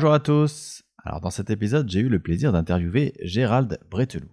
Bonjour 0.00 0.14
à 0.14 0.20
tous. 0.20 0.82
Alors 1.04 1.20
dans 1.20 1.28
cet 1.28 1.50
épisode, 1.50 1.90
j'ai 1.90 2.00
eu 2.00 2.08
le 2.08 2.22
plaisir 2.22 2.52
d'interviewer 2.52 3.12
Gérald 3.20 3.78
Breteloup. 3.90 4.32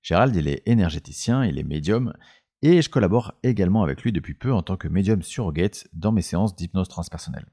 Gérald, 0.00 0.34
il 0.34 0.48
est 0.48 0.62
énergéticien, 0.64 1.44
il 1.44 1.58
est 1.58 1.64
médium, 1.64 2.14
et 2.62 2.80
je 2.80 2.88
collabore 2.88 3.34
également 3.42 3.82
avec 3.82 4.00
lui 4.00 4.10
depuis 4.10 4.32
peu 4.32 4.54
en 4.54 4.62
tant 4.62 4.78
que 4.78 4.88
médium 4.88 5.20
surrogate 5.20 5.86
dans 5.92 6.12
mes 6.12 6.22
séances 6.22 6.56
d'hypnose 6.56 6.88
transpersonnelle. 6.88 7.44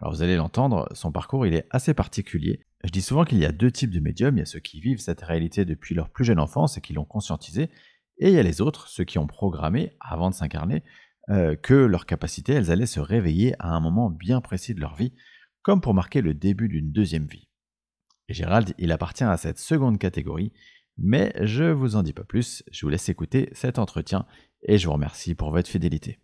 Alors 0.00 0.14
vous 0.14 0.22
allez 0.22 0.36
l'entendre, 0.36 0.88
son 0.92 1.12
parcours 1.12 1.44
il 1.44 1.52
est 1.52 1.66
assez 1.68 1.92
particulier. 1.92 2.64
Je 2.82 2.88
dis 2.88 3.02
souvent 3.02 3.26
qu'il 3.26 3.40
y 3.40 3.44
a 3.44 3.52
deux 3.52 3.70
types 3.70 3.92
de 3.92 4.00
médiums, 4.00 4.38
il 4.38 4.40
y 4.40 4.42
a 4.42 4.46
ceux 4.46 4.60
qui 4.60 4.80
vivent 4.80 5.00
cette 5.00 5.20
réalité 5.20 5.66
depuis 5.66 5.94
leur 5.94 6.08
plus 6.08 6.24
jeune 6.24 6.40
enfance 6.40 6.78
et 6.78 6.80
qui 6.80 6.94
l'ont 6.94 7.04
conscientisé, 7.04 7.64
et 8.16 8.28
il 8.28 8.34
y 8.34 8.38
a 8.38 8.42
les 8.42 8.62
autres, 8.62 8.88
ceux 8.88 9.04
qui 9.04 9.18
ont 9.18 9.26
programmé, 9.26 9.92
avant 10.00 10.30
de 10.30 10.34
s'incarner, 10.34 10.82
euh, 11.28 11.56
que 11.56 11.74
leurs 11.74 12.06
capacités, 12.06 12.54
elles 12.54 12.70
allaient 12.70 12.86
se 12.86 13.00
réveiller 13.00 13.54
à 13.58 13.68
un 13.68 13.80
moment 13.80 14.08
bien 14.08 14.40
précis 14.40 14.72
de 14.72 14.80
leur 14.80 14.94
vie, 14.94 15.12
comme 15.68 15.82
pour 15.82 15.92
marquer 15.92 16.22
le 16.22 16.32
début 16.32 16.66
d'une 16.70 16.92
deuxième 16.92 17.26
vie. 17.26 17.46
Gérald, 18.30 18.72
il 18.78 18.90
appartient 18.90 19.22
à 19.22 19.36
cette 19.36 19.58
seconde 19.58 19.98
catégorie, 19.98 20.50
mais 20.96 21.30
je 21.42 21.64
vous 21.64 21.94
en 21.94 22.02
dis 22.02 22.14
pas 22.14 22.24
plus, 22.24 22.62
je 22.72 22.86
vous 22.86 22.88
laisse 22.88 23.10
écouter 23.10 23.50
cet 23.52 23.78
entretien 23.78 24.24
et 24.62 24.78
je 24.78 24.86
vous 24.86 24.94
remercie 24.94 25.34
pour 25.34 25.50
votre 25.50 25.68
fidélité. 25.68 26.20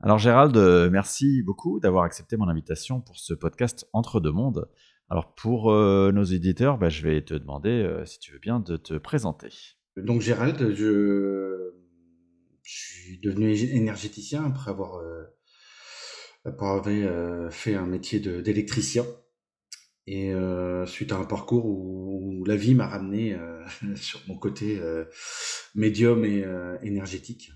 Alors 0.00 0.18
Gérald, 0.18 0.56
euh, 0.56 0.90
merci 0.90 1.44
beaucoup 1.44 1.78
d'avoir 1.78 2.02
accepté 2.02 2.36
mon 2.36 2.48
invitation 2.48 3.00
pour 3.00 3.20
ce 3.20 3.34
podcast 3.34 3.86
Entre 3.92 4.18
deux 4.18 4.32
mondes. 4.32 4.68
Alors 5.10 5.32
pour 5.36 5.70
euh, 5.70 6.10
nos 6.10 6.24
éditeurs, 6.24 6.76
bah, 6.76 6.88
je 6.88 7.04
vais 7.04 7.22
te 7.22 7.34
demander, 7.34 7.70
euh, 7.70 8.04
si 8.04 8.18
tu 8.18 8.32
veux 8.32 8.40
bien, 8.40 8.58
de 8.58 8.76
te 8.76 8.94
présenter. 8.94 9.50
Donc 9.96 10.22
Gérald, 10.22 10.74
je, 10.74 11.72
suis 12.70 13.20
devenu 13.20 13.54
énergéticien 13.54 14.44
après 14.44 14.70
avoir, 14.70 15.00
avoir 16.44 16.84
fait 17.50 17.74
un 17.74 17.86
métier 17.86 18.20
d'électricien. 18.20 19.04
Et 20.06 20.32
suite 20.86 21.12
à 21.12 21.16
un 21.16 21.24
parcours 21.24 21.66
où, 21.66 22.44
la 22.46 22.56
vie 22.56 22.74
m'a 22.74 22.86
ramené 22.86 23.36
sur 23.96 24.20
mon 24.28 24.38
côté 24.38 24.80
médium 25.74 26.24
et 26.24 26.44
énergétique. 26.82 27.52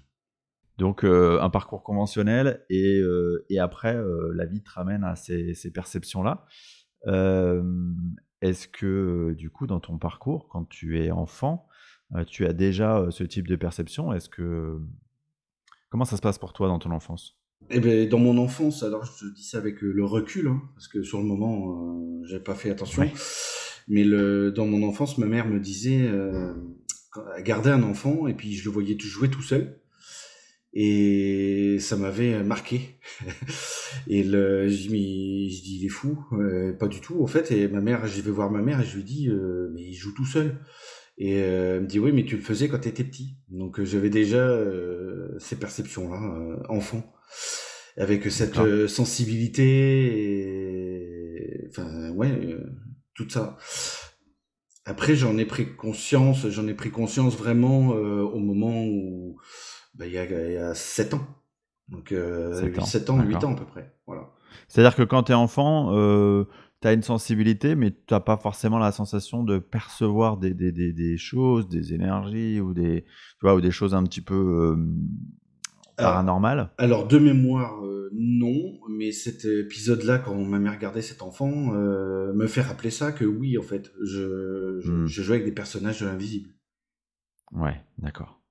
Donc 0.79 1.05
un 1.05 1.51
parcours 1.51 1.83
conventionnel 1.83 2.65
et, 2.71 3.01
et 3.49 3.59
après 3.59 3.97
la 4.35 4.47
vie 4.47 4.63
te 4.63 4.71
ramène 4.71 5.05
à 5.05 5.17
ces 5.17 5.73
perceptions-là. 5.73 6.47
Est-ce 8.43 8.69
que 8.69 9.35
du 9.39 9.49
coup 9.49 9.67
dans 9.67 9.81
ton 9.81 9.97
parcours, 9.97 10.49
quand 10.49 10.69
tu 10.69 11.03
es 11.03 11.11
enfant, 11.11 11.67
tu 12.27 12.45
as 12.45 12.53
déjà 12.53 13.07
ce 13.11 13.25
type 13.25 13.49
de 13.49 13.57
perception? 13.57 14.13
Est-ce 14.13 14.29
que 14.29 14.79
comment 15.89 16.05
ça 16.05 16.17
se 16.17 16.23
passe 16.23 16.39
pour 16.39 16.53
toi 16.53 16.69
dans 16.69 16.79
ton 16.79 16.91
enfance? 16.91 17.39
Eh 17.71 17.81
ben, 17.81 18.09
dans 18.09 18.19
mon 18.19 18.39
enfance, 18.39 18.83
alors 18.83 19.05
je 19.05 19.27
dis 19.33 19.45
ça 19.45 19.59
avec 19.59 19.81
le 19.81 20.05
recul, 20.05 20.49
hein, 20.49 20.61
parce 20.75 20.89
que 20.89 21.03
sur 21.03 21.19
le 21.19 21.25
moment, 21.25 21.71
euh, 21.71 22.23
j'avais 22.25 22.43
pas 22.43 22.57
fait 22.57 22.71
attention. 22.71 23.09
Mais 23.89 24.05
le, 24.05 24.51
dans 24.51 24.67
mon 24.67 24.87
enfance, 24.87 25.17
ma 25.19 25.27
mère 25.27 25.47
me 25.47 25.61
disait, 25.61 26.09
euh, 26.09 26.55
garder 27.45 27.71
un 27.71 27.83
enfant, 27.83 28.27
et 28.27 28.35
puis 28.35 28.55
je 28.55 28.65
le 28.65 28.73
voyais 28.73 28.99
jouer 28.99 29.31
tout 29.31 29.43
seul 29.43 29.81
et 30.75 31.77
ça 31.81 31.97
m'avait 31.97 32.43
marqué. 32.43 32.99
et 34.09 34.23
le, 34.23 34.69
je 34.69 34.89
dis, 34.89 35.51
je 35.51 35.63
dis, 35.63 35.79
il 35.81 35.87
est 35.87 35.91
fou, 35.91 36.19
euh, 36.33 36.73
pas 36.73 36.89
du 36.89 37.01
tout 37.01 37.23
en 37.23 37.27
fait. 37.27 37.51
Et 37.51 37.69
ma 37.69 37.81
mère, 37.81 38.07
je 38.07 38.21
vais 38.23 38.31
voir 38.31 38.51
ma 38.51 38.63
mère 38.63 38.81
et 38.81 38.85
je 38.85 38.97
lui 38.97 39.05
dis, 39.05 39.29
euh, 39.29 39.71
mais 39.75 39.83
il 39.83 39.95
joue 39.95 40.15
tout 40.15 40.25
seul. 40.25 40.61
Et 41.19 41.43
euh, 41.43 41.77
elle 41.77 41.83
me 41.83 41.87
dit, 41.87 41.99
oui, 41.99 42.13
mais 42.13 42.25
tu 42.25 42.37
le 42.37 42.43
faisais 42.43 42.69
quand 42.69 42.79
tu 42.79 42.89
étais 42.89 43.05
petit. 43.05 43.37
Donc 43.49 43.79
euh, 43.79 43.85
j'avais 43.85 44.11
déjà 44.11 44.59
ces 45.39 45.57
perceptions-là, 45.57 46.63
enfant, 46.69 47.13
avec 47.97 48.31
cette 48.31 48.87
sensibilité, 48.87 49.65
et... 50.39 51.69
enfin 51.69 52.11
ouais, 52.11 52.57
tout 53.15 53.29
ça. 53.29 53.59
Après, 54.85 55.15
j'en 55.15 55.39
ai 55.39 55.45
pris 55.45 55.77
conscience, 55.77 56.49
j'en 56.49 56.67
ai 56.67 56.75
pris 56.75 56.91
conscience 56.91 57.37
vraiment 57.37 57.89
au 57.91 58.39
moment 58.39 58.85
où 58.85 59.37
bah, 59.95 60.07
il, 60.07 60.13
y 60.13 60.19
a, 60.19 60.25
il 60.25 60.53
y 60.55 60.57
a 60.57 60.75
7 60.75 61.15
ans. 61.15 61.27
Donc 61.89 62.13
euh, 62.13 62.55
7 62.55 62.79
ans, 62.79 62.85
7 62.85 63.11
ans 63.11 63.23
8 63.23 63.45
ans 63.45 63.53
à 63.53 63.57
peu 63.57 63.67
près. 63.67 63.95
Voilà. 64.07 64.31
C'est-à-dire 64.69 64.95
que 64.95 65.03
quand 65.03 65.25
tu 65.25 65.33
es 65.33 65.35
enfant, 65.35 65.95
euh, 65.97 66.45
tu 66.81 66.89
as 66.89 66.93
une 66.93 67.03
sensibilité, 67.03 67.75
mais 67.75 67.91
tu 67.91 68.13
n'as 68.13 68.21
pas 68.21 68.37
forcément 68.37 68.79
la 68.79 68.93
sensation 68.93 69.45
de 69.45 69.59
percevoir 69.59 70.37
des, 70.37 70.53
des, 70.53 70.73
des, 70.73 70.93
des, 70.93 71.17
choses, 71.17 71.69
des 71.69 71.95
énergies 71.95 72.61
ou 72.61 72.75
des, 72.75 73.05
tu 73.05 73.39
vois, 73.43 73.55
ou 73.55 73.61
des 73.61 73.71
choses 73.71 73.95
un 73.95 74.03
petit 74.05 74.21
peu 74.21 74.35
euh, 74.35 74.77
paranormales 75.97 76.71
alors, 76.79 77.07
de 77.07 77.19
mémoire, 77.19 77.85
euh, 77.85 78.11
non, 78.13 78.79
mais 78.91 79.13
cet 79.13 79.45
épisode-là, 79.45 80.19
quand 80.19 80.35
ma 80.35 80.59
mère 80.59 80.75
regardait 80.75 81.03
cet 81.03 81.23
enfant, 81.23 81.75
euh, 81.75 82.33
me 82.35 82.47
fait 82.47 82.63
rappeler 82.63 82.91
ça 82.91 83.13
que 83.13 83.25
oui, 83.25 83.57
en 83.59 83.63
fait, 83.63 83.93
je, 84.03 84.81
je, 84.81 84.93
hmm. 84.93 85.07
je 85.07 85.23
jouais 85.23 85.37
avec 85.37 85.47
des 85.47 85.53
personnages 85.53 86.03
invisibles. 86.03 86.51
Ouais, 87.53 87.81
d'accord. 87.99 88.42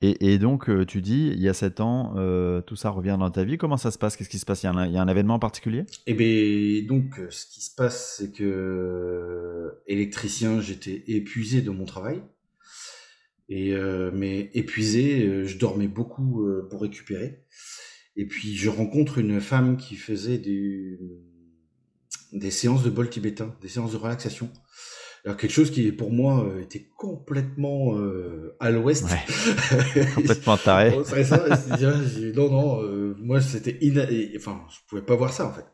Et, 0.00 0.38
donc, 0.38 0.70
euh, 0.70 0.86
tu 0.86 1.02
dis, 1.02 1.32
il 1.34 1.40
y 1.40 1.48
a 1.48 1.54
7 1.54 1.80
ans, 1.80 2.14
euh, 2.16 2.60
tout 2.60 2.76
ça 2.76 2.90
revient 2.90 3.16
dans 3.18 3.32
ta 3.32 3.42
vie. 3.42 3.58
Comment 3.58 3.76
ça 3.76 3.90
se 3.90 3.98
passe? 3.98 4.16
Qu'est-ce 4.16 4.28
qui 4.28 4.38
se 4.38 4.46
passe? 4.46 4.62
Il 4.62 4.66
y, 4.66 4.68
a 4.68 4.72
un, 4.72 4.86
il 4.86 4.92
y, 4.92 4.98
un, 4.98 5.08
événement 5.08 5.40
particulier? 5.40 5.86
Eh 6.06 6.14
bien, 6.14 6.86
donc, 6.86 7.20
ce 7.30 7.46
qui 7.46 7.62
se 7.62 7.74
passe, 7.74 8.18
c'est 8.18 8.32
que 8.32 9.74
électricien, 9.88 10.60
j'étais 10.60 11.02
épuisé 11.08 11.62
de 11.62 11.70
mon 11.70 11.84
travail. 11.84 12.22
Et, 13.48 13.72
euh, 13.72 14.12
mais 14.14 14.50
épuisé, 14.54 15.44
je 15.44 15.58
dormais 15.58 15.88
beaucoup 15.88 16.46
pour 16.70 16.80
récupérer. 16.82 17.42
Et 18.14 18.26
puis, 18.26 18.54
je 18.54 18.68
rencontre 18.68 19.18
une 19.18 19.40
femme 19.40 19.76
qui 19.76 19.96
faisait 19.96 20.38
des 20.38 21.00
séances 22.52 22.84
de 22.84 22.90
bol 22.90 23.10
tibétain, 23.10 23.52
des 23.62 23.68
séances 23.68 23.90
de 23.90 23.96
relaxation. 23.96 24.48
Alors 25.28 25.36
quelque 25.36 25.52
chose 25.52 25.70
qui 25.70 25.92
pour 25.92 26.10
moi 26.10 26.42
euh, 26.42 26.62
était 26.62 26.88
complètement 26.96 27.98
euh, 27.98 28.56
à 28.60 28.70
l'ouest. 28.70 29.04
Ouais. 29.04 30.04
complètement 30.14 30.56
taré. 30.56 30.90
non 32.34 32.50
non, 32.50 32.82
euh, 32.82 33.14
moi 33.18 33.42
c'était 33.42 33.76
ina... 33.82 34.06
enfin 34.38 34.62
je 34.70 34.78
pouvais 34.88 35.02
pas 35.02 35.16
voir 35.16 35.34
ça 35.34 35.46
en 35.46 35.52
fait. 35.52 35.66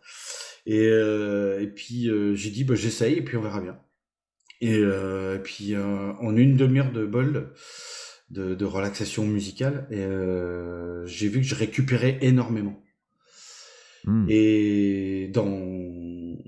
Et, 0.67 0.83
et 0.87 1.69
puis 1.69 2.11
j'ai 2.35 2.51
dit 2.51 2.65
bah, 2.65 2.75
j'essaye 2.75 3.15
et 3.15 3.23
puis 3.23 3.37
on 3.37 3.43
verra 3.43 3.61
bien. 3.61 3.79
Et, 4.61 4.81
et 4.81 5.39
puis 5.45 5.77
en 5.77 6.37
une 6.37 6.57
demi-heure 6.57 6.91
de 6.91 7.07
bol 7.07 7.53
de, 8.31 8.57
de 8.57 8.65
relaxation 8.65 9.25
musicale, 9.25 9.87
j'ai 11.07 11.29
vu 11.29 11.43
que 11.43 11.47
je 11.47 11.55
récupérais 11.55 12.19
énormément. 12.23 12.83
Hmm. 14.05 14.27
Et 14.29 15.31
dans 15.33 15.61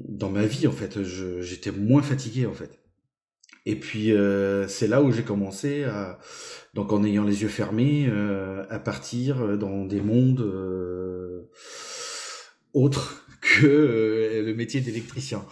dans 0.09 0.31
ma 0.31 0.45
vie 0.45 0.67
en 0.67 0.73
fait, 0.73 1.05
j'étais 1.05 1.71
moins 1.71 2.03
fatigué 2.03 2.47
en 2.47 2.53
fait. 2.53 2.81
Et 3.67 3.75
puis 3.75 4.13
euh, 4.13 4.69
c'est 4.69 4.87
là 4.87 5.03
où 5.03 5.11
j'ai 5.11 5.25
commencé 5.25 5.83
à, 5.85 6.19
donc 6.73 6.93
en 6.93 7.03
ayant 7.03 7.25
les 7.25 7.43
yeux 7.43 7.49
fermés, 7.49 8.07
euh, 8.09 8.65
à 8.71 8.79
partir 8.79 9.59
dans 9.59 9.85
des 9.85 10.01
mondes 10.01 10.41
euh, 10.41 11.51
autres 12.73 13.27
que 13.41 14.43
le 14.47 14.55
métier 14.55 14.81
d'électricien. 14.81 15.45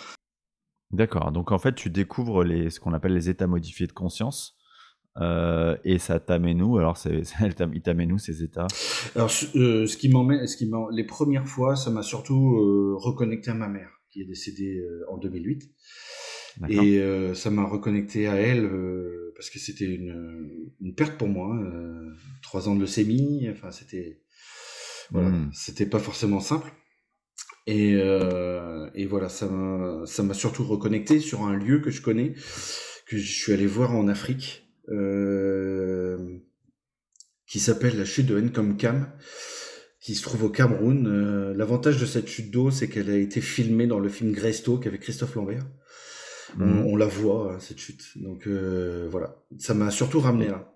D'accord. 0.92 1.32
Donc 1.32 1.50
en 1.50 1.58
fait, 1.58 1.74
tu 1.74 1.90
découvres 1.90 2.44
les, 2.44 2.70
ce 2.70 2.78
qu'on 2.78 2.92
appelle 2.92 3.14
les 3.14 3.28
états 3.28 3.48
modifiés 3.48 3.88
de 3.88 3.92
conscience. 3.92 4.56
et 5.20 5.98
ça 5.98 6.20
t'amène 6.20 6.62
où? 6.62 6.78
Alors, 6.78 6.96
c'est, 6.96 7.22
il 7.74 7.82
t'amène 7.82 8.12
où 8.12 8.18
ces 8.18 8.44
états? 8.44 8.68
Alors, 9.16 9.30
ce 9.30 9.96
qui 9.96 10.08
m'emmène, 10.08 10.46
ce 10.46 10.56
qui 10.56 10.70
les 10.92 11.04
premières 11.04 11.48
fois, 11.48 11.74
ça 11.74 11.90
m'a 11.90 12.02
surtout 12.02 12.96
reconnecté 12.96 13.50
à 13.50 13.54
ma 13.54 13.68
mère, 13.68 13.90
qui 14.10 14.20
est 14.22 14.24
décédée 14.24 14.80
en 15.10 15.18
2008. 15.18 15.68
Et 16.68 16.98
euh, 16.98 17.34
ça 17.34 17.50
m'a 17.50 17.64
reconnecté 17.64 18.28
à 18.28 18.36
elle 18.36 18.64
euh, 18.64 19.32
parce 19.36 19.50
que 19.50 19.58
c'était 19.58 19.86
une, 19.86 20.72
une, 20.80 20.94
perte 20.94 21.18
pour 21.18 21.28
moi. 21.28 21.56
Euh, 21.56 22.12
trois 22.42 22.68
ans 22.68 22.76
de 22.76 22.80
leucémie, 22.80 23.48
enfin 23.50 23.70
c'était 23.70 24.20
voilà, 25.10 25.30
hmm. 25.30 25.50
c'était 25.52 25.86
pas 25.86 25.98
forcément 25.98 26.40
simple. 26.40 26.72
Et, 27.66 27.92
et 27.92 29.06
voilà, 29.06 29.30
ça 29.30 29.48
m'a 29.48 30.34
surtout 30.34 30.64
reconnecté 30.64 31.18
sur 31.18 31.44
un 31.44 31.56
lieu 31.56 31.80
que 31.80 31.90
je 31.90 32.02
connais, 32.02 32.34
que 33.06 33.16
je 33.16 33.32
suis 33.32 33.54
allé 33.54 33.66
voir 33.66 33.96
en 33.96 34.06
Afrique, 34.06 34.68
qui 37.46 37.58
s'appelle 37.58 37.96
la 37.96 38.04
chute 38.04 38.26
de 38.26 38.38
Nkomkam 38.38 39.10
qui 39.98 40.14
se 40.14 40.22
trouve 40.22 40.44
au 40.44 40.50
Cameroun. 40.50 41.54
L'avantage 41.54 41.98
de 41.98 42.04
cette 42.04 42.28
chute 42.28 42.50
d'eau, 42.50 42.70
c'est 42.70 42.88
qu'elle 42.88 43.08
a 43.08 43.16
été 43.16 43.40
filmée 43.40 43.86
dans 43.86 43.98
le 43.98 44.10
film 44.10 44.32
Greystoke 44.32 44.86
avec 44.86 45.00
Christophe 45.00 45.34
Lambert. 45.34 45.64
Mhm. 46.56 46.86
on, 46.86 46.96
la 46.96 47.06
voit 47.06 47.52
euh, 47.52 47.58
cette 47.58 47.78
chute. 47.78 48.16
Donc 48.16 48.46
euh, 48.46 49.08
voilà, 49.10 49.36
ça 49.58 49.74
m'a 49.74 49.90
surtout 49.90 50.20
ramené 50.20 50.48
là. 50.48 50.70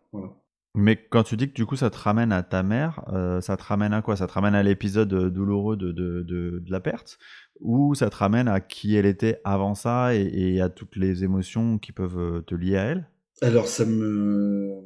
Mais 0.74 0.96
quand 0.96 1.24
tu 1.24 1.36
dis 1.36 1.48
que 1.48 1.54
du 1.54 1.66
coup 1.66 1.76
ça 1.76 1.90
te 1.90 1.98
ramène 1.98 2.32
à 2.32 2.42
ta 2.42 2.62
mère, 2.62 3.04
euh, 3.12 3.40
ça 3.40 3.56
te 3.56 3.62
ramène 3.62 3.92
à 3.92 4.02
quoi? 4.02 4.16
Ça 4.16 4.26
te 4.26 4.32
ramène 4.32 4.54
à 4.54 4.62
l'épisode 4.62 5.12
douloureux 5.32 5.76
de, 5.76 5.92
de, 5.92 6.22
de, 6.22 6.62
la 6.68 6.80
perte? 6.80 7.18
Ou 7.60 7.94
ça 7.94 8.10
te 8.10 8.16
ramène 8.16 8.48
à 8.48 8.60
qui 8.60 8.94
elle 8.94 9.06
était 9.06 9.40
avant 9.44 9.74
ça 9.74 10.14
et, 10.14 10.60
à 10.60 10.68
toutes 10.68 10.96
les 10.96 11.24
émotions 11.24 11.78
qui 11.78 11.92
peuvent 11.92 12.44
te 12.44 12.54
lier 12.54 12.76
à 12.76 12.84
elle? 12.84 13.10
Alors 13.42 13.66
ça 13.66 13.84
me... 13.84 14.80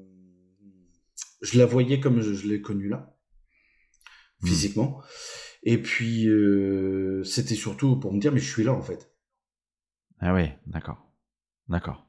Je 1.43 1.59
la 1.59 1.67
voyais 1.67 2.01
comme 2.01 2.21
je, 2.21 2.49
l'ai 2.49 2.61
connue 2.61 2.89
là. 2.89 3.15
mmh. 4.43 4.47
physiquement. 4.47 5.03
Et 5.63 5.79
puis, 5.79 6.29
euh, 6.29 7.23
c'était 7.25 7.55
surtout 7.55 7.99
pour 7.99 8.13
me 8.13 8.21
dire, 8.21 8.33
mais 8.33 8.41
je 8.41 8.51
suis 8.51 8.65
là, 8.65 8.73
en 8.73 8.83
fait. 8.83 9.12
Ah 10.23 10.33
oui, 10.33 10.49
d'accord. 10.67 11.05
D'accord. 11.69 12.07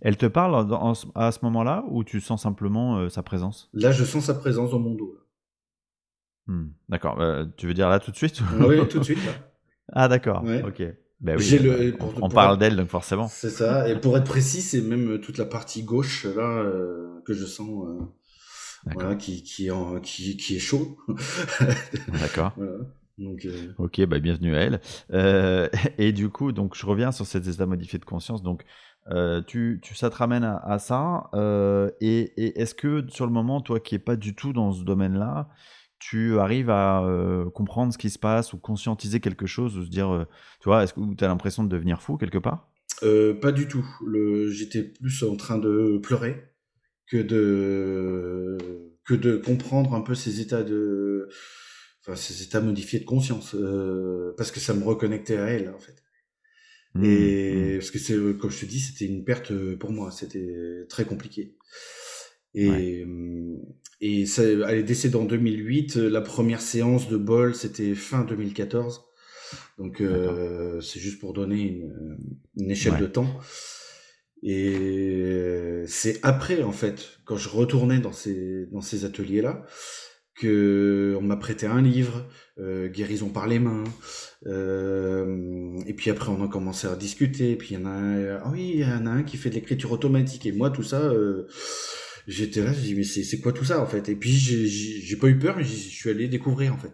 Elle 0.00 0.16
te 0.16 0.26
parle 0.26 0.66
à 1.14 1.32
ce 1.32 1.38
moment-là 1.42 1.84
ou 1.88 2.04
tu 2.04 2.20
sens 2.20 2.42
simplement 2.42 2.98
euh, 2.98 3.08
sa 3.08 3.22
présence? 3.22 3.70
Là, 3.74 3.92
je 3.92 4.04
sens 4.04 4.24
sa 4.24 4.34
présence 4.34 4.70
dans 4.70 4.78
mon 4.78 4.94
dos. 4.94 5.14
Hmm, 6.46 6.68
d'accord. 6.88 7.20
Euh, 7.20 7.44
tu 7.56 7.66
veux 7.66 7.74
dire 7.74 7.88
là 7.88 8.00
tout 8.00 8.10
de 8.10 8.16
suite 8.16 8.40
Oui, 8.58 8.88
tout 8.88 8.98
de 8.98 9.04
suite. 9.04 9.18
Ah, 9.92 10.08
d'accord. 10.08 10.42
Ok. 10.64 10.82
Ben 11.20 11.36
oui, 11.36 11.58
le, 11.58 11.98
on, 12.22 12.30
parle 12.30 12.56
d'elle, 12.56 12.76
donc 12.76 12.88
forcément. 12.88 13.28
C'est 13.28 13.50
ça. 13.50 13.86
Et 13.90 14.00
pour 14.00 14.16
être 14.16 14.24
précis, 14.24 14.62
c'est 14.62 14.80
même 14.80 15.20
toute 15.20 15.36
la 15.36 15.44
partie 15.44 15.82
gauche 15.82 16.24
là 16.24 16.64
que 17.26 17.34
je 17.34 17.44
sens 17.44 17.86
voilà, 18.86 19.14
qui, 19.16 19.42
qui, 19.42 19.70
en, 19.70 20.00
qui, 20.00 20.38
qui, 20.38 20.56
est 20.56 20.60
chaud. 20.60 20.96
D'accord. 22.08 22.54
Euh, 23.20 23.72
ok, 23.78 24.04
bah, 24.06 24.18
bienvenue 24.18 24.56
à 24.56 24.60
elle. 24.60 24.80
Euh, 25.12 25.68
et 25.98 26.12
du 26.12 26.28
coup, 26.28 26.52
donc 26.52 26.76
je 26.76 26.86
reviens 26.86 27.12
sur 27.12 27.26
cet 27.26 27.46
état 27.46 27.66
modifié 27.66 27.98
de 27.98 28.04
conscience. 28.04 28.42
Donc, 28.42 28.64
euh, 29.10 29.42
tu, 29.42 29.80
tu, 29.82 29.94
ça 29.94 30.10
te 30.10 30.16
ramène 30.16 30.44
à, 30.44 30.78
ça. 30.78 31.30
et, 32.00 32.32
et 32.36 32.60
est-ce 32.60 32.74
que 32.74 33.04
sur 33.08 33.26
le 33.26 33.32
moment, 33.32 33.60
toi 33.60 33.80
qui 33.80 33.94
n'es 33.94 33.98
pas 33.98 34.16
du 34.16 34.34
tout 34.34 34.52
dans 34.52 34.72
ce 34.72 34.84
domaine-là, 34.84 35.48
tu 35.98 36.38
arrives 36.38 36.70
à 36.70 37.04
comprendre 37.54 37.92
ce 37.92 37.98
qui 37.98 38.08
se 38.10 38.18
passe 38.18 38.52
ou 38.52 38.58
conscientiser 38.58 39.20
quelque 39.20 39.46
chose 39.46 39.76
ou 39.76 39.84
se 39.84 39.90
dire, 39.90 40.26
tu 40.60 40.68
vois, 40.68 40.82
est-ce 40.82 40.94
que 40.94 41.14
tu 41.14 41.24
as 41.24 41.28
l'impression 41.28 41.62
de 41.62 41.68
devenir 41.68 42.00
fou 42.00 42.16
quelque 42.16 42.38
part? 42.38 42.70
Pas 43.00 43.52
du 43.52 43.68
tout. 43.68 43.84
J'étais 44.50 44.82
plus 44.82 45.22
en 45.24 45.36
train 45.36 45.58
de 45.58 45.98
pleurer 46.02 46.42
que 47.06 47.18
de 47.18 48.56
que 49.04 49.14
de 49.14 49.36
comprendre 49.36 49.94
un 49.94 50.02
peu 50.02 50.14
ces 50.14 50.40
états 50.40 50.62
de 50.62 51.28
enfin 52.10 52.16
ces 52.16 52.42
états 52.42 52.60
modifiés 52.60 53.00
de 53.00 53.04
conscience 53.04 53.54
euh, 53.54 54.34
parce 54.36 54.50
que 54.50 54.60
ça 54.60 54.74
me 54.74 54.84
reconnectait 54.84 55.36
à 55.36 55.46
elle 55.46 55.68
en 55.70 55.78
fait. 55.78 55.96
Mmh, 56.94 57.04
et 57.04 57.52
mmh. 57.54 57.78
parce 57.78 57.90
que 57.90 57.98
c'est 57.98 58.14
comme 58.38 58.50
je 58.50 58.60
te 58.60 58.66
dis 58.66 58.80
c'était 58.80 59.06
une 59.06 59.24
perte 59.24 59.52
pour 59.76 59.92
moi. 59.92 60.10
C'était 60.10 60.86
très 60.88 61.04
compliqué. 61.04 61.56
Et 62.54 63.06
et 64.02 64.24
ça, 64.26 64.42
elle 64.42 64.78
est 64.78 64.82
décédée 64.82 65.16
en 65.16 65.26
2008 65.26 65.96
la 65.96 66.22
première 66.22 66.62
séance 66.62 67.08
de 67.08 67.18
bol 67.18 67.54
c'était 67.54 67.94
fin 67.94 68.24
2014 68.24 69.04
donc 69.78 70.00
euh, 70.00 70.80
c'est 70.80 71.00
juste 71.00 71.20
pour 71.20 71.32
donner 71.32 71.60
une, 71.60 72.18
une 72.56 72.70
échelle 72.70 72.98
de 72.98 73.06
temps. 73.06 73.40
Et 74.42 75.84
c'est 75.86 76.18
après, 76.22 76.62
en 76.62 76.72
fait, 76.72 77.18
quand 77.24 77.36
je 77.36 77.48
retournais 77.48 77.98
dans 77.98 78.12
ces, 78.12 78.66
dans 78.66 78.80
ces 78.80 79.04
ateliers-là, 79.04 79.66
que 80.36 81.16
on 81.18 81.22
m'a 81.22 81.36
prêté 81.36 81.66
un 81.66 81.82
livre, 81.82 82.26
euh, 82.58 82.88
Guérison 82.88 83.28
par 83.28 83.46
les 83.46 83.58
mains. 83.58 83.84
Euh, 84.46 85.78
et 85.86 85.94
puis 85.94 86.10
après, 86.10 86.30
on 86.30 86.42
a 86.44 86.48
commencé 86.48 86.86
à 86.86 86.96
discuter. 86.96 87.52
Et 87.52 87.56
puis 87.56 87.74
il 87.74 87.80
y 87.80 87.82
en 87.82 87.86
a 87.86 87.90
un, 87.90 88.36
ah 88.42 88.50
oui, 88.52 88.72
il 88.74 88.80
y 88.80 88.84
en 88.84 89.06
a 89.06 89.10
un 89.10 89.22
qui 89.22 89.36
fait 89.36 89.50
de 89.50 89.54
l'écriture 89.56 89.92
automatique. 89.92 90.46
Et 90.46 90.52
moi, 90.52 90.70
tout 90.70 90.82
ça, 90.82 91.00
euh, 91.00 91.46
j'étais 92.26 92.62
là, 92.62 92.72
j'ai 92.72 92.80
dit, 92.80 92.94
mais 92.94 93.04
c'est 93.04 93.40
quoi 93.40 93.52
tout 93.52 93.64
ça, 93.64 93.80
en 93.80 93.86
fait? 93.86 94.08
Et 94.08 94.16
puis 94.16 94.32
j'ai 94.32 95.16
pas 95.16 95.28
eu 95.28 95.38
peur, 95.38 95.56
mais 95.56 95.64
je 95.64 95.74
suis 95.74 96.10
allé 96.10 96.28
découvrir, 96.28 96.74
en 96.74 96.78
fait. 96.78 96.92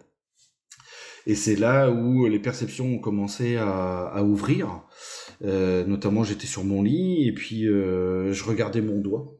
Et 1.27 1.35
c'est 1.35 1.57
là 1.57 1.91
où 1.91 2.25
les 2.25 2.39
perceptions 2.39 2.85
ont 2.85 2.99
commencé 2.99 3.57
à, 3.57 4.23
ouvrir. 4.23 4.85
Euh, 5.43 5.83
notamment, 5.85 6.23
j'étais 6.23 6.47
sur 6.47 6.63
mon 6.63 6.81
lit 6.81 7.27
et 7.27 7.33
puis 7.33 7.67
euh, 7.67 8.31
je 8.31 8.43
regardais 8.45 8.79
mon 8.79 9.01
doigt. 9.01 9.35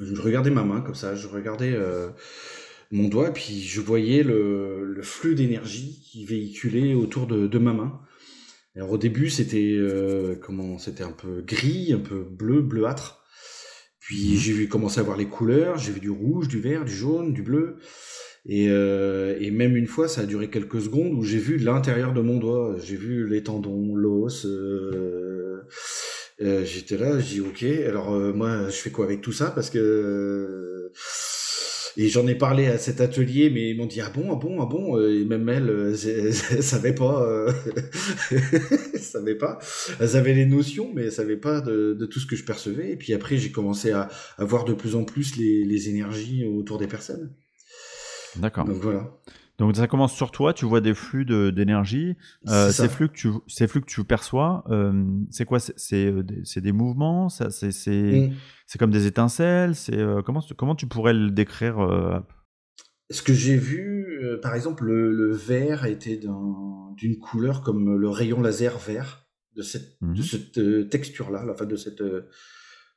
Je 0.00 0.22
regardais 0.22 0.50
ma 0.50 0.62
main 0.62 0.80
comme 0.80 0.94
ça, 0.94 1.16
je 1.16 1.26
regardais 1.26 1.72
euh, 1.74 2.10
mon 2.92 3.08
doigt 3.08 3.30
et 3.30 3.32
puis 3.32 3.62
je 3.62 3.80
voyais 3.80 4.22
le, 4.22 4.84
le 4.84 5.02
flux 5.02 5.34
d'énergie 5.34 6.00
qui 6.04 6.24
véhiculait 6.24 6.94
autour 6.94 7.26
de, 7.26 7.48
de, 7.48 7.58
ma 7.58 7.72
main. 7.72 8.00
Alors 8.76 8.92
au 8.92 8.98
début, 8.98 9.28
c'était 9.28 9.76
comment 10.40 10.78
C'était 10.78 11.02
un 11.02 11.12
peu 11.12 11.42
gris, 11.42 11.92
un 11.92 11.98
peu 11.98 12.22
bleu, 12.22 12.62
bleuâtre. 12.62 13.22
Puis 13.98 14.34
mmh. 14.34 14.36
j'ai 14.36 14.52
vu 14.52 14.68
commencer 14.68 15.00
à 15.00 15.02
voir 15.02 15.16
les 15.16 15.26
couleurs. 15.26 15.78
J'ai 15.78 15.92
vu 15.92 16.00
du 16.00 16.10
rouge, 16.10 16.48
du 16.48 16.60
vert, 16.60 16.84
du 16.84 16.92
jaune, 16.92 17.32
du 17.32 17.42
bleu. 17.42 17.78
Et, 18.44 18.68
euh, 18.68 19.36
et, 19.40 19.50
même 19.52 19.76
une 19.76 19.86
fois, 19.86 20.08
ça 20.08 20.22
a 20.22 20.26
duré 20.26 20.50
quelques 20.50 20.80
secondes 20.80 21.12
où 21.12 21.22
j'ai 21.22 21.38
vu 21.38 21.58
l'intérieur 21.58 22.12
de 22.12 22.20
mon 22.20 22.38
doigt. 22.38 22.76
J'ai 22.82 22.96
vu 22.96 23.28
les 23.28 23.44
tendons, 23.44 23.94
l'os. 23.94 24.44
Euh, 24.44 25.62
euh, 26.40 26.64
J'étais 26.64 26.96
là, 26.96 27.20
j'ai 27.20 27.36
dit 27.36 27.40
ok. 27.40 27.62
Alors 27.86 28.12
euh, 28.12 28.32
moi, 28.32 28.68
je 28.68 28.76
fais 28.76 28.90
quoi 28.90 29.04
avec 29.04 29.20
tout 29.20 29.32
ça? 29.32 29.52
Parce 29.52 29.70
que 29.70 30.90
et 31.96 32.08
j'en 32.08 32.26
ai 32.26 32.34
parlé 32.34 32.66
à 32.66 32.78
cet 32.78 33.00
atelier, 33.00 33.50
mais 33.50 33.70
ils 33.70 33.76
m'ont 33.76 33.86
dit 33.86 34.00
ah 34.00 34.10
bon, 34.10 34.32
ah 34.32 34.36
bon, 34.36 34.60
ah 34.60 34.66
bon? 34.66 35.00
Et 35.00 35.24
même 35.24 35.48
elles, 35.48 35.70
elles, 36.06 36.62
savaient 36.62 36.94
pas, 36.94 37.46
elles 38.30 39.00
savaient 39.00 39.36
pas. 39.36 39.58
Elles 40.00 40.16
avaient 40.16 40.34
les 40.34 40.46
notions, 40.46 40.92
mais 40.94 41.04
elles 41.04 41.12
savaient 41.12 41.36
pas 41.36 41.60
de, 41.60 41.94
de 41.98 42.06
tout 42.06 42.20
ce 42.20 42.26
que 42.26 42.36
je 42.36 42.44
percevais. 42.44 42.92
Et 42.92 42.96
puis 42.96 43.14
après, 43.14 43.36
j'ai 43.36 43.50
commencé 43.50 43.90
à, 43.90 44.08
à 44.38 44.44
voir 44.44 44.64
de 44.64 44.72
plus 44.72 44.94
en 44.94 45.04
plus 45.04 45.36
les, 45.36 45.64
les 45.64 45.88
énergies 45.88 46.44
autour 46.46 46.78
des 46.78 46.86
personnes. 46.86 47.34
D'accord. 48.36 48.64
Donc 48.64 48.76
voilà. 48.76 49.10
Donc 49.62 49.76
ça 49.76 49.86
commence 49.86 50.12
sur 50.12 50.32
toi, 50.32 50.52
tu 50.52 50.64
vois 50.64 50.80
des 50.80 50.92
flux 50.92 51.24
d'énergie. 51.24 52.16
Euh, 52.48 52.72
ces, 52.72 52.88
flux 52.88 53.08
que 53.08 53.14
tu, 53.14 53.28
ces 53.46 53.68
flux 53.68 53.80
que 53.80 53.86
tu 53.86 54.02
perçois, 54.02 54.64
euh, 54.70 55.04
c'est 55.30 55.44
quoi? 55.44 55.60
C'est 55.60 56.06
euh, 56.06 56.24
des, 56.24 56.72
mouvements? 56.72 57.28
C'est 57.28 57.68
mm. 57.68 58.32
c'est 58.66 58.78
comme 58.80 58.90
des 58.90 59.06
étincelles? 59.06 59.76
C'est 59.76 60.04
comment, 60.26 60.40
comment 60.56 60.74
tu 60.74 60.88
pourrais 60.88 61.12
le 61.12 61.30
décrire 61.30 61.76
Ce 63.10 63.22
que 63.22 63.32
j'ai 63.32 63.56
vu, 63.56 64.20
par 64.42 64.56
exemple, 64.56 64.84
le, 64.84 65.30
vert 65.30 65.84
était 65.84 66.18
d'une 66.96 67.18
couleur 67.20 67.62
comme 67.62 67.96
le 67.96 68.08
rayon 68.08 68.40
laser 68.40 68.76
vert 68.78 69.28
de 69.54 69.62
cette, 69.62 69.96
de 70.02 70.08
mm-hmm. 70.08 70.22
cette 70.24 70.90
texture-là, 70.90 71.44
la 71.44 71.54
fin 71.54 71.66
de 71.66 71.76
cette 71.76 72.02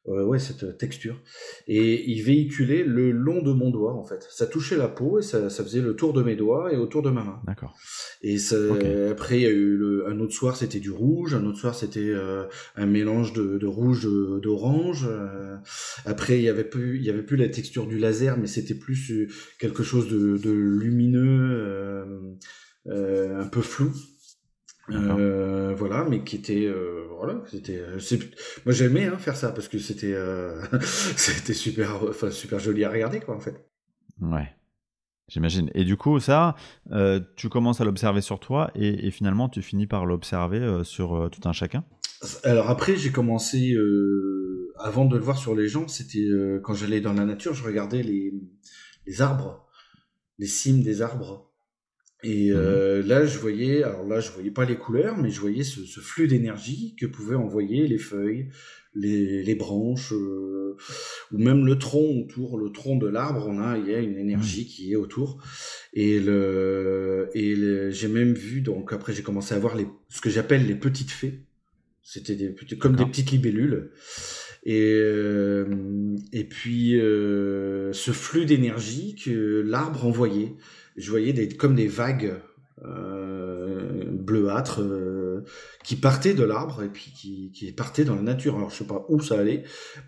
ouais, 0.07 0.39
cette 0.39 0.77
texture. 0.77 1.21
Et 1.67 2.09
il 2.11 2.21
véhiculait 2.21 2.83
le 2.83 3.11
long 3.11 3.41
de 3.41 3.51
mon 3.51 3.71
doigt, 3.71 3.93
en 3.93 4.03
fait. 4.03 4.27
Ça 4.29 4.45
touchait 4.45 4.77
la 4.77 4.87
peau 4.87 5.19
et 5.19 5.21
ça, 5.21 5.49
ça 5.49 5.63
faisait 5.63 5.81
le 5.81 5.95
tour 5.95 6.13
de 6.13 6.21
mes 6.21 6.35
doigts 6.35 6.71
et 6.71 6.77
autour 6.77 7.01
de 7.01 7.09
ma 7.09 7.23
main. 7.23 7.41
D'accord. 7.45 7.75
Et 8.21 8.37
ça, 8.37 8.55
après, 9.09 9.39
il 9.39 9.41
y 9.41 9.45
a 9.45 9.51
eu 9.51 9.75
le, 9.75 10.07
un 10.07 10.19
autre 10.19 10.33
soir, 10.33 10.55
c'était 10.55 10.79
du 10.79 10.91
rouge. 10.91 11.33
Un 11.33 11.45
autre 11.45 11.57
soir, 11.57 11.75
c'était 11.75 12.09
euh, 12.09 12.45
un 12.75 12.85
mélange 12.85 13.33
de, 13.33 13.57
de 13.57 13.67
rouge, 13.67 14.07
d'orange. 14.41 15.07
Euh, 15.09 15.55
après, 16.05 16.37
il 16.37 16.43
y 16.43 16.49
avait 16.49 16.63
plus, 16.63 16.97
il 16.97 17.03
y 17.03 17.09
avait 17.09 17.23
plus 17.23 17.37
la 17.37 17.49
texture 17.49 17.87
du 17.87 17.97
laser, 17.97 18.37
mais 18.37 18.47
c'était 18.47 18.75
plus 18.75 19.11
quelque 19.59 19.83
chose 19.83 20.07
de, 20.09 20.37
de 20.37 20.51
lumineux, 20.51 22.05
un 22.87 23.47
peu 23.47 23.61
flou. 23.61 23.91
Euh, 24.91 25.73
voilà, 25.75 26.05
mais 26.07 26.23
qui 26.23 26.35
était 26.35 26.65
euh, 26.65 27.07
voilà, 27.17 27.41
c'était 27.49 27.79
euh, 27.79 27.99
moi 28.65 28.73
j'aimais 28.73 29.05
hein, 29.05 29.17
faire 29.17 29.35
ça 29.35 29.51
parce 29.51 29.67
que 29.67 29.79
c'était 29.79 30.13
euh, 30.13 30.61
c'était 30.81 31.53
super 31.53 32.03
enfin 32.07 32.29
super 32.29 32.59
joli 32.59 32.83
à 32.83 32.91
regarder 32.91 33.19
quoi 33.19 33.35
en 33.35 33.39
fait. 33.39 33.65
Ouais. 34.21 34.49
J'imagine. 35.27 35.71
Et 35.73 35.85
du 35.85 35.97
coup, 35.97 36.19
ça, 36.19 36.53
tu 37.35 37.49
commences 37.49 37.81
à 37.81 37.83
l'observer 37.83 38.21
sur 38.21 38.39
toi 38.39 38.69
et, 38.75 39.07
et, 39.07 39.09
finalement, 39.09 39.49
tu 39.49 39.63
finis 39.63 39.87
par 39.87 40.05
l'observer 40.05 40.81
sur 40.83 41.31
tout 41.31 41.49
un 41.49 41.51
chacun? 41.51 41.83
Alors 42.43 42.69
après, 42.69 42.95
j'ai 42.95 43.11
commencé, 43.11 43.75
avant 44.77 45.05
de 45.05 45.17
le 45.17 45.23
voir 45.23 45.39
sur 45.39 45.55
les 45.55 45.67
gens, 45.67 45.87
c'était 45.87 46.27
quand 46.61 46.75
j'allais 46.75 47.01
dans 47.01 47.13
la 47.13 47.25
nature, 47.25 47.55
je 47.55 47.63
regardais 47.63 48.03
les, 48.03 48.35
les 49.07 49.21
arbres, 49.23 49.65
les 50.37 50.45
cimes 50.45 50.83
des 50.83 51.01
arbres. 51.01 51.44
Et 52.23 52.49
mmh 52.49 52.55
euh, 52.55 53.03
là, 53.03 53.25
je 53.25 53.37
voyais, 53.37 53.83
alors 53.83 54.07
là, 54.07 54.19
je 54.19 54.31
voyais 54.31 54.51
pas 54.51 54.65
les 54.65 54.77
couleurs, 54.77 55.17
mais 55.17 55.29
je 55.29 55.39
voyais 55.39 55.63
ce, 55.63 55.85
ce 55.85 55.99
flux 55.99 56.27
d'énergie 56.27 56.95
que 56.99 57.05
pouvaient 57.05 57.35
envoyer 57.35 57.87
les 57.87 57.97
feuilles, 57.97 58.49
les, 58.95 59.43
les 59.43 59.55
branches, 59.55 60.13
euh, 60.13 60.75
ou 61.31 61.37
même 61.37 61.65
le 61.65 61.77
tronc 61.77 62.23
autour, 62.23 62.57
le 62.57 62.71
tronc 62.71 62.97
de 62.97 63.07
l'arbre. 63.07 63.45
On 63.47 63.59
a, 63.59 63.77
il 63.77 63.87
y 63.89 63.93
a 63.93 63.99
une 63.99 64.17
énergie 64.17 64.63
mmh. 64.63 64.67
qui 64.67 64.93
est 64.93 64.95
autour. 64.95 65.43
Et 65.93 66.19
le, 66.19 67.29
et 67.35 67.91
j'ai 67.91 68.07
même 68.07 68.33
vu, 68.33 68.61
donc 68.61 68.91
après, 68.93 69.13
j'ai 69.13 69.21
commencé 69.23 69.53
à 69.53 69.59
voir 69.59 69.75
les, 69.75 69.85
ce 70.09 70.21
que 70.21 70.29
j'appelle 70.29 70.65
les 70.65 70.75
petites 70.75 71.11
fées. 71.11 71.41
C'était 72.01 72.35
des, 72.35 72.55
comme 72.79 72.95
des 72.95 73.05
petites 73.05 73.31
libellules. 73.31 73.91
Et, 74.63 74.93
euh, 74.95 76.15
et 76.33 76.43
puis, 76.45 76.93
ce 76.93 78.11
flux 78.11 78.45
d'énergie 78.45 79.15
que 79.15 79.61
l'arbre 79.61 80.05
envoyait 80.05 80.55
je 80.95 81.09
voyais 81.09 81.33
des, 81.33 81.47
comme 81.49 81.75
des 81.75 81.87
vagues 81.87 82.35
euh, 82.83 84.03
bleuâtres 84.11 84.81
euh, 84.81 85.45
qui 85.83 85.95
partaient 85.95 86.33
de 86.33 86.43
l'arbre 86.43 86.83
et 86.83 86.89
puis 86.89 87.13
qui, 87.15 87.51
qui 87.51 87.71
partaient 87.71 88.03
dans 88.03 88.15
la 88.15 88.21
nature. 88.21 88.57
Alors 88.57 88.69
je 88.69 88.75
sais 88.75 88.87
pas 88.87 89.05
où 89.07 89.21
ça 89.21 89.39
allait, 89.39 89.63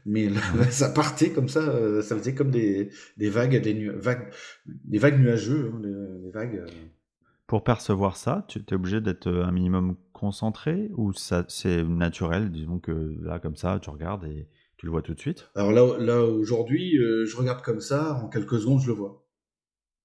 mais 0.05 0.29
ça 0.69 0.89
partait 0.89 1.31
comme 1.31 1.47
ça, 1.47 1.61
euh, 1.61 2.01
ça 2.01 2.17
faisait 2.17 2.35
comme 2.35 2.51
des, 2.51 2.89
des 3.15 3.29
vagues, 3.29 3.61
des 3.61 3.89
vagues, 3.89 4.33
des 4.65 4.97
vagues 4.97 5.19
nuageux, 5.19 5.71
hein, 5.73 5.79
des, 5.79 6.31
vagues. 6.31 6.65
Pour 7.47 7.63
percevoir 7.63 8.17
ça, 8.17 8.45
tu 8.49 8.59
es 8.59 8.73
obligé 8.73 8.99
d'être 8.99 9.27
un 9.31 9.51
minimum 9.51 9.95
concentré 10.11 10.91
ou 10.97 11.13
ça 11.13 11.45
c'est 11.47 11.83
naturel, 11.83 12.51
disons 12.51 12.79
que 12.79 13.15
là 13.21 13.39
comme 13.39 13.55
ça, 13.55 13.79
tu 13.81 13.89
regardes 13.89 14.25
et 14.25 14.49
tu 14.75 14.85
le 14.85 14.91
vois 14.91 15.01
tout 15.01 15.13
de 15.13 15.19
suite? 15.19 15.49
Alors 15.55 15.71
là, 15.71 15.97
là 15.99 16.21
aujourd'hui, 16.21 16.97
je 16.97 17.37
regarde 17.37 17.61
comme 17.61 17.79
ça, 17.79 18.15
en 18.21 18.27
quelques 18.27 18.59
secondes, 18.59 18.81
je 18.81 18.87
le 18.87 18.93
vois. 18.93 19.26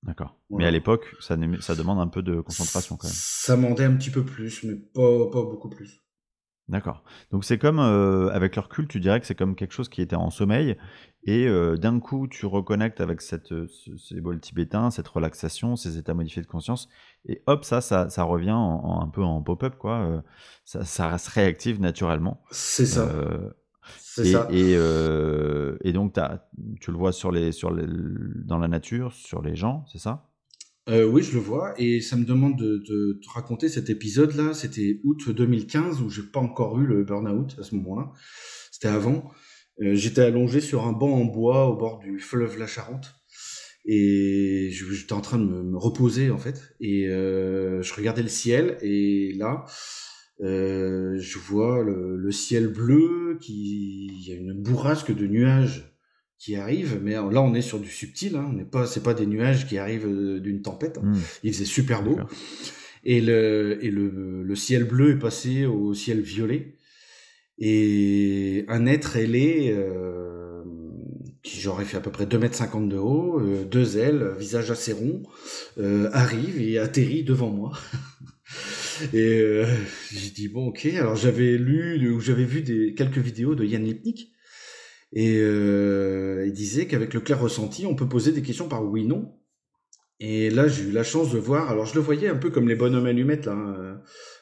D'accord. 0.02 0.36
Mais 0.50 0.66
à 0.66 0.70
l'époque, 0.70 1.14
ça, 1.20 1.36
ça 1.60 1.74
demande 1.74 2.00
un 2.00 2.08
peu 2.08 2.22
de 2.22 2.40
concentration 2.40 2.96
quand 2.96 3.06
même. 3.06 3.14
Ça 3.16 3.56
demandait 3.56 3.84
un 3.84 3.96
petit 3.96 4.10
peu 4.10 4.24
plus, 4.24 4.64
mais 4.64 4.74
pas, 4.74 5.30
pas 5.30 5.42
beaucoup 5.42 5.68
plus. 5.68 6.02
D'accord. 6.68 7.04
Donc 7.30 7.44
c'est 7.44 7.58
comme, 7.58 7.80
euh, 7.80 8.30
avec 8.30 8.56
leur 8.56 8.64
recul, 8.64 8.88
tu 8.88 9.00
dirais 9.00 9.20
que 9.20 9.26
c'est 9.26 9.34
comme 9.34 9.56
quelque 9.56 9.72
chose 9.72 9.88
qui 9.88 10.00
était 10.00 10.16
en 10.16 10.30
sommeil, 10.30 10.76
et 11.24 11.46
euh, 11.46 11.76
d'un 11.76 12.00
coup 12.00 12.28
tu 12.28 12.46
reconnectes 12.46 13.00
avec 13.00 13.20
cette, 13.20 13.52
euh, 13.52 13.68
ces 13.98 14.20
bols 14.20 14.40
tibétains, 14.40 14.90
cette 14.90 15.08
relaxation, 15.08 15.76
ces 15.76 15.98
états 15.98 16.14
modifiés 16.14 16.40
de 16.40 16.46
conscience, 16.46 16.88
et 17.26 17.42
hop, 17.46 17.64
ça, 17.64 17.80
ça, 17.80 18.08
ça 18.10 18.22
revient 18.22 18.50
un 18.50 19.08
peu 19.12 19.22
en 19.22 19.42
pop-up, 19.42 19.76
quoi. 19.76 20.22
ça, 20.64 20.84
ça 20.84 21.18
se 21.18 21.30
réactive 21.30 21.80
naturellement. 21.80 22.42
C'est 22.50 22.86
ça. 22.86 23.08
C'est 24.14 24.28
et, 24.28 24.32
ça. 24.32 24.48
Et, 24.50 25.92
donc 25.92 26.14
tu 26.80 26.90
le 26.90 26.96
vois 26.98 27.12
sur 27.12 27.32
les, 27.32 27.52
sur 27.52 27.72
les, 27.72 27.86
dans 28.44 28.58
la 28.58 28.68
nature, 28.68 29.12
sur 29.12 29.40
les 29.42 29.56
gens, 29.56 29.84
c'est 29.90 29.98
ça? 29.98 30.28
Euh, 30.88 31.04
oui, 31.04 31.22
je 31.22 31.32
le 31.34 31.38
vois, 31.38 31.74
et 31.78 32.00
ça 32.00 32.16
me 32.16 32.24
demande 32.24 32.58
de, 32.58 33.20
te 33.22 33.30
raconter 33.30 33.68
cet 33.68 33.88
épisode-là. 33.88 34.52
C'était 34.52 35.00
août 35.04 35.30
2015 35.30 36.02
où 36.02 36.10
j'ai 36.10 36.22
pas 36.22 36.40
encore 36.40 36.78
eu 36.80 36.86
le 36.86 37.04
burn-out 37.04 37.56
à 37.58 37.62
ce 37.62 37.74
moment-là. 37.76 38.10
C'était 38.70 38.88
avant. 38.88 39.30
Euh, 39.80 39.94
j'étais 39.94 40.22
allongé 40.22 40.60
sur 40.60 40.86
un 40.86 40.92
banc 40.92 41.12
en 41.12 41.24
bois 41.24 41.68
au 41.68 41.76
bord 41.76 42.00
du 42.00 42.18
fleuve 42.18 42.58
la 42.58 42.66
Charente 42.66 43.14
et 43.84 44.70
j'étais 44.70 45.12
en 45.12 45.20
train 45.20 45.38
de 45.38 45.44
me, 45.44 45.78
reposer 45.78 46.30
en 46.30 46.38
fait. 46.38 46.74
Et 46.80 47.06
euh, 47.08 47.80
je 47.80 47.94
regardais 47.94 48.22
le 48.22 48.28
ciel 48.28 48.76
et 48.82 49.32
là, 49.34 49.64
je 50.42 51.38
vois 51.38 51.82
le, 51.82 52.16
le, 52.16 52.32
ciel 52.32 52.68
bleu 52.68 53.38
qui, 53.40 54.06
il 54.08 54.28
y 54.28 54.32
a 54.32 54.36
une 54.36 54.52
bourrasque 54.52 55.14
de 55.14 55.26
nuages 55.26 55.96
qui 56.38 56.56
arrive, 56.56 57.00
mais 57.02 57.12
là 57.12 57.40
on 57.40 57.54
est 57.54 57.62
sur 57.62 57.78
du 57.78 57.88
subtil, 57.88 58.36
hein, 58.36 58.46
on 58.50 58.52
n'est 58.52 58.64
pas, 58.64 58.86
c'est 58.86 59.02
pas 59.02 59.14
des 59.14 59.26
nuages 59.26 59.68
qui 59.68 59.78
arrivent 59.78 60.08
euh, 60.08 60.40
d'une 60.40 60.62
tempête. 60.62 60.98
Hein. 60.98 61.12
Hmm. 61.12 61.20
Il 61.44 61.52
faisait 61.52 61.64
super 61.64 62.02
beau 62.02 62.18
et 63.04 63.20
le 63.20 63.78
et 63.84 63.90
le, 63.90 64.42
le, 64.42 64.54
ciel 64.56 64.84
bleu 64.84 65.12
est 65.12 65.18
passé 65.18 65.66
au 65.66 65.94
ciel 65.94 66.20
violet 66.20 66.74
et 67.58 68.64
un 68.68 68.86
être 68.86 69.16
ailé 69.16 69.72
euh, 69.72 70.62
qui 71.42 71.60
j'aurais 71.60 71.84
fait 71.84 71.96
à 71.96 72.00
peu 72.00 72.10
près 72.10 72.26
2 72.26 72.38
mètres 72.38 72.56
50 72.56 72.88
de 72.88 72.96
haut, 72.96 73.40
euh, 73.40 73.64
deux 73.64 73.98
ailes, 73.98 74.34
visage 74.38 74.70
assez 74.70 74.92
rond, 74.92 75.22
euh, 75.78 76.08
arrive 76.12 76.60
et 76.60 76.78
atterrit 76.78 77.24
devant 77.24 77.50
moi. 77.50 77.72
et 79.12 79.40
euh, 79.40 79.66
j'ai 80.10 80.30
dit 80.30 80.48
bon 80.48 80.68
ok, 80.68 80.86
alors 80.86 81.16
j'avais 81.16 81.56
lu 81.56 82.10
ou 82.10 82.20
j'avais 82.20 82.44
vu 82.44 82.62
des 82.62 82.94
quelques 82.94 83.18
vidéos 83.18 83.54
de 83.54 83.64
Yann 83.64 83.84
Lipnik 83.84 84.32
et 85.12 85.38
euh, 85.40 86.44
il 86.46 86.52
disait 86.52 86.86
qu'avec 86.86 87.12
le 87.12 87.20
clair 87.20 87.40
ressenti, 87.40 87.84
on 87.86 87.94
peut 87.94 88.08
poser 88.08 88.32
des 88.32 88.42
questions 88.42 88.68
par 88.68 88.84
oui/non. 88.84 89.34
Et 90.20 90.50
là, 90.50 90.68
j'ai 90.68 90.84
eu 90.84 90.92
la 90.92 91.02
chance 91.02 91.32
de 91.32 91.38
voir. 91.38 91.70
Alors, 91.70 91.84
je 91.84 91.94
le 91.96 92.00
voyais 92.00 92.28
un 92.28 92.36
peu 92.36 92.50
comme 92.50 92.68
les 92.68 92.76
bonhommes 92.76 93.06
allumettes. 93.06 93.46
Là, 93.46 93.52
hein. 93.52 94.00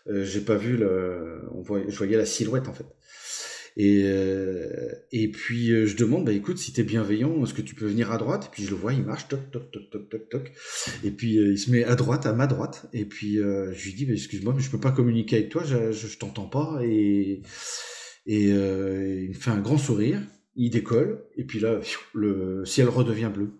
euh, 0.08 0.24
j'ai 0.24 0.42
pas 0.42 0.56
vu 0.56 0.76
le. 0.76 1.42
On 1.52 1.62
voyait, 1.62 1.86
je 1.88 1.96
voyais 1.96 2.16
la 2.16 2.26
silhouette 2.26 2.68
en 2.68 2.72
fait. 2.72 2.86
Et 3.76 4.02
euh, 4.04 4.92
et 5.12 5.30
puis 5.30 5.70
euh, 5.72 5.86
je 5.86 5.96
demande, 5.96 6.24
bah 6.24 6.32
écoute, 6.32 6.58
si 6.58 6.72
t'es 6.72 6.82
bienveillant, 6.82 7.42
est-ce 7.44 7.54
que 7.54 7.62
tu 7.62 7.74
peux 7.74 7.86
venir 7.86 8.10
à 8.10 8.18
droite? 8.18 8.46
Et 8.46 8.50
puis 8.50 8.64
je 8.64 8.70
le 8.70 8.76
vois, 8.76 8.92
il 8.92 9.02
marche, 9.02 9.28
toc 9.28 9.50
toc 9.50 9.70
toc 9.70 9.90
toc 9.90 10.08
toc 10.08 10.28
toc. 10.28 10.52
Et 11.04 11.10
puis 11.10 11.38
euh, 11.38 11.52
il 11.52 11.58
se 11.58 11.70
met 11.70 11.84
à 11.84 11.94
droite, 11.94 12.26
à 12.26 12.32
ma 12.32 12.46
droite. 12.46 12.86
Et 12.92 13.04
puis 13.04 13.36
je 13.36 13.84
lui 13.84 13.94
dis, 13.94 14.06
bah, 14.06 14.12
excuse-moi, 14.12 14.54
mais 14.56 14.62
je 14.62 14.70
peux 14.70 14.80
pas 14.80 14.92
communiquer 14.92 15.36
avec 15.36 15.48
toi, 15.50 15.64
je, 15.64 15.92
je, 15.92 16.06
je 16.06 16.18
t'entends 16.18 16.48
pas. 16.48 16.80
Et 16.82 17.42
et 18.26 18.48
il 18.48 19.28
me 19.28 19.34
fait 19.34 19.50
un 19.50 19.60
grand 19.60 19.78
sourire 19.78 20.20
il 20.56 20.70
décolle, 20.70 21.24
et 21.36 21.44
puis 21.44 21.60
là, 21.60 21.80
le 22.14 22.64
ciel 22.64 22.88
redevient 22.88 23.30
bleu. 23.32 23.52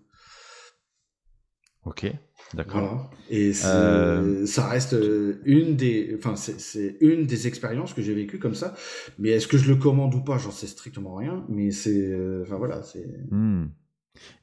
Ok, 1.85 2.07
d'accord. 2.55 2.81
Voilà. 2.81 3.11
Et 3.31 3.53
euh, 3.65 4.47
ça 4.47 4.69
reste 4.69 4.95
euh, 4.95 5.41
une 5.45 5.77
des, 5.77 6.15
enfin, 6.17 6.37
c'est 6.37 6.97
une 7.01 7.27
des 7.27 7.47
expériences 7.47 7.95
que 7.95 8.03
j'ai 8.03 8.15
vécues 8.15 8.39
comme 8.39 8.55
ça. 8.55 8.75
Mais 9.19 9.31
est-ce 9.31 9.47
que 9.49 9.57
je 9.57 9.69
le 9.71 9.77
commande 9.77 10.15
ou 10.15 10.21
pas 10.21 10.39
J'en 10.39 10.51
sais 10.51 10.67
strictement 10.67 11.15
rien. 11.15 11.45
Mais 11.49 11.71
c'est, 11.71 12.11
euh, 12.11 12.43
enfin 12.43 12.57
voilà, 12.57 12.83
c'est. 12.83 13.07
Hmm. 13.31 13.67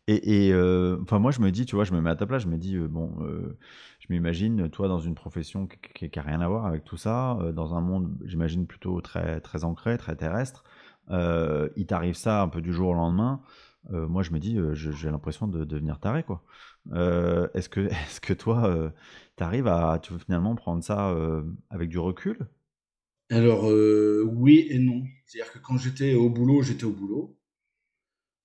Et, 0.07 0.53
enfin, 1.01 1.19
moi, 1.19 1.31
je 1.31 1.41
me 1.41 1.51
dis, 1.51 1.65
tu 1.65 1.75
vois, 1.75 1.83
je 1.83 1.91
me 1.91 1.99
mets 1.99 2.09
à 2.09 2.15
ta 2.15 2.25
place, 2.25 2.43
je 2.43 2.47
me 2.47 2.57
dis, 2.57 2.77
bon, 2.77 3.11
je 3.99 4.05
m'imagine, 4.09 4.69
toi, 4.69 4.87
dans 4.87 4.99
une 4.99 5.13
profession 5.13 5.67
qui 5.67 6.09
n'a 6.15 6.21
rien 6.21 6.39
à 6.39 6.47
voir 6.47 6.65
avec 6.65 6.85
tout 6.85 6.95
ça, 6.95 7.37
dans 7.53 7.75
un 7.75 7.81
monde, 7.81 8.17
j'imagine, 8.23 8.65
plutôt 8.65 9.01
très, 9.01 9.41
très 9.41 9.65
ancré, 9.65 9.97
très 9.97 10.15
terrestre. 10.15 10.63
Il 11.11 11.85
t'arrive 11.85 12.15
ça 12.15 12.41
un 12.41 12.47
peu 12.47 12.61
du 12.61 12.71
jour 12.71 12.89
au 12.89 12.93
lendemain, 12.93 13.41
euh, 13.91 14.07
moi 14.07 14.23
je 14.23 14.31
me 14.31 14.39
dis, 14.39 14.57
euh, 14.57 14.73
j'ai 14.73 15.09
l'impression 15.09 15.47
de 15.47 15.63
devenir 15.63 15.99
taré 15.99 16.23
quoi. 16.23 16.43
est-ce 17.53 17.69
que, 17.69 17.79
est-ce 18.07 18.21
que 18.21 18.33
toi, 18.33 18.91
tu 19.37 19.43
arrives 19.43 19.67
à 19.67 19.99
tu 19.99 20.13
veux 20.13 20.19
finalement 20.19 20.55
prendre 20.55 20.83
ça 20.83 21.15
avec 21.69 21.89
du 21.89 21.99
recul? 21.99 22.47
Alors 23.29 23.65
oui 24.25 24.67
et 24.69 24.79
non. 24.79 25.03
C'est-à-dire 25.25 25.51
que 25.51 25.59
quand 25.59 25.77
j'étais 25.77 26.15
au 26.15 26.29
boulot, 26.29 26.61
j'étais 26.61 26.85
au 26.85 26.93
boulot. 26.93 27.37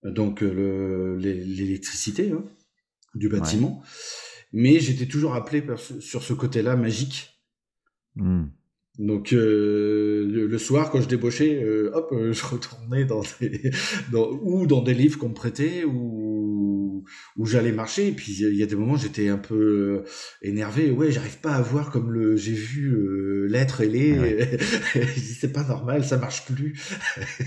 Donc 0.05 0.41
l'électricité 0.41 2.33
hein, 2.33 2.45
du 3.15 3.29
bâtiment. 3.29 3.83
Mais 4.53 4.81
j'étais 4.81 5.07
toujours 5.07 5.35
appelé 5.35 5.65
sur 6.01 6.23
ce 6.23 6.35
côté-là 6.35 6.77
magique. 6.77 7.41
Mmh. 8.17 8.45
Donc 8.99 9.33
euh, 9.33 10.27
le, 10.29 10.59
soir, 10.59 10.91
quand 10.91 11.01
je 11.01 11.09
débauchais, 11.09 11.63
euh, 11.65 11.91
hop, 11.95 12.11
euh, 12.13 12.33
je 12.33 12.45
retournais 12.45 13.07
dans 13.07 13.23
des, 13.41 13.71
dans, 14.13 14.29
ou 14.43 14.67
dans 14.67 14.83
des 14.83 14.93
livres 14.93 15.19
qu'on 15.19 15.31
me 15.31 15.35
prêtait, 15.35 15.85
ou 15.85 17.05
où 17.37 17.47
j'allais 17.47 17.73
marcher. 17.73 18.09
Et 18.09 18.13
puis 18.13 18.37
il 18.39 18.55
y 18.55 18.63
a 18.63 18.67
des 18.67 18.77
moments, 18.77 18.97
j'étais 18.97 19.29
un 19.29 19.39
peu 19.39 20.05
énervé. 20.43 20.91
Ouais, 20.91 21.11
j'arrive 21.11 21.39
pas 21.39 21.55
à 21.55 21.63
voir 21.63 21.91
comme 21.91 22.11
le 22.13 22.37
j'ai 22.37 22.53
vu 22.53 23.49
l'être 23.49 23.81
et 23.81 23.89
les. 23.89 24.59
c'est 25.17 25.53
pas 25.53 25.65
normal, 25.65 26.05
ça 26.05 26.19
marche 26.19 26.45
plus. 26.45 26.79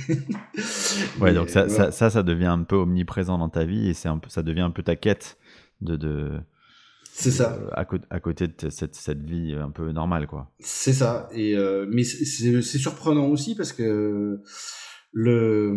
ouais, 1.21 1.33
donc 1.33 1.49
ça, 1.49 1.69
ça, 1.69 1.91
ça, 1.91 2.09
ça, 2.09 2.23
devient 2.23 2.45
un 2.45 2.63
peu 2.63 2.75
omniprésent 2.75 3.37
dans 3.37 3.49
ta 3.49 3.65
vie 3.65 3.89
et 3.89 3.93
c'est 3.93 4.09
un 4.09 4.17
peu, 4.17 4.29
ça 4.29 4.41
devient 4.41 4.61
un 4.61 4.71
peu 4.71 4.81
ta 4.81 4.95
quête 4.95 5.37
de, 5.81 5.95
de 5.95 6.31
c'est 7.17 7.31
ça. 7.31 7.53
Euh, 7.53 7.69
à, 7.71 7.87
à, 8.09 8.19
côté 8.19 8.47
de 8.49 8.69
cette, 8.69 8.93
cette, 8.93 9.23
vie 9.23 9.53
un 9.53 9.71
peu 9.71 9.89
normale, 9.93 10.27
quoi. 10.27 10.51
C'est 10.59 10.91
ça. 10.91 11.29
Et 11.31 11.55
euh, 11.55 11.87
mais 11.89 12.03
c'est 12.03 12.77
surprenant 12.77 13.27
aussi 13.29 13.55
parce 13.55 13.71
que 13.71 14.41
le 15.13 15.73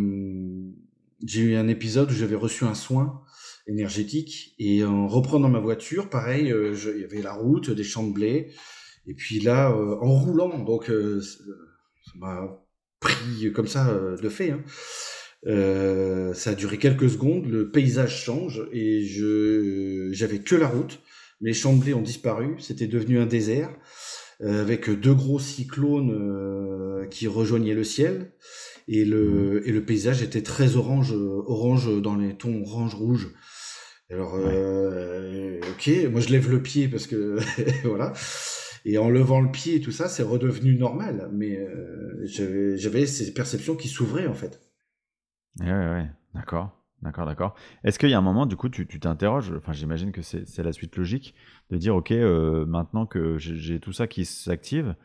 j'ai 1.24 1.42
eu 1.42 1.54
un 1.54 1.68
épisode 1.68 2.10
où 2.10 2.14
j'avais 2.14 2.34
reçu 2.34 2.64
un 2.64 2.74
soin 2.74 3.22
énergétique 3.68 4.56
et 4.58 4.84
en 4.84 5.06
reprenant 5.06 5.48
ma 5.48 5.60
voiture, 5.60 6.10
pareil, 6.10 6.50
euh, 6.50 6.74
il 6.96 7.02
y 7.02 7.04
avait 7.04 7.22
la 7.22 7.34
route, 7.34 7.70
des 7.70 7.84
champs 7.84 8.06
de 8.06 8.12
blé, 8.12 8.52
et 9.06 9.14
puis 9.14 9.38
là, 9.38 9.70
en 9.70 10.14
roulant, 10.14 10.58
donc 10.58 10.86
ça 10.86 12.12
m'a 12.16 12.48
pris 12.98 13.52
comme 13.52 13.68
ça 13.68 13.96
de 14.20 14.28
fait. 14.28 14.50
Hein. 14.50 14.64
Euh, 15.46 16.34
ça 16.34 16.50
a 16.50 16.54
duré 16.54 16.78
quelques 16.78 17.10
secondes, 17.10 17.46
le 17.46 17.70
paysage 17.70 18.24
change 18.24 18.66
et 18.72 19.04
je 19.04 20.08
j'avais 20.10 20.40
que 20.40 20.56
la 20.56 20.66
route 20.66 21.00
les 21.40 21.52
champs 21.52 21.74
de 21.74 21.80
blé 21.80 21.94
ont 21.94 22.02
disparu, 22.02 22.56
c'était 22.58 22.86
devenu 22.86 23.18
un 23.18 23.26
désert, 23.26 23.70
euh, 24.40 24.62
avec 24.62 24.88
deux 24.88 25.14
gros 25.14 25.38
cyclones 25.38 26.12
euh, 26.12 27.06
qui 27.08 27.26
rejoignaient 27.26 27.74
le 27.74 27.84
ciel, 27.84 28.32
et 28.86 29.04
le, 29.04 29.66
et 29.68 29.72
le 29.72 29.84
paysage 29.84 30.22
était 30.22 30.42
très 30.42 30.76
orange, 30.76 31.12
orange 31.12 32.00
dans 32.00 32.16
les 32.16 32.36
tons 32.36 32.62
orange-rouge. 32.62 33.34
Alors, 34.10 34.36
euh, 34.36 35.60
ok, 35.72 35.90
moi 36.10 36.20
je 36.20 36.30
lève 36.30 36.50
le 36.50 36.62
pied 36.62 36.88
parce 36.88 37.06
que 37.06 37.38
voilà. 37.84 38.14
Et 38.86 38.96
en 38.96 39.10
levant 39.10 39.40
le 39.40 39.50
pied 39.50 39.74
et 39.74 39.80
tout 39.80 39.92
ça, 39.92 40.08
c'est 40.08 40.22
redevenu 40.22 40.76
normal. 40.76 41.28
Mais 41.32 41.58
j'avais 42.24 43.06
ces 43.06 43.34
perceptions 43.34 43.76
qui 43.76 43.88
s'ouvraient 43.88 44.26
en 44.26 44.34
fait. 44.34 44.62
Ouais, 45.60 45.66
ouais, 45.66 45.90
ouais. 45.90 46.06
d'accord. 46.34 46.77
D'accord, 47.02 47.26
d'accord. 47.26 47.54
Est-ce 47.84 47.98
qu'il 47.98 48.10
y 48.10 48.14
a 48.14 48.18
un 48.18 48.22
moment, 48.22 48.44
du 48.44 48.56
coup, 48.56 48.68
tu 48.68 48.86
t'interroges, 48.86 49.52
enfin 49.56 49.72
j'imagine 49.72 50.10
que 50.10 50.22
c'est 50.22 50.62
la 50.62 50.72
suite 50.72 50.96
logique, 50.96 51.34
de 51.70 51.76
dire, 51.76 51.94
ok, 51.94 52.10
euh, 52.10 52.66
maintenant 52.66 53.06
que 53.06 53.38
j'ai 53.38 53.78
tout 53.78 53.92
ça 53.92 54.08
qui 54.08 54.24
s'active, 54.24 54.96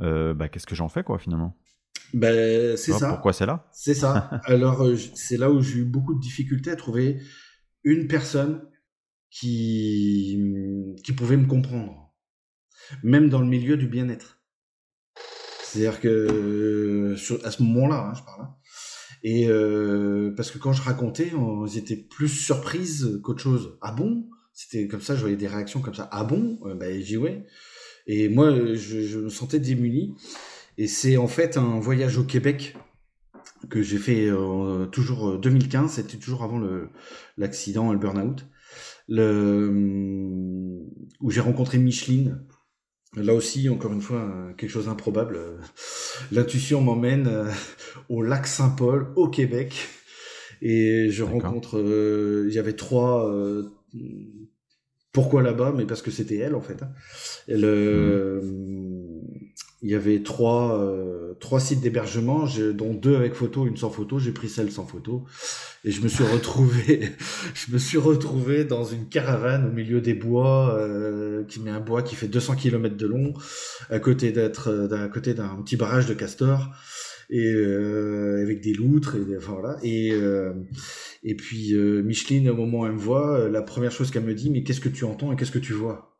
euh, 0.00 0.34
bah, 0.34 0.48
qu'est-ce 0.48 0.66
que 0.66 0.74
j'en 0.74 0.88
fais, 0.88 1.02
quoi, 1.02 1.18
finalement? 1.18 1.56
Ben, 2.12 2.76
C'est 2.76 2.92
ça. 2.92 3.08
Pourquoi 3.08 3.32
c'est 3.32 3.46
là? 3.46 3.66
C'est 3.72 3.94
ça. 3.94 4.40
Alors, 4.44 4.82
euh, 4.82 4.96
c'est 5.14 5.38
là 5.38 5.50
où 5.50 5.62
j'ai 5.62 5.78
eu 5.78 5.84
beaucoup 5.84 6.14
de 6.14 6.20
difficultés 6.20 6.70
à 6.70 6.76
trouver 6.76 7.20
une 7.82 8.08
personne 8.08 8.62
qui, 9.30 10.38
qui 11.02 11.12
pouvait 11.12 11.36
me 11.38 11.46
comprendre, 11.46 12.12
même 13.02 13.30
dans 13.30 13.40
le 13.40 13.46
milieu 13.46 13.78
du 13.78 13.88
bien-être. 13.88 14.38
C'est-à-dire 15.62 16.00
que, 16.00 17.14
à 17.44 17.50
ce 17.50 17.62
moment-là, 17.62 18.08
hein, 18.08 18.14
je 18.14 18.22
parle, 18.22 18.42
hein, 18.42 18.56
et 19.22 19.48
euh, 19.48 20.32
parce 20.36 20.50
que 20.50 20.58
quand 20.58 20.72
je 20.72 20.82
racontais, 20.82 21.32
on, 21.34 21.66
ils 21.66 21.78
étaient 21.78 21.96
plus 21.96 22.28
surprises 22.28 23.20
qu'autre 23.22 23.40
chose. 23.40 23.76
Ah 23.80 23.92
bon? 23.92 24.26
C'était 24.52 24.88
comme 24.88 25.00
ça, 25.00 25.14
je 25.14 25.20
voyais 25.20 25.36
des 25.36 25.46
réactions 25.46 25.80
comme 25.80 25.94
ça. 25.94 26.08
Ah 26.12 26.24
bon? 26.24 26.58
Euh, 26.64 26.74
Ben 26.74 27.00
j'y 27.02 27.16
ouais. 27.16 27.46
Et 28.06 28.28
moi, 28.28 28.50
je, 28.74 29.18
me 29.18 29.28
sentais 29.28 29.60
démuni. 29.60 30.14
Et 30.78 30.86
c'est 30.86 31.16
en 31.16 31.28
fait 31.28 31.56
un 31.56 31.78
voyage 31.80 32.18
au 32.18 32.24
Québec 32.24 32.76
que 33.68 33.82
j'ai 33.82 33.98
fait 33.98 34.26
euh, 34.26 34.86
toujours 34.86 35.38
2015. 35.38 35.92
C'était 35.92 36.16
toujours 36.16 36.42
avant 36.44 36.60
l'accident, 37.36 37.92
le 37.92 37.98
burn-out. 37.98 38.46
le, 39.08 39.70
où 41.20 41.30
j'ai 41.30 41.40
rencontré 41.40 41.78
Micheline. 41.78 42.40
Là 43.22 43.34
aussi, 43.34 43.68
encore 43.68 43.92
une 43.92 44.00
fois, 44.00 44.30
quelque 44.56 44.70
chose 44.70 44.86
d'improbable. 44.86 45.38
L'intuition 46.32 46.80
m'emmène 46.80 47.26
euh, 47.26 47.50
au 48.08 48.22
lac 48.22 48.46
Saint-Paul, 48.46 49.08
au 49.16 49.28
Québec. 49.28 49.88
Et 50.60 51.08
je 51.10 51.22
rencontre, 51.22 51.78
euh, 51.78 52.46
il 52.48 52.54
y 52.54 52.58
avait 52.58 52.72
trois, 52.72 53.30
euh, 53.30 53.70
pourquoi 55.12 55.42
là-bas 55.42 55.72
Mais 55.76 55.84
parce 55.86 56.02
que 56.02 56.10
c'était 56.10 56.36
elle 56.36 56.54
en 56.54 56.60
fait. 56.60 56.82
Hein. 56.82 56.90
mmh. 58.40 59.07
Il 59.82 59.90
y 59.90 59.94
avait 59.94 60.22
trois, 60.22 60.76
euh, 60.80 61.34
trois 61.38 61.60
sites 61.60 61.80
d'hébergement, 61.80 62.46
dont 62.74 62.94
deux 62.94 63.14
avec 63.14 63.34
photo, 63.34 63.66
une 63.66 63.76
sans 63.76 63.90
photo. 63.90 64.18
J'ai 64.18 64.32
pris 64.32 64.48
celle 64.48 64.72
sans 64.72 64.86
photo. 64.86 65.24
Et 65.84 65.92
je 65.92 66.00
me 66.02 66.08
suis 66.08 66.24
retrouvé, 66.24 67.12
je 67.54 67.72
me 67.72 67.78
suis 67.78 67.98
retrouvé 67.98 68.64
dans 68.64 68.84
une 68.84 69.08
caravane 69.08 69.68
au 69.68 69.72
milieu 69.72 70.00
des 70.00 70.14
bois, 70.14 70.76
euh, 70.76 71.44
qui 71.44 71.60
met 71.60 71.70
un 71.70 71.80
bois 71.80 72.02
qui 72.02 72.16
fait 72.16 72.28
200 72.28 72.56
km 72.56 72.96
de 72.96 73.06
long, 73.06 73.34
à 73.88 74.00
côté 74.00 74.32
d'être, 74.32 74.88
d'un 74.88 75.08
côté 75.08 75.34
d'un 75.34 75.62
petit 75.62 75.76
barrage 75.76 76.06
de 76.06 76.14
castors. 76.14 76.70
Et 77.30 77.52
euh, 77.52 78.42
avec 78.42 78.62
des 78.62 78.72
loutres 78.72 79.16
et 79.16 79.36
voilà. 79.36 79.76
Et 79.82 80.12
euh, 80.12 80.54
et 81.22 81.34
puis 81.34 81.74
euh, 81.74 82.02
Micheline 82.02 82.48
au 82.48 82.54
moment 82.54 82.80
où 82.80 82.86
elle 82.86 82.92
me 82.92 82.98
voit 82.98 83.48
la 83.50 83.60
première 83.60 83.92
chose 83.92 84.10
qu'elle 84.10 84.24
me 84.24 84.34
dit 84.34 84.50
mais 84.50 84.62
qu'est-ce 84.62 84.80
que 84.80 84.88
tu 84.88 85.04
entends 85.04 85.30
et 85.32 85.36
qu'est-ce 85.36 85.50
que 85.50 85.58
tu 85.58 85.74
vois? 85.74 86.16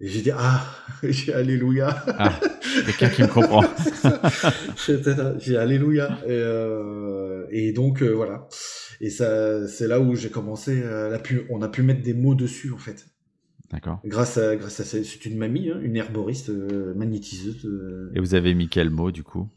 Et 0.00 0.08
j'ai 0.08 0.22
dit 0.22 0.30
ah 0.32 0.66
j'ai 1.02 1.32
alléluia. 1.32 2.04
Ah, 2.18 2.38
quelqu'un 2.86 3.08
qui 3.08 3.22
me 3.22 3.28
comprend. 3.28 3.62
J'ai 5.38 5.56
alléluia. 5.56 6.18
Et, 6.26 7.68
et 7.68 7.72
donc 7.72 8.02
voilà. 8.02 8.48
Et 9.00 9.10
ça 9.10 9.66
c'est 9.66 9.86
là 9.86 10.00
où 10.00 10.14
j'ai 10.14 10.30
commencé 10.30 10.82
pu, 11.22 11.42
on 11.50 11.62
a 11.62 11.68
pu 11.68 11.82
mettre 11.82 12.02
des 12.02 12.14
mots 12.14 12.34
dessus 12.34 12.72
en 12.72 12.78
fait. 12.78 13.06
D'accord. 13.70 14.00
Grâce 14.04 14.36
à, 14.36 14.56
grâce 14.56 14.80
à 14.80 14.84
c'est 14.84 15.24
une 15.26 15.38
mamie, 15.38 15.70
hein, 15.70 15.78
une 15.82 15.96
herboriste 15.96 16.50
magnétiseuse. 16.50 17.68
Et 18.14 18.20
vous 18.20 18.34
avez 18.34 18.54
mis 18.54 18.68
quel 18.68 18.90
mot 18.90 19.10
du 19.10 19.22
coup? 19.22 19.48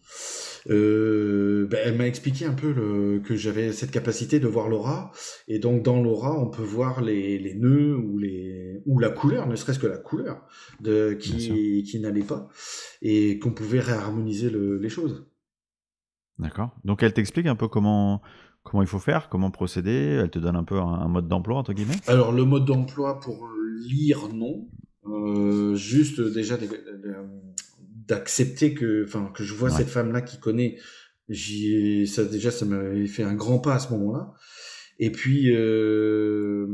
Euh, 0.69 1.67
ben, 1.67 1.79
elle 1.83 1.97
m'a 1.97 2.07
expliqué 2.07 2.45
un 2.45 2.53
peu 2.53 2.71
le, 2.71 3.19
que 3.19 3.35
j'avais 3.35 3.71
cette 3.71 3.91
capacité 3.91 4.39
de 4.39 4.47
voir 4.47 4.69
l'aura, 4.69 5.11
et 5.47 5.59
donc 5.59 5.83
dans 5.83 6.01
l'aura, 6.01 6.39
on 6.39 6.49
peut 6.49 6.63
voir 6.63 7.01
les, 7.01 7.37
les 7.39 7.55
nœuds 7.55 7.95
ou 7.97 8.17
les 8.17 8.81
ou 8.85 8.99
la 8.99 9.09
couleur, 9.09 9.47
ne 9.47 9.55
serait-ce 9.55 9.79
que 9.79 9.87
la 9.87 9.97
couleur 9.97 10.45
de 10.81 11.13
qui 11.13 11.83
qui 11.83 11.99
n'allait 11.99 12.23
pas, 12.23 12.49
et 13.01 13.39
qu'on 13.39 13.51
pouvait 13.51 13.79
réharmoniser 13.79 14.49
le, 14.49 14.77
les 14.77 14.89
choses. 14.89 15.25
D'accord. 16.39 16.71
Donc 16.83 17.03
elle 17.03 17.13
t'explique 17.13 17.45
un 17.45 17.55
peu 17.55 17.67
comment 17.67 18.21
comment 18.63 18.81
il 18.81 18.87
faut 18.87 18.99
faire, 18.99 19.29
comment 19.29 19.51
procéder. 19.51 20.19
Elle 20.21 20.29
te 20.29 20.39
donne 20.39 20.55
un 20.55 20.63
peu 20.63 20.79
un, 20.79 21.07
mode 21.07 21.27
d'emploi 21.27 21.57
entre 21.57 21.73
guillemets. 21.73 21.99
Alors 22.07 22.31
le 22.31 22.45
mode 22.45 22.65
d'emploi 22.65 23.19
pour 23.19 23.47
lire 23.87 24.29
non, 24.33 24.67
euh, 25.05 25.75
juste 25.75 26.21
déjà 26.21 26.57
des, 26.57 26.69
d'accepter 28.07 28.73
que, 28.73 29.05
enfin, 29.05 29.31
que 29.33 29.43
je 29.43 29.53
vois 29.53 29.69
cette 29.69 29.89
femme-là 29.89 30.21
qui 30.21 30.39
connaît. 30.39 30.77
J'y, 31.29 32.05
ça 32.07 32.25
déjà, 32.25 32.51
ça 32.51 32.65
m'avait 32.65 33.07
fait 33.07 33.23
un 33.23 33.33
grand 33.33 33.59
pas 33.59 33.75
à 33.75 33.79
ce 33.79 33.91
moment-là. 33.93 34.33
Et 34.99 35.11
puis, 35.11 35.55
euh, 35.55 36.67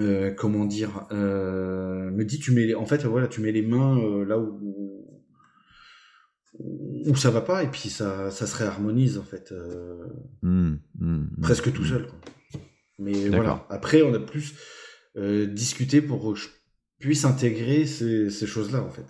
euh, 0.00 0.30
comment 0.32 0.66
dire, 0.66 1.06
euh, 1.12 2.10
me 2.10 2.24
dit, 2.24 2.38
tu 2.38 2.52
mets, 2.52 2.74
en 2.74 2.84
fait, 2.84 3.04
voilà, 3.04 3.28
tu 3.28 3.40
mets 3.40 3.52
les 3.52 3.62
mains 3.62 3.98
euh, 3.98 4.24
là 4.24 4.38
où, 4.38 5.06
où 6.58 7.14
ça 7.16 7.30
va 7.30 7.40
pas, 7.40 7.62
et 7.62 7.68
puis 7.68 7.88
ça, 7.88 8.30
ça 8.30 8.46
se 8.46 8.56
réharmonise 8.56 9.18
en 9.18 9.24
fait, 9.24 9.52
euh, 9.52 10.06
mmh, 10.42 10.76
mmh, 10.98 11.16
mmh, 11.16 11.40
presque 11.42 11.72
tout 11.72 11.84
seul. 11.84 12.06
Quoi. 12.06 12.18
Mais 12.98 13.28
voilà. 13.28 13.66
Après, 13.70 14.02
on 14.02 14.12
a 14.14 14.20
plus 14.20 14.54
euh, 15.16 15.46
discuté 15.46 16.00
pour 16.00 16.32
que 16.32 16.38
je 16.38 16.48
puisse 16.98 17.24
intégrer 17.24 17.86
ces, 17.86 18.30
ces 18.30 18.46
choses-là 18.46 18.82
en 18.82 18.90
fait 18.90 19.06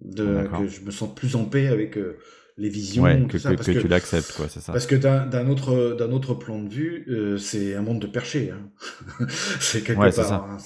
de, 0.00 0.48
que 0.58 0.66
je 0.66 0.80
me 0.82 0.90
sens 0.90 1.14
plus 1.14 1.36
en 1.36 1.44
paix 1.44 1.68
avec 1.68 1.96
euh, 1.96 2.18
les 2.56 2.68
visions. 2.68 3.04
que, 3.26 3.36
que, 3.36 3.80
tu 3.80 3.88
l'acceptes, 3.88 4.32
quoi, 4.36 4.48
c'est 4.48 4.60
ça. 4.60 4.72
Parce 4.72 4.86
que 4.86 4.94
d'un 4.94 5.48
autre, 5.48 5.96
d'un 5.98 6.12
autre 6.12 6.34
plan 6.34 6.62
de 6.62 6.68
vue, 6.68 7.04
euh, 7.08 7.36
c'est 7.38 7.74
un 7.74 7.82
monde 7.82 8.00
de 8.00 8.06
perché. 8.06 8.50
Hein. 8.50 8.70
c'est 9.60 9.82
quelque 9.82 9.98
part. 9.98 10.12
Ça. 10.12 10.46
Hein, 10.48 10.58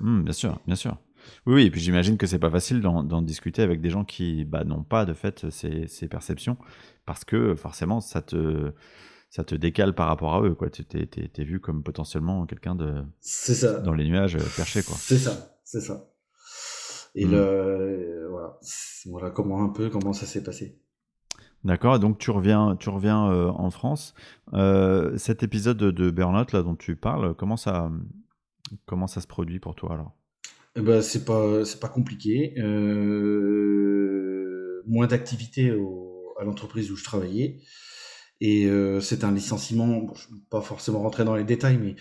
mmh, 0.00 0.22
bien 0.24 0.32
sûr, 0.32 0.60
bien 0.66 0.76
sûr. 0.76 0.98
Oui, 1.46 1.54
oui, 1.54 1.62
et 1.66 1.70
puis 1.70 1.80
j'imagine 1.80 2.16
que 2.16 2.26
c'est 2.26 2.38
pas 2.38 2.50
facile 2.50 2.80
d'en 2.80 3.22
discuter 3.22 3.62
avec 3.62 3.80
des 3.80 3.90
gens 3.90 4.04
qui 4.04 4.44
bah, 4.44 4.64
n'ont 4.64 4.82
pas 4.82 5.04
de 5.04 5.14
fait 5.14 5.48
ces, 5.50 5.86
ces, 5.86 6.08
perceptions, 6.08 6.56
parce 7.06 7.24
que 7.24 7.54
forcément, 7.54 8.00
ça 8.00 8.20
te, 8.22 8.72
ça 9.30 9.44
te 9.44 9.54
décale 9.54 9.94
par 9.94 10.08
rapport 10.08 10.34
à 10.34 10.42
eux. 10.42 10.54
Quoi. 10.54 10.70
Tu 10.70 10.84
t'es, 10.84 11.08
es, 11.16 11.44
vu 11.44 11.60
comme 11.60 11.82
potentiellement 11.82 12.46
quelqu'un 12.46 12.74
de. 12.74 13.04
C'est 13.20 13.54
ça. 13.54 13.80
Dans 13.80 13.94
les 13.94 14.06
nuages 14.08 14.36
euh, 14.36 14.42
perché, 14.56 14.82
quoi. 14.82 14.96
C'est 14.98 15.18
ça, 15.18 15.58
c'est 15.64 15.80
ça. 15.80 16.10
Et 17.14 17.26
mmh. 17.26 17.30
le, 17.30 18.26
voilà, 18.30 18.58
voilà 19.06 19.30
comment 19.30 19.62
un 19.62 19.70
peu 19.70 19.90
comment 19.90 20.12
ça 20.12 20.26
s'est 20.26 20.42
passé. 20.42 20.78
D'accord, 21.64 21.98
donc 21.98 22.18
tu 22.18 22.30
reviens, 22.30 22.76
tu 22.76 22.88
reviens 22.88 23.30
euh, 23.30 23.48
en 23.48 23.70
France. 23.70 24.14
Euh, 24.54 25.18
cet 25.18 25.42
épisode 25.42 25.76
de 25.76 26.10
Burnout 26.10 26.52
là 26.52 26.62
dont 26.62 26.76
tu 26.76 26.96
parles, 26.96 27.34
comment 27.34 27.58
ça, 27.58 27.90
comment 28.86 29.06
ça 29.06 29.20
se 29.20 29.26
produit 29.26 29.60
pour 29.60 29.74
toi 29.74 29.92
alors? 29.92 30.12
Eh 30.76 30.80
ben, 30.82 31.02
c'est 31.02 31.24
pas, 31.24 31.64
c'est 31.64 31.80
pas 31.80 31.88
compliqué. 31.88 32.54
Euh, 32.58 33.60
moins 34.86 35.06
d'activité 35.06 35.70
à 36.38 36.44
l'entreprise 36.44 36.90
où 36.90 36.96
je 36.96 37.04
travaillais. 37.04 37.60
Et 38.40 38.64
euh, 38.66 39.00
c'est 39.00 39.22
un 39.24 39.32
licenciement, 39.32 39.86
bon, 39.86 40.14
je 40.14 40.28
ne 40.30 40.36
vais 40.36 40.42
pas 40.48 40.62
forcément 40.62 41.00
rentrer 41.00 41.24
dans 41.24 41.36
les 41.36 41.44
détails, 41.44 41.76
mais 41.76 41.94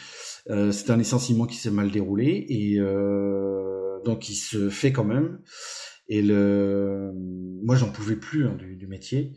euh, 0.49 0.71
c'est 0.71 0.89
un 0.89 0.95
licenciement 0.95 1.45
qui 1.45 1.57
s'est 1.57 1.69
mal 1.69 1.91
déroulé. 1.91 2.45
Et 2.47 2.79
euh, 2.79 3.78
donc 4.05 4.29
il 4.29 4.35
se 4.35 4.69
fait 4.69 4.91
quand 4.91 5.03
même. 5.03 5.39
Et 6.07 6.21
le, 6.21 7.11
moi 7.63 7.75
j'en 7.75 7.91
pouvais 7.91 8.15
plus 8.15 8.47
hein, 8.47 8.57
du, 8.57 8.87
métier. 8.87 9.33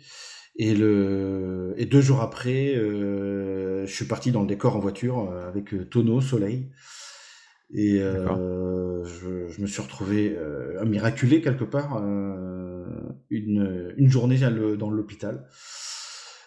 Et 0.57 0.75
le, 0.75 1.75
et 1.77 1.87
deux 1.87 2.01
jours 2.01 2.21
après, 2.21 2.75
euh, 2.77 3.87
je 3.87 3.93
suis 3.95 4.07
parti 4.07 4.33
dans 4.33 4.43
le 4.43 4.47
décor 4.47 4.77
en 4.77 4.81
voiture 4.81 5.31
euh, 5.31 5.49
avec 5.49 5.73
euh, 5.75 5.85
tonneau, 5.85 6.21
soleil. 6.21 6.71
Et 7.75 8.01
je, 8.01 9.63
me 9.63 9.67
suis 9.67 9.81
retrouvé 9.81 10.37
miraculé 10.85 11.41
quelque 11.41 11.65
part 11.65 11.97
une, 13.31 13.95
une 13.97 14.11
journée 14.11 14.39
dans 14.77 14.91
l'hôpital. 14.91 15.49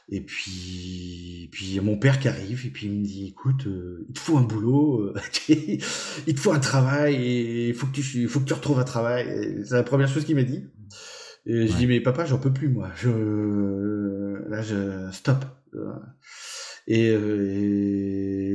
Et 0.10 0.22
puis, 0.22 1.50
puis 1.52 1.80
mon 1.80 1.98
père 1.98 2.20
qui 2.20 2.28
arrive 2.28 2.66
et 2.66 2.70
puis 2.70 2.86
il 2.88 2.94
me 2.94 3.04
dit, 3.04 3.28
écoute, 3.28 3.66
euh, 3.66 4.06
il 4.08 4.14
te 4.14 4.20
faut 4.20 4.38
un 4.38 4.44
boulot, 4.44 5.02
euh, 5.02 5.14
il 6.28 6.36
te 6.36 6.40
faut 6.40 6.52
un 6.52 6.60
travail 6.60 7.16
et 7.16 7.70
il 7.70 7.74
faut 7.74 7.88
que 7.88 7.94
tu, 7.94 8.28
faut 8.28 8.40
que 8.40 8.46
tu 8.46 8.54
retrouves 8.54 8.80
un 8.80 8.84
travail. 8.84 9.64
C'est 9.66 9.74
la 9.74 9.84
première 9.84 10.08
chose 10.08 10.26
qu'il 10.26 10.36
m'a 10.36 10.44
dit. 10.44 10.66
Et 11.48 11.68
je 11.68 11.74
dis, 11.76 11.88
mais 11.88 12.00
papa, 12.02 12.26
j'en 12.26 12.40
peux 12.40 12.54
plus 12.54 12.70
moi. 12.70 12.90
Je, 12.96 13.10
là, 14.50 14.62
je 14.62 15.12
stop. 15.12 15.46
Et, 16.88 17.14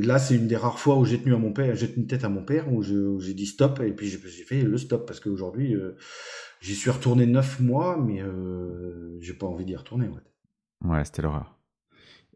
et 0.01 0.03
là, 0.03 0.19
c'est 0.19 0.35
une 0.35 0.47
des 0.47 0.57
rares 0.57 0.79
fois 0.79 0.97
où 0.99 1.05
j'ai 1.05 1.21
tenu 1.21 1.35
à 1.35 1.39
mon 1.39 1.53
père, 1.53 1.75
j'ai 1.77 1.93
tenu 1.93 2.07
tête 2.07 2.25
à 2.25 2.29
mon 2.29 2.43
père, 2.43 2.73
où 2.73 2.83
j'ai 2.83 3.35
dit 3.35 3.47
stop 3.47 3.81
et 3.81 3.93
puis 3.93 4.09
j'ai 4.09 4.19
fait 4.19 4.63
le 4.63 4.79
stop 4.79 5.07
parce 5.07 5.21
qu'aujourd'hui, 5.21 5.75
euh, 5.75 5.97
j'y 6.61 6.75
suis 6.75 6.91
retourné 6.91 7.27
neuf 7.27 7.61
mois, 7.61 7.99
mais 7.99 8.23
euh, 8.23 9.19
j'ai 9.21 9.35
pas 9.35 9.47
envie 9.47 9.65
d'y 9.65 9.77
retourner. 9.77 10.09
Ouais. 10.09 10.21
Ouais, 10.85 11.05
c'était 11.05 11.23
l'horreur. 11.23 11.59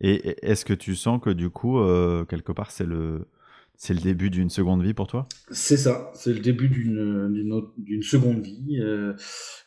Et 0.01 0.37
est-ce 0.43 0.65
que 0.65 0.75
tu 0.75 0.97
sens 0.97 1.21
que 1.23 1.31
du 1.31 1.51
coup, 1.51 1.79
euh, 1.79 2.25
quelque 2.25 2.53
part, 2.53 2.71
c'est 2.71 2.87
le, 2.87 3.29
c'est 3.77 3.95
le 3.95 4.01
début 4.01 4.29
d'une 4.29 4.51
seconde 4.51 4.83
vie 4.83 4.95
pour 4.95 5.07
toi? 5.07 5.29
C'est 5.51 5.77
ça, 5.77 6.11
c'est 6.15 6.33
le 6.33 6.41
début 6.41 6.69
d'une, 6.69 8.03
seconde 8.03 8.43
vie. 8.43 8.81
Euh, 8.81 9.15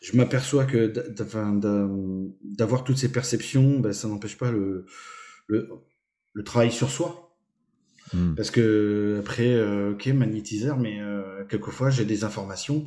je 0.01 0.17
m'aperçois 0.17 0.65
que 0.65 0.93
d'avoir 2.43 2.83
toutes 2.83 2.97
ces 2.97 3.11
perceptions, 3.11 3.79
ben, 3.79 3.93
ça 3.93 4.07
n'empêche 4.07 4.37
pas 4.37 4.51
le, 4.51 4.85
le, 5.47 5.69
le, 6.33 6.43
travail 6.43 6.71
sur 6.71 6.89
soi. 6.89 7.35
Hmm. 8.13 8.35
Parce 8.35 8.51
que 8.51 9.17
après, 9.21 9.53
euh, 9.53 9.93
ok, 9.93 10.07
magnétiseur, 10.07 10.77
mais 10.77 10.99
quelquefois 11.49 11.89
j'ai 11.89 12.05
des 12.05 12.23
informations 12.25 12.85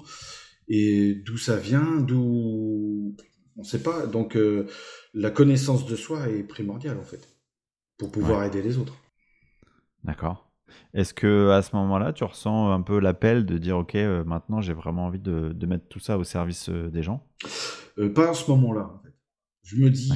et 0.68 1.14
d'où 1.26 1.36
ça 1.36 1.56
vient, 1.56 2.00
d'où 2.00 3.16
on 3.60 3.62
ne 3.62 3.68
sait 3.68 3.82
pas. 3.82 4.06
Donc 4.06 4.38
la 5.12 5.30
connaissance 5.30 5.86
de 5.86 5.94
soi 5.94 6.28
est 6.28 6.42
primordiale 6.42 6.98
en 6.98 7.04
fait 7.04 7.28
pour 7.98 8.10
pouvoir 8.10 8.42
aider 8.44 8.62
les 8.62 8.78
autres. 8.78 8.96
D'accord. 10.04 10.50
Est-ce 10.94 11.12
que 11.12 11.50
à 11.50 11.62
ce 11.62 11.76
moment-là, 11.76 12.12
tu 12.12 12.24
ressens 12.24 12.72
un 12.72 12.80
peu 12.80 12.98
l'appel 12.98 13.44
de 13.44 13.58
dire 13.58 13.76
ok, 13.76 13.94
euh, 13.96 14.24
maintenant 14.24 14.60
j'ai 14.60 14.72
vraiment 14.72 15.06
envie 15.06 15.18
de, 15.18 15.66
mettre 15.66 15.86
tout 15.88 16.00
ça 16.00 16.16
au 16.16 16.24
service 16.24 16.70
euh, 16.70 16.90
des 16.90 17.02
gens? 17.02 17.26
Euh, 17.98 18.12
Pas 18.12 18.30
à 18.30 18.34
ce 18.34 18.50
moment-là. 18.50 18.90
En 18.94 18.98
fait. 19.02 19.12
Je 19.62 19.76
me 19.76 19.90
dis, 19.90 20.10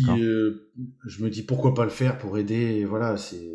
je 1.05 1.23
me 1.23 1.29
dis 1.29 1.43
pourquoi 1.43 1.75
pas 1.75 1.85
le 1.85 1.91
faire 1.91 2.19
pour 2.19 2.39
aider. 2.39 2.85
Voilà, 2.85 3.17
c'est 3.17 3.51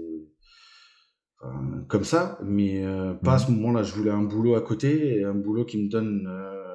comme 1.88 2.04
ça, 2.04 2.38
mais 2.44 2.86
pas 3.24 3.34
à 3.34 3.36
mmh. 3.38 3.40
ce 3.40 3.52
moment-là. 3.52 3.84
Je 3.84 3.94
voulais 3.96 4.12
un 4.12 4.22
boulot 4.22 4.56
à 4.56 4.62
côté, 4.62 5.24
un 5.26 5.34
boulot 5.34 5.66
qui 5.66 5.84
me 5.84 5.90
donne 5.90 6.30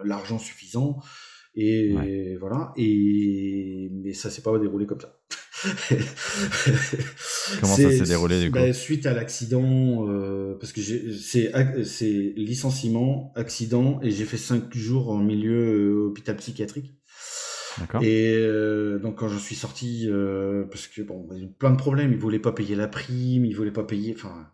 l'argent 0.04 0.38
suffisant 0.38 0.98
et 1.54 2.36
voilà. 2.38 2.72
Et 2.76 3.90
mais 3.92 4.12
ça 4.12 4.30
s'est 4.30 4.42
pas 4.42 4.58
déroulé 4.58 4.86
comme 4.86 5.00
ça. 5.00 5.18
Comment 7.60 7.76
ça 7.76 7.90
s'est 7.90 8.00
déroulé 8.02 8.40
du 8.40 8.50
coup? 8.50 8.58
bah, 8.58 8.72
Suite 8.72 9.06
à 9.06 9.14
l'accident, 9.14 10.08
euh, 10.08 10.54
parce 10.60 10.72
que 10.72 10.80
c'est 10.82 11.52
c'est 11.84 12.32
licenciement, 12.36 13.32
accident, 13.36 14.00
et 14.02 14.10
j'ai 14.10 14.24
fait 14.24 14.36
cinq 14.36 14.74
jours 14.74 15.10
en 15.10 15.18
milieu 15.18 15.54
euh, 15.54 16.06
hôpital 16.06 16.36
psychiatrique. 16.36 16.94
Et 18.02 18.34
euh, 18.36 18.98
donc 18.98 19.18
quand 19.18 19.28
je 19.28 19.38
suis 19.38 19.56
sorti, 19.56 20.06
euh, 20.08 20.64
parce 20.70 20.86
que 20.86 21.02
bon, 21.02 21.26
plein 21.58 21.70
de 21.70 21.76
problèmes, 21.76 22.12
ils 22.12 22.18
voulaient 22.18 22.38
pas 22.38 22.52
payer 22.52 22.76
la 22.76 22.86
prime, 22.86 23.44
ils 23.44 23.54
voulaient 23.56 23.72
pas 23.72 23.84
payer, 23.84 24.14
enfin 24.16 24.48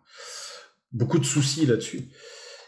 beaucoup 0.91 1.19
de 1.19 1.25
soucis 1.25 1.65
là-dessus. 1.65 2.09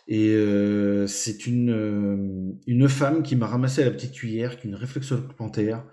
Et 0.08 0.30
euh, 0.30 1.08
c'est 1.08 1.48
une 1.48 1.72
euh, 1.72 2.54
une 2.68 2.90
femme 2.90 3.24
qui 3.24 3.36
m'a 3.36 3.48
ramassé 3.48 3.82
à 3.82 3.86
la 3.86 3.92
petite 3.92 4.14
cuillère, 4.14 4.58
qui 4.58 4.68
est 4.68 4.70
une 4.70 4.76
réflexologue 4.76 5.34
plantaire, 5.34 5.86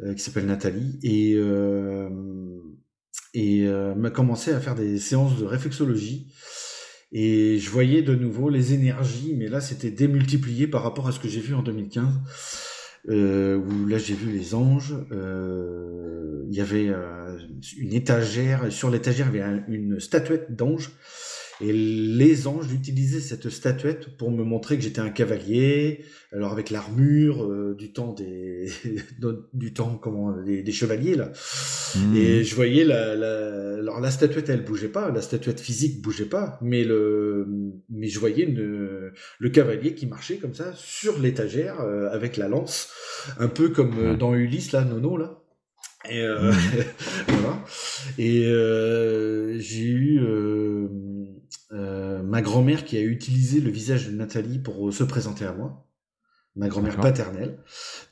euh, 0.00 0.14
qui 0.14 0.22
s'appelle 0.22 0.46
Nathalie, 0.46 0.98
et 1.02 1.36
et 3.34 3.66
m'a 3.96 4.10
commencé 4.10 4.52
à 4.52 4.60
faire 4.60 4.74
des 4.74 4.98
séances 4.98 5.38
de 5.38 5.44
réflexologie. 5.44 6.32
Et 7.12 7.58
je 7.58 7.70
voyais 7.70 8.02
de 8.02 8.14
nouveau 8.14 8.48
les 8.48 8.74
énergies, 8.74 9.34
mais 9.36 9.48
là 9.48 9.60
c'était 9.60 9.90
démultiplié 9.90 10.66
par 10.66 10.82
rapport 10.82 11.08
à 11.08 11.12
ce 11.12 11.20
que 11.20 11.28
j'ai 11.28 11.40
vu 11.40 11.54
en 11.54 11.62
2015 11.62 12.06
euh, 13.08 13.56
où 13.56 13.86
là 13.86 13.98
j'ai 13.98 14.14
vu 14.14 14.30
les 14.30 14.54
anges. 14.54 14.94
Euh, 15.10 16.44
il 16.48 16.56
y 16.56 16.60
avait 16.60 16.88
euh, 16.88 17.38
une 17.78 17.94
étagère, 17.94 18.70
sur 18.70 18.90
l'étagère 18.90 19.28
il 19.32 19.38
y 19.38 19.40
avait 19.40 19.62
une 19.68 20.00
statuette 20.00 20.54
d'ange 20.54 20.92
et 21.62 21.72
les 21.72 22.46
anges 22.48 22.72
utilisaient 22.72 23.20
cette 23.20 23.48
statuette 23.48 24.16
pour 24.16 24.32
me 24.32 24.42
montrer 24.42 24.76
que 24.76 24.82
j'étais 24.82 25.00
un 25.00 25.10
cavalier, 25.10 26.04
alors 26.32 26.50
avec 26.50 26.70
l'armure 26.70 27.44
euh, 27.44 27.76
du 27.78 27.92
temps 27.92 28.12
des 28.12 28.68
du 29.52 29.72
temps 29.72 29.96
comment 29.96 30.32
des, 30.42 30.62
des 30.62 30.72
chevaliers 30.72 31.14
là. 31.14 31.30
Mmh. 31.94 32.16
Et 32.16 32.42
je 32.42 32.54
voyais 32.56 32.84
la, 32.84 33.14
la 33.14 33.78
alors 33.78 34.00
la 34.00 34.10
statuette 34.10 34.48
elle 34.48 34.64
bougeait 34.64 34.88
pas, 34.88 35.10
la 35.12 35.22
statuette 35.22 35.60
physique 35.60 36.02
bougeait 36.02 36.24
pas, 36.24 36.58
mais 36.62 36.82
le 36.82 37.46
mais 37.90 38.08
je 38.08 38.18
voyais 38.18 38.44
une, 38.44 39.12
le 39.38 39.50
cavalier 39.50 39.94
qui 39.94 40.06
marchait 40.06 40.38
comme 40.38 40.54
ça 40.54 40.72
sur 40.74 41.20
l'étagère 41.20 41.80
euh, 41.80 42.10
avec 42.10 42.36
la 42.36 42.48
lance, 42.48 42.90
un 43.38 43.48
peu 43.48 43.68
comme 43.68 43.98
euh, 43.98 44.16
dans 44.16 44.34
Ulysse 44.34 44.72
là, 44.72 44.84
Nono 44.84 45.16
là. 45.16 45.38
Et 46.10 46.26
mmh. 46.26 46.50
voilà. 47.28 47.64
Et 48.18 48.42
j'ai 49.60 49.84
eu 49.84 50.20
euh, 51.72 52.22
ma 52.22 52.42
grand-mère 52.42 52.84
qui 52.84 52.98
a 52.98 53.00
utilisé 53.00 53.60
le 53.60 53.70
visage 53.70 54.06
de 54.06 54.12
Nathalie 54.12 54.58
pour 54.58 54.88
euh, 54.88 54.92
se 54.92 55.04
présenter 55.04 55.46
à 55.46 55.52
moi, 55.52 55.86
ma 56.54 56.68
grand-mère 56.68 56.96
paternelle. 56.96 57.58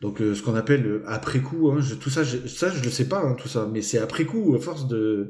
Donc 0.01 0.23
euh, 0.23 0.35
ce 0.35 0.43
qu'on 0.43 0.55
appelle 0.55 1.03
après 1.07 1.41
coup, 1.41 1.71
hein, 1.71 1.81
tout 2.01 2.09
ça, 2.09 2.23
je, 2.23 2.47
ça 2.47 2.71
je 2.71 2.83
le 2.83 2.89
sais 2.89 3.07
pas, 3.07 3.21
hein, 3.21 3.35
tout 3.35 3.49
ça, 3.49 3.69
mais 3.71 3.83
c'est 3.83 3.99
après 3.99 4.25
coup, 4.25 4.55
à 4.55 4.61
force 4.61 4.89
de, 4.89 5.29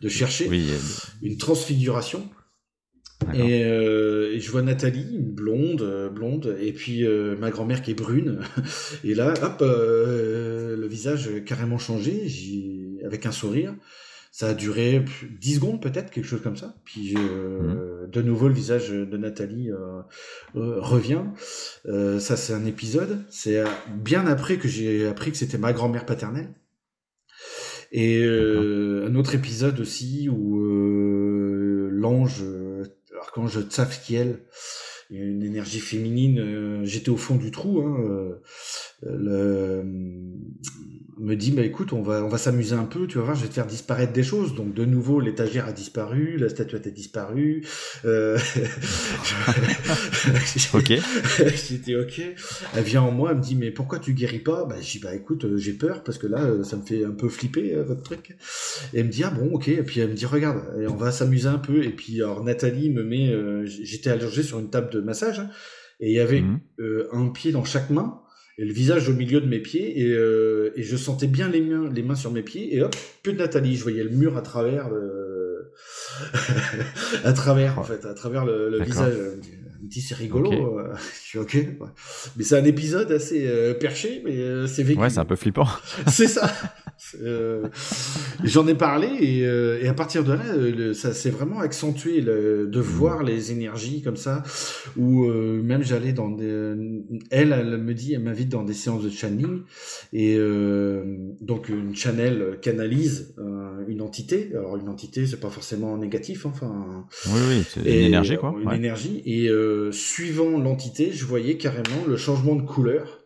de 0.00 0.08
chercher 0.08 0.50
une 1.22 1.38
transfiguration. 1.38 2.28
Et, 3.34 3.60
et, 3.60 4.40
je 4.40 4.50
vois 4.50 4.62
Nathalie, 4.62 5.18
blonde, 5.18 6.10
blonde, 6.14 6.56
et 6.58 6.72
puis 6.72 7.06
ma 7.38 7.50
grand-mère 7.50 7.82
qui 7.82 7.90
est 7.90 7.94
brune. 7.94 8.40
et 9.04 9.14
là, 9.14 9.34
hop, 9.42 9.60
le 9.60 10.86
visage 10.86 11.28
carrément 11.44 11.78
changé, 11.78 12.26
avec 13.04 13.26
un 13.26 13.32
sourire. 13.32 13.74
Ça 14.32 14.50
a 14.50 14.54
duré 14.54 15.04
10 15.40 15.56
secondes 15.56 15.82
peut-être, 15.82 16.10
quelque 16.10 16.26
chose 16.26 16.40
comme 16.40 16.56
ça. 16.56 16.76
Puis 16.84 17.14
euh, 17.16 18.06
de 18.06 18.22
nouveau 18.22 18.46
le 18.46 18.54
visage 18.54 18.90
de 18.90 19.16
Nathalie 19.16 19.72
euh, 19.72 20.02
euh, 20.54 20.80
revient. 20.80 21.24
ça 21.84 22.36
c'est 22.36 22.52
un 22.52 22.64
épisode. 22.64 23.24
C'est 23.28 23.62
bien 23.88 24.26
après 24.26 24.56
que 24.56 24.68
j'ai 24.68 25.08
appris 25.08 25.32
que 25.32 25.36
c'était 25.36 25.58
ma 25.58 25.72
grand-mère 25.72 26.06
paternelle. 26.06 26.54
Et 27.92 28.24
un 28.24 29.16
autre 29.16 29.34
épisode 29.34 29.80
aussi 29.80 30.28
où 30.28 30.60
l'ange, 31.90 32.44
l'archange 33.12 33.60
Tzafkiel, 33.68 34.38
une 35.10 35.42
énergie 35.42 35.80
féminine, 35.80 36.84
j'étais 36.84 37.08
au 37.10 37.16
fond 37.16 37.34
du 37.34 37.50
trou. 37.50 37.80
Hein, 37.80 38.38
le, 39.02 39.82
me 41.20 41.36
dit 41.36 41.52
bah 41.52 41.62
écoute 41.62 41.92
on 41.92 42.02
va 42.02 42.24
on 42.24 42.28
va 42.28 42.38
s'amuser 42.38 42.74
un 42.74 42.84
peu 42.84 43.06
tu 43.06 43.18
vas 43.18 43.24
voir 43.24 43.36
je 43.36 43.42
vais 43.42 43.48
te 43.48 43.54
faire 43.54 43.66
disparaître 43.66 44.12
des 44.12 44.22
choses. 44.22 44.54
Donc 44.54 44.74
de 44.74 44.84
nouveau 44.84 45.20
l'étagère 45.20 45.66
a 45.66 45.72
disparu 45.72 46.36
la 46.38 46.48
statuette 46.48 46.86
a 46.86 46.90
disparu 46.90 47.64
euh... 48.04 48.38
ok. 50.74 50.92
J'étais 51.68 51.94
ok. 51.94 52.22
Elle 52.74 52.84
vient 52.84 53.02
en 53.02 53.10
moi 53.10 53.32
elle 53.32 53.38
me 53.38 53.42
dit 53.42 53.54
mais 53.54 53.70
pourquoi 53.70 53.98
tu 53.98 54.14
guéris 54.14 54.38
pas? 54.38 54.64
Bah 54.64 54.76
je 54.80 54.90
dis 54.90 54.98
bah 54.98 55.14
écoute 55.14 55.44
euh, 55.44 55.58
j'ai 55.58 55.74
peur 55.74 56.02
parce 56.02 56.18
que 56.18 56.26
là 56.26 56.42
euh, 56.42 56.64
ça 56.64 56.76
me 56.76 56.82
fait 56.82 57.04
un 57.04 57.12
peu 57.12 57.28
flipper 57.28 57.74
euh, 57.74 57.84
votre 57.84 58.02
truc. 58.02 58.36
Et 58.94 59.00
elle 59.00 59.06
me 59.06 59.10
dit 59.10 59.22
ah 59.22 59.30
bon 59.30 59.52
ok. 59.52 59.68
Et 59.68 59.82
puis 59.82 60.00
elle 60.00 60.10
me 60.10 60.14
dit 60.14 60.26
regarde 60.26 60.62
on 60.88 60.96
va 60.96 61.12
s'amuser 61.12 61.48
un 61.48 61.58
peu. 61.58 61.84
Et 61.84 61.90
puis 61.90 62.22
alors 62.22 62.42
Nathalie 62.42 62.90
me 62.90 63.04
met 63.04 63.32
j'étais 63.66 64.10
allongé 64.10 64.42
sur 64.42 64.58
une 64.58 64.70
table 64.70 64.90
de 64.90 65.00
massage 65.00 65.40
hein, 65.40 65.50
et 66.00 66.10
il 66.10 66.14
y 66.14 66.20
avait 66.20 66.40
mhm. 66.40 66.60
un 67.12 67.28
pied 67.28 67.52
dans 67.52 67.64
chaque 67.64 67.90
main 67.90 68.20
le 68.64 68.72
visage 68.72 69.08
au 69.08 69.12
milieu 69.12 69.40
de 69.40 69.46
mes 69.46 69.60
pieds 69.60 70.00
et, 70.00 70.12
euh, 70.12 70.72
et, 70.76 70.82
je 70.82 70.96
sentais 70.96 71.26
bien 71.26 71.48
les 71.48 71.60
mains, 71.60 71.90
les 71.90 72.02
mains 72.02 72.14
sur 72.14 72.30
mes 72.30 72.42
pieds 72.42 72.74
et 72.76 72.82
hop, 72.82 72.94
plus 73.22 73.32
de 73.32 73.38
Nathalie, 73.38 73.76
je 73.76 73.82
voyais 73.82 74.04
le 74.04 74.10
mur 74.10 74.36
à 74.36 74.42
travers 74.42 74.90
le... 74.90 75.72
à 77.24 77.32
travers 77.32 77.78
en 77.78 77.84
fait, 77.84 78.04
à 78.04 78.14
travers 78.14 78.44
le, 78.44 78.68
le 78.68 78.82
visage. 78.82 79.14
Me 79.82 79.88
dit 79.88 80.00
c'est 80.00 80.14
rigolo, 80.14 80.78
euh, 80.78 80.94
je 81.22 81.28
suis 81.28 81.38
ok. 81.38 81.56
Mais 82.36 82.44
c'est 82.44 82.58
un 82.58 82.64
épisode 82.64 83.10
assez 83.12 83.46
euh, 83.46 83.74
perché, 83.74 84.22
mais 84.24 84.66
c'est 84.66 84.82
vécu. 84.82 85.00
Ouais, 85.00 85.10
c'est 85.10 85.20
un 85.20 85.24
peu 85.24 85.36
flippant. 85.36 85.66
c'est 86.06 86.28
ça. 86.28 86.50
Euh, 87.22 87.68
J'en 88.44 88.66
ai 88.66 88.74
parlé 88.74 89.08
et, 89.20 89.46
euh, 89.46 89.80
et, 89.82 89.88
à 89.88 89.94
partir 89.94 90.24
de 90.24 90.32
là, 90.32 90.44
euh, 90.54 90.92
ça 90.94 91.12
s'est 91.12 91.30
vraiment 91.30 91.60
accentué 91.60 92.20
le, 92.20 92.66
de 92.66 92.78
mmh. 92.78 92.82
voir 92.82 93.22
les 93.22 93.52
énergies 93.52 94.02
comme 94.02 94.16
ça. 94.16 94.42
Ou 94.96 95.24
euh, 95.24 95.62
même 95.62 95.82
j'allais 95.82 96.12
dans 96.12 96.28
des, 96.30 96.74
elle, 97.30 97.52
elle 97.52 97.78
me 97.78 97.94
dit, 97.94 98.14
elle 98.14 98.22
m'invite 98.22 98.48
dans 98.48 98.64
des 98.64 98.74
séances 98.74 99.02
de 99.02 99.10
channeling 99.10 99.62
et 100.12 100.38
donc 101.40 101.68
une 101.68 101.94
channel 101.94 102.58
canalise 102.60 103.34
une 103.88 104.02
entité. 104.02 104.50
Alors 104.52 104.76
une 104.76 104.88
entité, 104.88 105.26
c'est 105.26 105.40
pas 105.40 105.50
forcément 105.50 105.96
négatif, 105.96 106.46
hein, 106.46 106.50
enfin. 106.52 107.06
Oui, 107.26 107.40
oui, 107.48 107.64
c'est 107.68 107.80
une 107.80 108.06
énergie 108.06 108.36
quoi. 108.36 108.54
Une 108.62 108.72
énergie 108.72 109.22
et 109.24 109.48
suivant 109.92 110.58
l'entité, 110.58 111.12
je 111.12 111.24
voyais 111.24 111.56
carrément 111.56 112.04
le 112.06 112.16
changement 112.16 112.56
de 112.56 112.62
couleur 112.62 113.18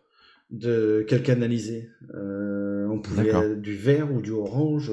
de 0.51 1.03
qu'elle 1.07 1.23
canalisait. 1.23 1.89
Euh, 2.13 2.87
on 2.87 2.99
pouvait 2.99 3.55
du 3.55 3.75
vert 3.75 4.13
ou 4.13 4.21
du 4.21 4.31
orange. 4.31 4.91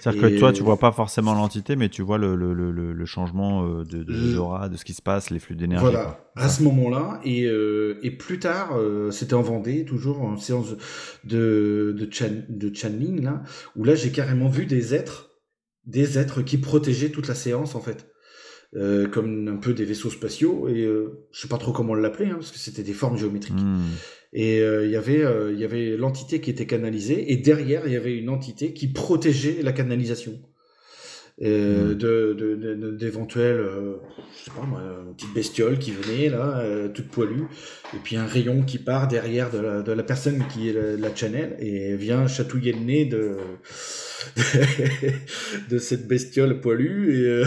C'est-à-dire 0.00 0.22
que 0.22 0.38
toi, 0.38 0.52
tu 0.52 0.62
vois 0.62 0.78
pas 0.78 0.92
forcément 0.92 1.34
l'entité, 1.34 1.74
mais 1.74 1.88
tu 1.88 2.02
vois 2.02 2.18
le, 2.18 2.36
le, 2.36 2.54
le, 2.54 2.70
le 2.70 3.04
changement 3.04 3.66
euh, 3.66 3.84
de, 3.84 4.04
de 4.04 4.34
l'aura, 4.34 4.68
de 4.68 4.76
ce 4.76 4.84
qui 4.84 4.94
se 4.94 5.02
passe, 5.02 5.30
les 5.30 5.40
flux 5.40 5.56
d'énergie. 5.56 5.84
Voilà, 5.84 6.30
à 6.36 6.48
ce 6.48 6.62
moment-là. 6.62 7.20
Et, 7.24 7.46
euh, 7.46 7.98
et 8.02 8.12
plus 8.12 8.38
tard, 8.38 8.76
euh, 8.78 9.10
c'était 9.10 9.34
en 9.34 9.42
Vendée, 9.42 9.84
toujours 9.84 10.22
en 10.22 10.36
séance 10.36 10.76
de, 11.24 11.94
de, 11.98 12.08
chan, 12.10 12.30
de 12.48 12.74
channeling, 12.74 13.22
là, 13.22 13.42
où 13.76 13.82
là, 13.82 13.96
j'ai 13.96 14.12
carrément 14.12 14.48
vu 14.48 14.66
des 14.66 14.94
êtres, 14.94 15.30
des 15.84 16.16
êtres 16.16 16.42
qui 16.42 16.58
protégeaient 16.58 17.10
toute 17.10 17.26
la 17.26 17.34
séance, 17.34 17.74
en 17.74 17.80
fait. 17.80 18.06
Euh, 18.74 19.06
comme 19.06 19.48
un 19.48 19.56
peu 19.56 19.74
des 19.74 19.84
vaisseaux 19.84 20.08
spatiaux 20.08 20.66
et 20.66 20.84
euh, 20.84 21.26
je 21.30 21.42
sais 21.42 21.48
pas 21.48 21.58
trop 21.58 21.72
comment 21.72 21.94
l'appeler 21.94 22.30
hein, 22.30 22.36
parce 22.36 22.50
que 22.50 22.56
c'était 22.56 22.82
des 22.82 22.94
formes 22.94 23.18
géométriques 23.18 23.60
hmm. 23.60 23.82
et 24.32 24.60
euh, 24.62 24.86
il 24.86 24.90
y 24.90 24.96
avait 24.96 25.22
il 25.52 25.60
y 25.60 25.64
avait 25.64 25.94
l'entité 25.98 26.40
qui 26.40 26.48
était 26.48 26.64
canalisée 26.64 27.32
et 27.32 27.36
derrière 27.36 27.82
il 27.86 27.92
y 27.92 27.96
avait 27.96 28.16
une 28.16 28.30
entité 28.30 28.72
qui 28.72 28.86
protégeait 28.88 29.58
la 29.62 29.72
canalisation 29.72 30.40
hmm. 31.38 31.44
de 31.44 32.96
d'éventuelles 32.98 33.62
je 34.38 34.44
sais 34.44 34.50
pas 34.58 34.64
moi 34.66 34.80
une 35.06 35.14
petite 35.16 35.34
bestiole 35.34 35.78
qui 35.78 35.90
venait 35.90 36.30
là 36.30 36.64
toute 36.94 37.08
poilue 37.08 37.44
et 37.92 37.98
puis 38.02 38.16
un 38.16 38.24
rayon 38.24 38.62
qui 38.62 38.78
part 38.78 39.06
derrière 39.06 39.50
de 39.50 39.58
la, 39.58 39.82
de 39.82 39.92
la 39.92 40.02
personne 40.02 40.44
qui 40.50 40.70
est 40.70 40.72
la, 40.72 40.96
la 40.96 41.14
channel 41.14 41.56
et 41.58 41.94
vient 41.94 42.26
chatouiller 42.26 42.72
le 42.72 42.80
nez 42.80 43.04
de 43.04 43.36
de 45.68 45.76
cette 45.76 46.08
bestiole 46.08 46.58
poilue 46.62 47.42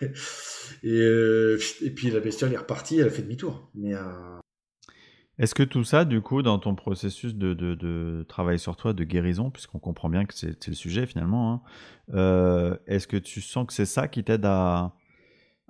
et 0.00 0.06
Et, 0.82 1.00
euh, 1.00 1.58
et 1.82 1.90
puis 1.90 2.10
la 2.10 2.20
bestiole 2.20 2.52
est 2.52 2.58
repartie, 2.58 2.98
elle 2.98 3.08
a 3.08 3.10
fait 3.10 3.22
demi-tour. 3.22 3.70
Mais 3.74 3.94
euh, 3.94 4.38
est-ce 5.38 5.54
que 5.54 5.62
tout 5.62 5.84
ça, 5.84 6.04
du 6.04 6.20
coup, 6.20 6.42
dans 6.42 6.58
ton 6.58 6.74
processus 6.74 7.34
de, 7.34 7.54
de, 7.54 7.74
de 7.74 8.24
travail 8.28 8.58
sur 8.58 8.76
toi, 8.76 8.92
de 8.92 9.04
guérison, 9.04 9.50
puisqu'on 9.50 9.78
comprend 9.78 10.08
bien 10.08 10.24
que 10.24 10.34
c'est 10.34 10.66
le 10.66 10.74
sujet 10.74 11.06
finalement, 11.06 11.52
hein, 11.52 11.62
euh, 12.14 12.76
est-ce 12.86 13.06
que 13.06 13.16
tu 13.16 13.40
sens 13.40 13.66
que 13.66 13.72
c'est 13.72 13.86
ça 13.86 14.08
qui 14.08 14.24
t'aide 14.24 14.44
à, 14.44 14.94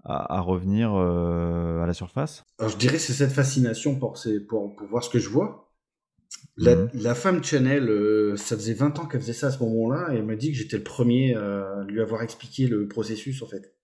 à, 0.05 0.40
revenir 0.40 0.92
à 0.94 1.87
la 1.87 1.94
surface? 1.94 2.44
Alors, 2.59 2.70
je 2.70 2.77
dirais 2.77 2.94
que 2.94 3.03
c'est 3.03 3.12
cette 3.12 3.33
fascination 3.33 3.99
pour, 3.99 4.18
pour, 4.49 4.75
pour, 4.75 4.87
voir 4.88 5.05
ce 5.05 5.11
que 5.11 5.18
je 5.18 5.29
vois. 5.29 5.66
La, 6.57 6.77
mmh 6.77 6.90
la 6.94 7.14
femme 7.14 7.42
Chanel, 7.42 8.37
ça 8.37 8.57
faisait 8.57 8.75
20 8.75 9.01
ans 9.01 9.07
qu'elle 9.07 9.20
faisait 9.20 9.33
ça 9.33 9.49
à 9.49 9.51
ce 9.51 9.59
moment-là, 9.64 10.12
et 10.12 10.16
elle 10.16 10.25
m'a 10.25 10.37
dit 10.37 10.53
que 10.53 10.57
j'étais 10.57 10.79
le 10.79 10.85
premier 10.85 11.35
à 11.35 11.85
lui 11.87 12.01
avoir 12.01 12.23
expliqué 12.23 12.66
le 12.66 12.88
processus, 12.88 13.42
en 13.42 13.46
fait. 13.46 13.75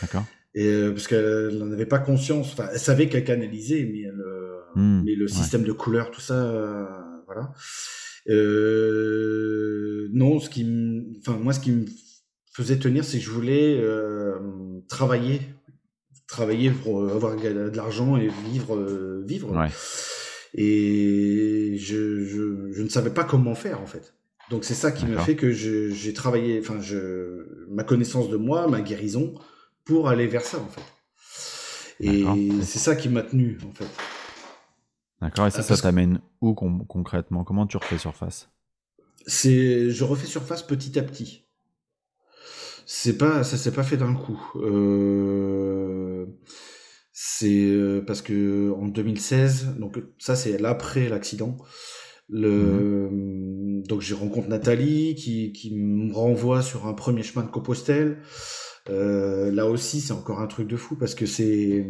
D'accord. 0.00 0.24
Et 0.54 0.66
euh, 0.66 0.92
parce 0.92 1.08
qu'elle 1.08 1.58
n'en 1.58 1.72
avait 1.72 1.86
pas 1.86 1.98
conscience. 1.98 2.52
Enfin, 2.52 2.68
elle 2.72 2.78
savait 2.78 3.08
qu'elle 3.08 3.24
canalisait, 3.24 3.88
mais, 3.90 4.02
elle, 4.02 4.20
euh, 4.20 4.60
hmm, 4.76 5.02
mais 5.04 5.14
le 5.14 5.26
système 5.26 5.64
de 5.64 5.72
couleurs, 5.72 6.10
tout 6.10 6.20
ça, 6.20 6.34
euh, 6.34 6.86
voilà. 7.26 7.52
non, 10.12 10.38
ce 10.38 10.48
qui, 10.48 10.64
enfin 11.20 11.38
moi, 11.38 11.52
ce 11.52 11.60
qui 11.60 11.72
me 11.72 11.84
faisait 12.52 12.78
tenir, 12.78 13.04
c'est 13.04 13.18
que 13.18 13.24
je 13.24 13.30
voulais 13.30 13.84
travailler, 14.88 15.40
travailler 16.28 16.70
pour 16.70 17.10
avoir 17.10 17.36
de 17.36 17.76
l'argent 17.76 18.16
et 18.16 18.28
vivre, 18.50 19.22
vivre. 19.26 19.52
Et 20.56 21.76
je, 21.78 22.24
je, 22.24 22.72
je 22.72 22.82
ne 22.82 22.88
savais 22.88 23.10
pas 23.10 23.24
comment 23.24 23.56
faire 23.56 23.80
en 23.80 23.86
fait. 23.86 24.14
Donc 24.50 24.64
c'est 24.64 24.74
ça 24.74 24.92
qui 24.92 25.06
m'a 25.06 25.20
fait 25.22 25.34
que 25.34 25.50
j'ai 25.50 26.12
travaillé, 26.12 26.60
enfin, 26.60 26.80
je, 26.80 27.66
ma 27.70 27.82
connaissance 27.82 28.28
de 28.30 28.36
moi, 28.36 28.68
ma 28.68 28.82
guérison, 28.82 29.34
pour 29.84 30.08
aller 30.08 30.26
vers 30.26 30.44
ça 30.44 30.58
en 30.58 30.68
fait. 30.68 30.82
Et 32.00 32.24
c'est 32.62 32.78
ça 32.78 32.96
qui 32.96 33.08
m'a 33.08 33.22
tenu 33.22 33.58
en 33.66 33.72
fait. 33.72 33.88
D'accord. 35.20 35.46
Et 35.46 35.50
ça, 35.50 35.62
ça 35.62 35.76
t'amène 35.76 36.20
où 36.40 36.54
concrètement? 36.54 37.44
Comment 37.44 37.66
tu 37.66 37.76
refais 37.76 37.98
surface? 37.98 38.50
C'est, 39.26 39.90
je 39.90 40.04
refais 40.04 40.26
surface 40.26 40.62
petit 40.62 40.98
à 40.98 41.02
petit. 41.02 41.46
C'est 42.86 43.16
pas, 43.16 43.42
ça 43.44 43.56
s'est 43.56 43.72
pas 43.72 43.82
fait 43.82 43.96
d'un 43.96 44.14
coup. 44.14 44.52
Euh, 44.56 46.26
c'est 47.12 47.64
euh, 47.64 48.02
parce 48.06 48.20
que 48.20 48.72
en 48.72 48.86
2016, 48.88 49.76
donc 49.78 49.98
ça 50.18 50.36
c'est 50.36 50.58
l'après 50.58 51.08
l'accident. 51.08 51.56
Le, 52.28 53.08
mmh. 53.10 53.82
donc 53.86 54.00
je 54.00 54.14
rencontre 54.14 54.48
Nathalie 54.48 55.14
qui, 55.14 55.52
qui 55.52 55.74
me 55.74 56.12
renvoie 56.12 56.62
sur 56.62 56.86
un 56.86 56.94
premier 56.94 57.22
chemin 57.22 57.44
de 57.46 57.50
Compostelle. 57.50 58.18
Euh, 58.90 59.50
là 59.50 59.66
aussi, 59.66 60.00
c'est 60.00 60.12
encore 60.12 60.40
un 60.40 60.46
truc 60.46 60.68
de 60.68 60.76
fou 60.76 60.96
parce 60.96 61.14
que 61.14 61.26
c'est, 61.26 61.86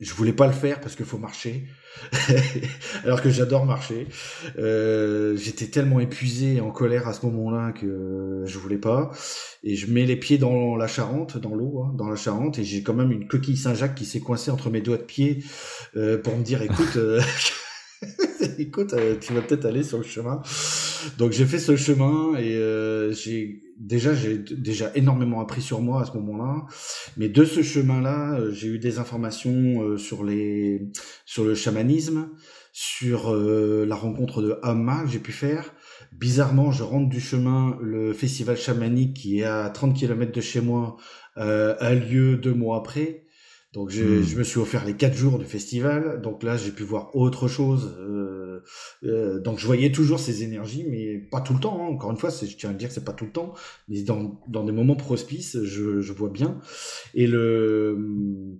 je 0.00 0.14
voulais 0.14 0.32
pas 0.32 0.46
le 0.46 0.52
faire 0.52 0.80
parce 0.80 0.94
qu'il 0.94 1.06
faut 1.06 1.18
marcher, 1.18 1.64
alors 3.04 3.20
que 3.20 3.30
j'adore 3.30 3.66
marcher. 3.66 4.06
Euh, 4.58 5.36
J'étais 5.36 5.66
tellement 5.66 5.98
épuisé 5.98 6.56
et 6.56 6.60
en 6.60 6.70
colère 6.70 7.08
à 7.08 7.12
ce 7.12 7.26
moment-là 7.26 7.72
que 7.72 8.42
je 8.44 8.58
voulais 8.58 8.78
pas. 8.78 9.10
Et 9.64 9.74
je 9.74 9.90
mets 9.90 10.06
les 10.06 10.16
pieds 10.16 10.38
dans 10.38 10.76
la 10.76 10.86
Charente, 10.86 11.38
dans 11.38 11.54
l'eau, 11.54 11.82
hein, 11.82 11.94
dans 11.96 12.08
la 12.08 12.16
Charente, 12.16 12.58
et 12.58 12.64
j'ai 12.64 12.82
quand 12.82 12.94
même 12.94 13.10
une 13.10 13.26
coquille 13.26 13.56
Saint-Jacques 13.56 13.96
qui 13.96 14.04
s'est 14.04 14.20
coincée 14.20 14.50
entre 14.50 14.70
mes 14.70 14.80
doigts 14.80 14.98
de 14.98 15.02
pied 15.02 15.42
euh, 15.96 16.18
pour 16.18 16.36
me 16.36 16.42
dire, 16.42 16.62
écoute. 16.62 16.98
Euh, 18.02 18.06
écoute, 18.58 18.92
euh, 18.94 19.16
tu 19.20 19.32
vas 19.32 19.42
peut-être 19.42 19.64
aller 19.64 19.82
sur 19.82 19.98
le 19.98 20.04
chemin. 20.04 20.42
Donc 21.16 21.32
j'ai 21.32 21.46
fait 21.46 21.58
ce 21.58 21.76
chemin 21.76 22.36
et 22.36 22.54
euh, 22.56 23.12
j'ai 23.12 23.62
déjà 23.78 24.14
j'ai 24.14 24.38
déjà 24.38 24.90
énormément 24.94 25.40
appris 25.40 25.62
sur 25.62 25.80
moi 25.80 26.02
à 26.02 26.04
ce 26.04 26.12
moment-là. 26.12 26.66
Mais 27.16 27.28
de 27.28 27.44
ce 27.44 27.62
chemin-là, 27.62 28.38
euh, 28.38 28.52
j'ai 28.52 28.68
eu 28.68 28.78
des 28.78 28.98
informations 28.98 29.96
sur 29.96 30.24
les 30.24 30.88
sur 31.24 31.44
le 31.44 31.54
chamanisme, 31.54 32.30
sur 32.72 33.34
la 33.34 33.94
rencontre 33.94 34.42
de 34.42 34.58
Amma 34.62 35.02
que 35.04 35.10
j'ai 35.10 35.18
pu 35.18 35.32
faire. 35.32 35.72
Bizarrement, 36.12 36.70
je 36.70 36.82
rentre 36.82 37.08
du 37.08 37.20
chemin, 37.20 37.76
le 37.82 38.12
festival 38.12 38.56
chamanique 38.56 39.16
qui 39.16 39.40
est 39.40 39.44
à 39.44 39.68
30 39.68 39.94
km 39.96 40.32
de 40.32 40.40
chez 40.40 40.60
moi 40.60 40.96
a 41.36 41.94
lieu 41.94 42.36
deux 42.36 42.54
mois 42.54 42.78
après. 42.78 43.24
Donc 43.72 43.90
hmm. 43.90 44.22
je 44.22 44.38
me 44.38 44.42
suis 44.42 44.58
offert 44.58 44.84
les 44.84 44.94
quatre 44.94 45.16
jours 45.16 45.38
du 45.38 45.44
festival. 45.44 46.20
Donc 46.22 46.42
là, 46.42 46.56
j'ai 46.56 46.70
pu 46.70 46.84
voir 46.84 47.14
autre 47.14 47.48
chose. 47.48 47.96
Euh, 48.00 48.62
euh, 49.04 49.40
donc 49.40 49.58
je 49.58 49.66
voyais 49.66 49.92
toujours 49.92 50.18
ces 50.18 50.42
énergies, 50.42 50.86
mais 50.88 51.18
pas 51.18 51.40
tout 51.40 51.54
le 51.54 51.60
temps. 51.60 51.80
Hein. 51.80 51.88
Encore 51.88 52.10
une 52.10 52.16
fois, 52.16 52.30
je 52.30 52.56
tiens 52.56 52.70
à 52.70 52.74
dire 52.74 52.88
que 52.88 52.94
c'est 52.94 53.04
pas 53.04 53.12
tout 53.12 53.26
le 53.26 53.32
temps, 53.32 53.54
mais 53.88 54.02
dans, 54.02 54.40
dans 54.48 54.64
des 54.64 54.72
moments 54.72 54.96
prospices, 54.96 55.62
je, 55.62 56.00
je 56.00 56.12
vois 56.12 56.30
bien. 56.30 56.60
Et 57.14 57.26
le 57.26 58.58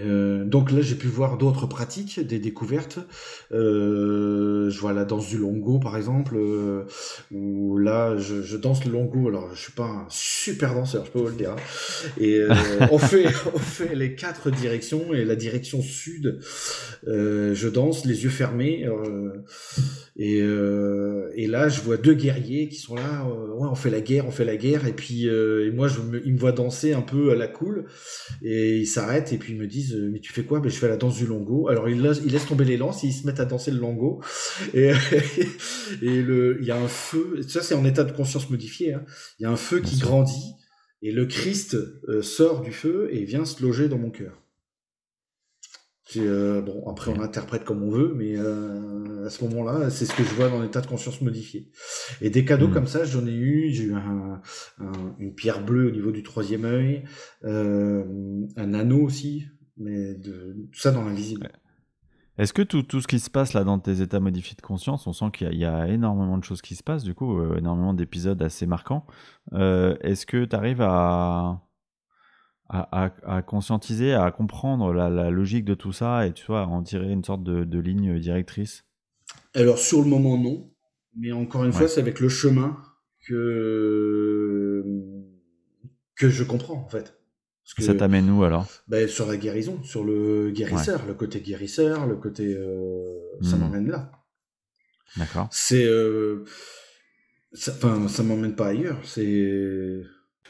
euh, 0.00 0.44
donc 0.44 0.70
là, 0.70 0.80
j'ai 0.80 0.94
pu 0.94 1.08
voir 1.08 1.38
d'autres 1.38 1.66
pratiques, 1.66 2.20
des 2.20 2.38
découvertes. 2.38 2.98
Euh, 3.52 4.70
je 4.70 4.80
vois 4.80 4.92
la 4.92 5.04
danse 5.04 5.28
du 5.28 5.38
longo, 5.38 5.78
par 5.78 5.96
exemple, 5.96 6.36
euh, 6.36 6.84
où 7.30 7.78
là, 7.78 8.16
je, 8.16 8.42
je, 8.42 8.56
danse 8.56 8.84
le 8.84 8.92
longo. 8.92 9.28
Alors, 9.28 9.54
je 9.54 9.60
suis 9.60 9.72
pas 9.72 9.84
un 9.84 10.06
super 10.08 10.74
danseur, 10.74 11.04
je 11.06 11.10
peux 11.10 11.18
vous 11.18 11.28
le 11.28 11.34
dire. 11.34 11.52
Hein. 11.52 12.10
Et 12.18 12.36
euh, 12.36 12.54
on 12.90 12.98
fait, 12.98 13.26
on 13.54 13.58
fait 13.58 13.94
les 13.94 14.14
quatre 14.14 14.50
directions 14.50 15.14
et 15.14 15.24
la 15.24 15.36
direction 15.36 15.82
sud, 15.82 16.40
je 17.06 17.68
danse 17.68 18.04
les 18.04 18.24
yeux 18.24 18.30
fermés. 18.30 18.86
Et, 20.18 20.38
et 20.38 21.46
là, 21.46 21.68
je 21.68 21.80
vois 21.80 21.96
deux 21.96 22.14
guerriers 22.14 22.68
qui 22.68 22.76
sont 22.76 22.96
là. 22.96 23.24
ouais, 23.24 23.68
on 23.70 23.74
fait 23.74 23.90
la 23.90 24.00
guerre, 24.00 24.26
on 24.26 24.30
fait 24.30 24.44
la 24.44 24.56
guerre. 24.56 24.86
Et 24.86 24.92
puis, 24.92 25.26
et 25.26 25.70
moi, 25.70 25.86
je 25.86 26.00
me, 26.00 26.26
ils 26.26 26.32
me 26.32 26.38
voient 26.38 26.52
danser 26.52 26.92
un 26.92 27.02
peu 27.02 27.30
à 27.30 27.34
la 27.36 27.46
cool. 27.46 27.86
Et 28.42 28.78
ils 28.78 28.86
s'arrêtent 28.86 29.32
et 29.32 29.38
puis 29.38 29.52
ils 29.52 29.58
me 29.58 29.66
disent 29.66 29.94
euh, 29.94 30.10
mais 30.12 30.20
tu 30.20 30.32
fais 30.32 30.44
quoi 30.44 30.60
ben, 30.60 30.68
je 30.68 30.76
fais 30.76 30.88
la 30.88 30.96
danse 30.96 31.16
du 31.16 31.26
longo 31.26 31.68
alors 31.68 31.88
ils 31.88 32.00
laissent, 32.00 32.24
laisse 32.24 32.46
tomber 32.46 32.64
les 32.64 32.76
lances 32.76 33.04
et 33.04 33.08
ils 33.08 33.12
se 33.12 33.26
mettent 33.26 33.40
à 33.40 33.44
danser 33.44 33.70
le 33.70 33.78
longo 33.78 34.20
et 34.74 34.92
il 36.02 36.64
y 36.64 36.70
a 36.70 36.76
un 36.76 36.88
feu 36.88 37.40
ça 37.46 37.62
c'est 37.62 37.74
en 37.74 37.84
état 37.84 38.04
de 38.04 38.12
conscience 38.12 38.50
modifié 38.50 38.94
hein. 38.94 39.04
il 39.38 39.44
y 39.44 39.46
a 39.46 39.50
un 39.50 39.56
feu 39.56 39.80
qui 39.80 39.98
grandit 39.98 40.54
et 41.02 41.12
le 41.12 41.26
Christ 41.26 41.76
euh, 42.08 42.22
sort 42.22 42.62
du 42.62 42.72
feu 42.72 43.08
et 43.12 43.24
vient 43.24 43.44
se 43.44 43.62
loger 43.62 43.88
dans 43.88 43.98
mon 43.98 44.10
cœur 44.10 44.42
euh, 46.16 46.62
bon, 46.62 46.88
après 46.88 47.10
on 47.10 47.20
interprète 47.20 47.64
comme 47.64 47.82
on 47.82 47.90
veut, 47.90 48.14
mais 48.16 48.34
euh, 48.36 49.26
à 49.26 49.30
ce 49.30 49.44
moment-là, 49.44 49.90
c'est 49.90 50.06
ce 50.06 50.14
que 50.14 50.22
je 50.22 50.34
vois 50.34 50.48
dans 50.48 50.62
l'état 50.62 50.80
de 50.80 50.86
conscience 50.86 51.20
modifié. 51.20 51.70
Et 52.20 52.30
des 52.30 52.44
cadeaux 52.44 52.68
hmm. 52.68 52.74
comme 52.74 52.86
ça, 52.86 53.04
j'en 53.04 53.26
ai 53.26 53.34
eu. 53.34 53.70
J'ai 53.70 53.84
eu 53.84 53.94
un, 53.94 54.40
une 55.18 55.34
pierre 55.34 55.64
bleue 55.64 55.88
au 55.88 55.90
niveau 55.90 56.10
du 56.10 56.22
troisième 56.22 56.64
œil, 56.64 57.04
euh, 57.44 58.04
un 58.56 58.74
anneau 58.74 59.02
aussi, 59.02 59.46
mais 59.76 60.14
de, 60.14 60.68
tout 60.72 60.80
ça 60.80 60.92
dans 60.92 61.04
l'invisible. 61.04 61.50
Est-ce 62.38 62.52
que 62.52 62.62
tout, 62.62 62.82
tout, 62.84 63.00
ce 63.00 63.08
qui 63.08 63.18
se 63.18 63.30
passe 63.30 63.52
là 63.52 63.64
dans 63.64 63.80
tes 63.80 64.00
états 64.00 64.20
modifiés 64.20 64.54
de 64.56 64.62
conscience, 64.62 65.08
on 65.08 65.12
sent 65.12 65.26
qu'il 65.32 65.52
y, 65.54 65.64
a 65.64 65.88
énormément 65.88 66.38
de 66.38 66.44
choses 66.44 66.62
qui 66.62 66.76
se 66.76 66.84
passent, 66.84 67.02
du 67.02 67.12
coup, 67.12 67.42
énormément 67.54 67.94
d'épisodes 67.94 68.40
assez 68.40 68.64
marquants. 68.64 69.04
Est-ce 69.52 70.24
que 70.24 70.44
tu 70.44 70.54
arrives 70.54 70.80
à 70.80 71.67
à, 72.68 73.42
conscientiser, 73.46 74.12
à 74.12 74.30
comprendre 74.30 74.92
la, 74.92 75.30
logique 75.30 75.64
de 75.64 75.74
tout 75.74 75.92
ça 75.92 76.26
et 76.26 76.32
tu 76.32 76.44
vois, 76.46 76.62
à 76.62 76.66
en 76.66 76.82
tirer 76.82 77.10
une 77.10 77.24
sorte 77.24 77.42
de, 77.42 77.78
ligne 77.78 78.18
directrice 78.18 78.84
Alors 79.54 79.78
sur 79.78 80.02
le 80.02 80.08
moment 80.08 80.36
non, 80.36 80.70
mais 81.16 81.32
encore 81.32 81.64
une 81.64 81.72
fois 81.72 81.88
c'est 81.88 82.00
avec 82.00 82.20
le 82.20 82.28
chemin 82.28 82.76
que 83.26 84.84
que 86.14 86.28
je 86.28 86.44
comprends 86.44 86.74
en 86.74 86.88
fait. 86.88 87.18
ça 87.64 87.94
t'amène 87.94 88.28
où 88.30 88.42
alors? 88.42 88.66
Ben, 88.88 89.08
Sur 89.08 89.26
la 89.26 89.36
guérison, 89.36 89.82
sur 89.82 90.04
le 90.04 90.50
guérisseur, 90.50 91.06
le 91.06 91.14
côté 91.14 91.40
guérisseur, 91.40 92.06
le 92.06 92.16
côté... 92.16 92.54
Euh, 92.54 93.14
ça 93.40 93.56
hmm. 93.56 93.60
m'emmène 93.60 93.88
là. 93.88 94.10
D'accord. 95.16 95.48
C'est... 95.52 95.84
Euh, 95.84 96.44
enfin, 97.54 98.08
ça 98.08 98.24
m'emmène 98.24 98.56
pas 98.56 98.68
ailleurs. 98.68 98.98
C'est 99.04 100.02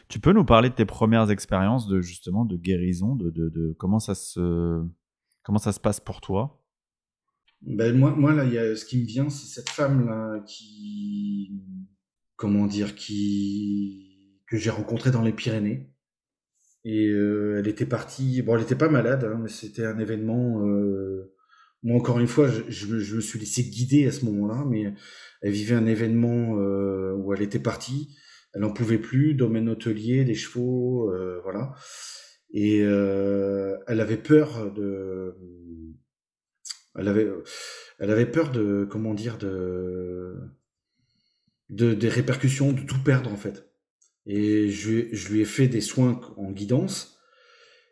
tu 0.08 0.20
peux 0.20 0.32
nous 0.32 0.44
parler 0.44 0.70
de 0.70 0.74
tes 0.74 0.86
premières 0.86 1.30
expériences 1.30 1.86
de 1.86 2.00
justement 2.00 2.44
de 2.44 2.56
guérison, 2.56 3.14
de, 3.14 3.30
de, 3.30 3.74
comment 3.78 3.98
ça 3.98 4.14
se 4.14 4.82
comment 5.42 5.58
ça 5.58 5.72
se 5.72 5.80
passe 5.80 6.00
pour 6.00 6.20
toi? 6.20 6.64
Ben 7.60 7.96
moi, 7.96 8.44
y 8.44 8.58
a, 8.58 8.76
ce 8.76 8.84
qui 8.84 9.00
me 9.00 9.06
vient, 9.06 9.28
c'est 9.28 9.60
cette 9.60 9.68
femme 9.68 10.06
là 10.06 10.40
qui 10.46 11.52
comment 12.36 12.66
dire 12.66 12.94
qui 12.94 14.40
que 14.46 14.56
j'ai 14.56 14.70
rencontrée 14.70 15.10
dans 15.10 15.22
les 15.22 15.32
Pyrénées. 15.32 15.92
Et 16.84 17.08
euh, 17.08 17.58
elle 17.58 17.68
était 17.68 17.84
partie. 17.84 18.40
Bon, 18.40 18.56
elle 18.56 18.62
était 18.62 18.76
pas 18.76 18.88
malade, 18.88 19.24
hein, 19.24 19.38
mais 19.42 19.50
c'était 19.50 19.84
un 19.84 19.98
événement. 19.98 20.64
Euh, 20.66 21.34
moi, 21.82 21.98
encore 21.98 22.18
une 22.18 22.28
fois, 22.28 22.48
je, 22.48 22.70
je, 22.70 23.16
me 23.16 23.20
suis 23.20 23.38
laissé 23.38 23.64
guider 23.64 24.06
à 24.06 24.12
ce 24.12 24.24
moment-là, 24.24 24.64
mais 24.66 24.94
elle 25.42 25.52
vivait 25.52 25.74
un 25.74 25.86
événement 25.86 26.56
euh, 26.56 27.12
où 27.16 27.34
elle 27.34 27.42
était 27.42 27.58
partie 27.58 28.16
elle 28.54 28.62
n'en 28.62 28.72
pouvait 28.72 28.98
plus, 28.98 29.34
domaine 29.34 29.68
hôtelier, 29.68 30.24
des 30.24 30.34
chevaux, 30.34 31.10
euh, 31.12 31.40
voilà. 31.42 31.74
Et 32.52 32.80
euh, 32.82 33.76
elle 33.86 34.00
avait 34.00 34.16
peur 34.16 34.72
de, 34.72 35.36
elle 36.96 37.08
avait, 37.08 37.28
elle 37.98 38.10
avait 38.10 38.30
peur 38.30 38.50
de, 38.50 38.86
comment 38.90 39.12
dire, 39.12 39.36
de, 39.36 40.34
de 41.68 41.92
des 41.92 42.08
répercussions, 42.08 42.72
de 42.72 42.80
tout 42.80 43.02
perdre 43.04 43.30
en 43.30 43.36
fait. 43.36 43.70
Et 44.26 44.70
je, 44.70 45.30
lui 45.30 45.40
ai 45.40 45.44
fait 45.44 45.68
des 45.68 45.80
soins 45.80 46.20
en 46.36 46.50
guidance. 46.50 47.18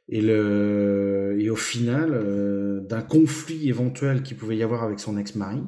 Et, 0.08 0.20
le, 0.20 1.36
et 1.38 1.50
au 1.50 1.56
final, 1.56 2.12
euh, 2.12 2.80
d'un 2.80 3.02
conflit 3.02 3.68
éventuel 3.68 4.22
qui 4.22 4.34
pouvait 4.34 4.56
y 4.56 4.62
avoir 4.62 4.84
avec 4.84 5.00
son 5.00 5.18
ex-mari, 5.18 5.62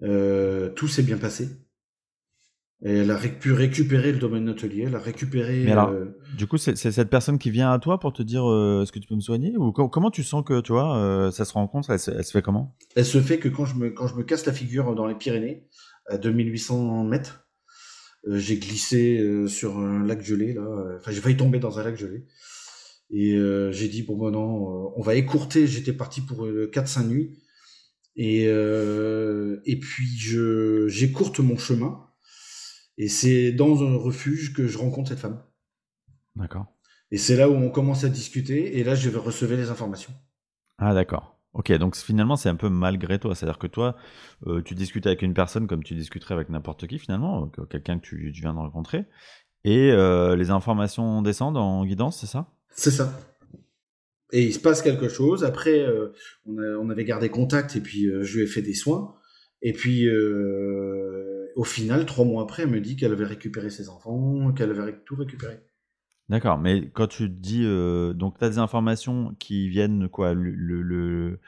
tout 0.00 0.88
s'est 0.88 1.02
bien 1.02 1.18
passé. 1.18 1.48
Et 2.84 2.98
elle 2.98 3.10
a 3.10 3.18
pu 3.18 3.52
récupérer 3.52 4.12
le 4.12 4.18
domaine 4.18 4.48
hôtelier, 4.48 4.84
elle 4.86 4.94
a 4.94 5.00
récupéré. 5.00 5.64
Mais 5.64 5.72
alors, 5.72 5.88
euh, 5.88 6.16
du 6.36 6.46
coup, 6.46 6.58
c'est 6.58 6.76
cette 6.76 7.10
personne 7.10 7.38
qui 7.38 7.50
vient 7.50 7.72
à 7.72 7.80
toi 7.80 7.98
pour 7.98 8.12
te 8.12 8.22
dire 8.22 8.48
euh, 8.48 8.82
est-ce 8.82 8.92
que 8.92 9.00
tu 9.00 9.08
peux 9.08 9.16
me 9.16 9.20
soigner 9.20 9.56
ou 9.56 9.72
comment 9.72 10.12
tu 10.12 10.22
sens 10.22 10.44
que 10.44 10.60
tu 10.60 10.70
vois 10.70 10.96
euh, 10.96 11.32
ça 11.32 11.44
se 11.44 11.54
rencontre 11.54 11.90
elle 11.90 11.98
se, 11.98 12.12
elle 12.12 12.24
se, 12.24 12.30
fait 12.30 12.42
comment? 12.42 12.76
Elle 12.94 13.04
se 13.04 13.20
fait 13.20 13.38
que 13.38 13.48
quand 13.48 13.64
je 13.64 13.74
me 13.74 13.90
quand 13.90 14.06
je 14.06 14.14
me 14.14 14.22
casse 14.22 14.46
la 14.46 14.52
figure 14.52 14.94
dans 14.94 15.08
les 15.08 15.16
Pyrénées 15.16 15.66
à 16.06 16.18
2800 16.18 17.02
mètres, 17.02 17.48
j'ai 18.28 18.58
glissé 18.58 19.48
sur 19.48 19.78
un 19.78 20.06
lac 20.06 20.22
gelé 20.22 20.52
là. 20.52 20.62
Enfin, 20.98 21.10
j'ai 21.10 21.20
failli 21.20 21.36
tomber 21.36 21.58
dans 21.58 21.80
un 21.80 21.82
lac 21.82 21.96
gelé. 21.96 22.26
Et 23.10 23.36
j'ai 23.72 23.88
dit 23.88 24.04
bon, 24.04 24.16
bon 24.16 24.30
non, 24.30 24.92
on 24.96 25.02
va 25.02 25.16
écourter. 25.16 25.66
J'étais 25.66 25.92
parti 25.92 26.20
pour 26.20 26.46
4-5 26.46 27.08
nuits. 27.08 27.38
Et, 28.14 28.44
et 28.44 29.80
puis, 29.80 30.06
j'écourte 30.86 31.40
mon 31.40 31.56
chemin. 31.56 32.07
Et 32.98 33.08
c'est 33.08 33.52
dans 33.52 33.82
un 33.82 33.96
refuge 33.96 34.52
que 34.52 34.66
je 34.66 34.76
rencontre 34.76 35.08
cette 35.08 35.20
femme. 35.20 35.40
D'accord. 36.36 36.66
Et 37.10 37.16
c'est 37.16 37.36
là 37.36 37.48
où 37.48 37.54
on 37.54 37.70
commence 37.70 38.04
à 38.04 38.08
discuter. 38.08 38.78
Et 38.78 38.84
là, 38.84 38.94
je 38.94 39.08
vais 39.08 39.18
recevoir 39.18 39.58
les 39.58 39.70
informations. 39.70 40.12
Ah, 40.78 40.92
d'accord. 40.92 41.38
Ok, 41.54 41.72
donc 41.72 41.96
finalement, 41.96 42.36
c'est 42.36 42.48
un 42.48 42.56
peu 42.56 42.68
malgré 42.68 43.18
toi. 43.18 43.34
C'est-à-dire 43.34 43.58
que 43.58 43.66
toi, 43.66 43.96
euh, 44.46 44.62
tu 44.62 44.74
discutes 44.74 45.06
avec 45.06 45.22
une 45.22 45.32
personne 45.32 45.66
comme 45.66 45.82
tu 45.82 45.94
discuterais 45.94 46.34
avec 46.34 46.50
n'importe 46.50 46.86
qui, 46.86 46.98
finalement, 46.98 47.50
euh, 47.58 47.64
quelqu'un 47.64 47.98
que 47.98 48.04
tu, 48.04 48.30
viens 48.30 48.52
de 48.52 48.58
rencontrer, 48.58 49.06
et 49.64 49.90
euh, 49.90 50.36
les 50.36 50.50
informations 50.50 51.22
descendent 51.22 51.56
en 51.56 51.84
guidance, 51.84 52.20
c'est 52.20 52.26
ça? 52.26 52.52
C'est 52.70 52.90
ça. 52.90 53.18
Et 54.32 54.44
il 54.44 54.52
se 54.52 54.58
passe 54.58 54.82
quelque 54.82 55.08
chose. 55.08 55.42
Après, 55.42 55.86
on, 56.44 56.90
avait 56.90 57.04
gardé 57.04 57.30
contact, 57.30 57.76
et 57.76 57.80
puis 57.80 58.06
je 58.20 58.36
lui 58.36 58.44
ai 58.44 58.46
fait 58.46 58.60
des 58.60 58.74
soins. 58.74 59.16
Et 59.62 59.72
puis, 59.72 60.06
au 61.58 61.64
final, 61.64 62.06
trois 62.06 62.24
mois 62.24 62.44
après, 62.44 62.62
elle 62.62 62.70
me 62.70 62.80
dit 62.80 62.94
qu'elle 62.94 63.10
avait 63.10 63.24
récupéré 63.24 63.68
ses 63.68 63.88
enfants, 63.88 64.52
qu'elle 64.52 64.70
avait 64.70 64.94
tout 65.04 65.16
récupéré. 65.16 65.58
D'accord, 66.28 66.56
mais 66.56 66.88
quand 66.90 67.08
tu 67.08 67.28
dis, 67.28 67.64
euh, 67.64 68.12
donc 68.12 68.38
tu 68.38 68.44
as 68.44 68.48
des 68.48 68.58
informations 68.58 69.34
qui 69.40 69.68
viennent 69.68 70.08
quoi, 70.08 70.34
le, 70.34 71.40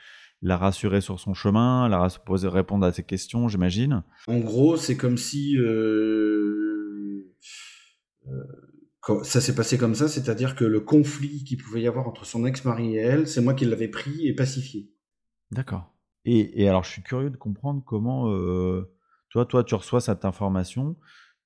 la 0.43 0.57
rassurer 0.57 1.01
sur 1.01 1.21
son 1.21 1.33
chemin, 1.33 1.89
la 1.89 2.09
poser, 2.27 2.49
répondre 2.49 2.85
à 2.85 2.93
ses 2.93 3.05
questions, 3.05 3.47
j'imagine. 3.47 4.03
En 4.27 4.41
gros, 4.41 4.77
c'est 4.77 4.97
comme 4.97 5.17
si 5.17 5.57
euh, 5.57 7.33
euh, 8.27 9.23
ça 9.23 9.41
s'est 9.41 9.55
passé 9.55 9.79
comme 9.79 9.95
ça, 9.95 10.09
c'est-à-dire 10.09 10.57
que 10.57 10.65
le 10.65 10.81
conflit 10.81 11.45
qu'il 11.45 11.59
pouvait 11.59 11.83
y 11.83 11.87
avoir 11.87 12.09
entre 12.09 12.25
son 12.25 12.45
ex-mari 12.47 12.97
et 12.97 13.01
elle, 13.01 13.29
c'est 13.29 13.43
moi 13.43 13.55
qui 13.55 13.65
l'avais 13.65 13.87
pris 13.87 14.27
et 14.27 14.35
pacifié. 14.35 14.91
D'accord. 15.53 15.95
Et, 16.25 16.61
et, 16.61 16.69
alors, 16.69 16.83
je 16.83 16.91
suis 16.91 17.03
curieux 17.03 17.31
de 17.31 17.37
comprendre 17.37 17.81
comment, 17.87 18.29
toi, 19.31 19.47
toi, 19.47 19.65
tu 19.65 19.75
reçois 19.75 20.01
cette 20.01 20.25
information 20.25 20.97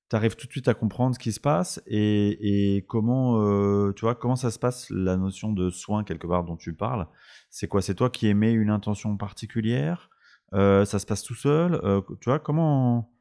tu 0.09 0.15
arrives 0.15 0.35
tout 0.35 0.45
de 0.47 0.51
suite 0.51 0.67
à 0.67 0.73
comprendre 0.73 1.15
ce 1.15 1.19
qui 1.19 1.31
se 1.31 1.39
passe 1.39 1.81
et, 1.87 2.85
comment, 2.87 3.41
euh, 3.41 3.91
tu 3.93 4.01
vois, 4.01 4.15
comment 4.15 4.35
ça 4.35 4.51
se 4.51 4.59
passe 4.59 4.89
la 4.91 5.17
notion 5.17 5.51
de 5.51 5.69
soin 5.69 6.03
quelque 6.03 6.27
part 6.27 6.43
dont 6.43 6.57
tu 6.57 6.73
parles? 6.73 7.07
C'est 7.49 7.67
quoi? 7.67 7.81
C'est 7.81 7.95
toi 7.95 8.09
qui 8.09 8.27
émets 8.27 8.53
une 8.53 8.69
intention 8.69 9.17
particulière? 9.17 10.09
Euh, 10.53 10.85
Ça 10.85 10.99
se 10.99 11.05
passe 11.05 11.23
tout 11.23 11.35
seul? 11.35 11.79
Euh, 11.83 12.01
Tu 12.21 12.29
vois, 12.29 12.39
comment 12.39 13.11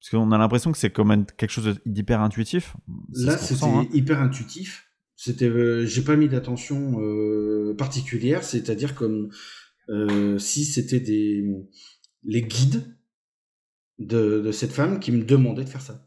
Parce 0.00 0.10
qu'on 0.10 0.32
a 0.32 0.38
l'impression 0.38 0.72
que 0.72 0.78
c'est 0.78 0.90
comme 0.90 1.26
quelque 1.26 1.50
chose 1.50 1.78
d'hyper 1.86 2.20
intuitif. 2.20 2.76
Là, 3.12 3.38
c'était 3.38 3.64
hein. 3.64 3.86
hyper 3.92 4.20
intuitif. 4.20 4.90
C'était, 5.14 5.86
j'ai 5.86 6.02
pas 6.02 6.16
mis 6.16 6.28
d'attention 6.28 7.00
particulière, 7.78 8.42
c'est-à-dire 8.42 8.94
comme 8.94 9.30
si 10.38 10.64
c'était 10.64 11.00
des 11.00 11.44
les 12.24 12.42
guides 12.42 12.95
de, 13.98 14.50
cette 14.52 14.72
femme 14.72 15.00
qui 15.00 15.12
me 15.12 15.24
demandaient 15.24 15.64
de 15.64 15.68
faire 15.68 15.82
ça. 15.82 16.06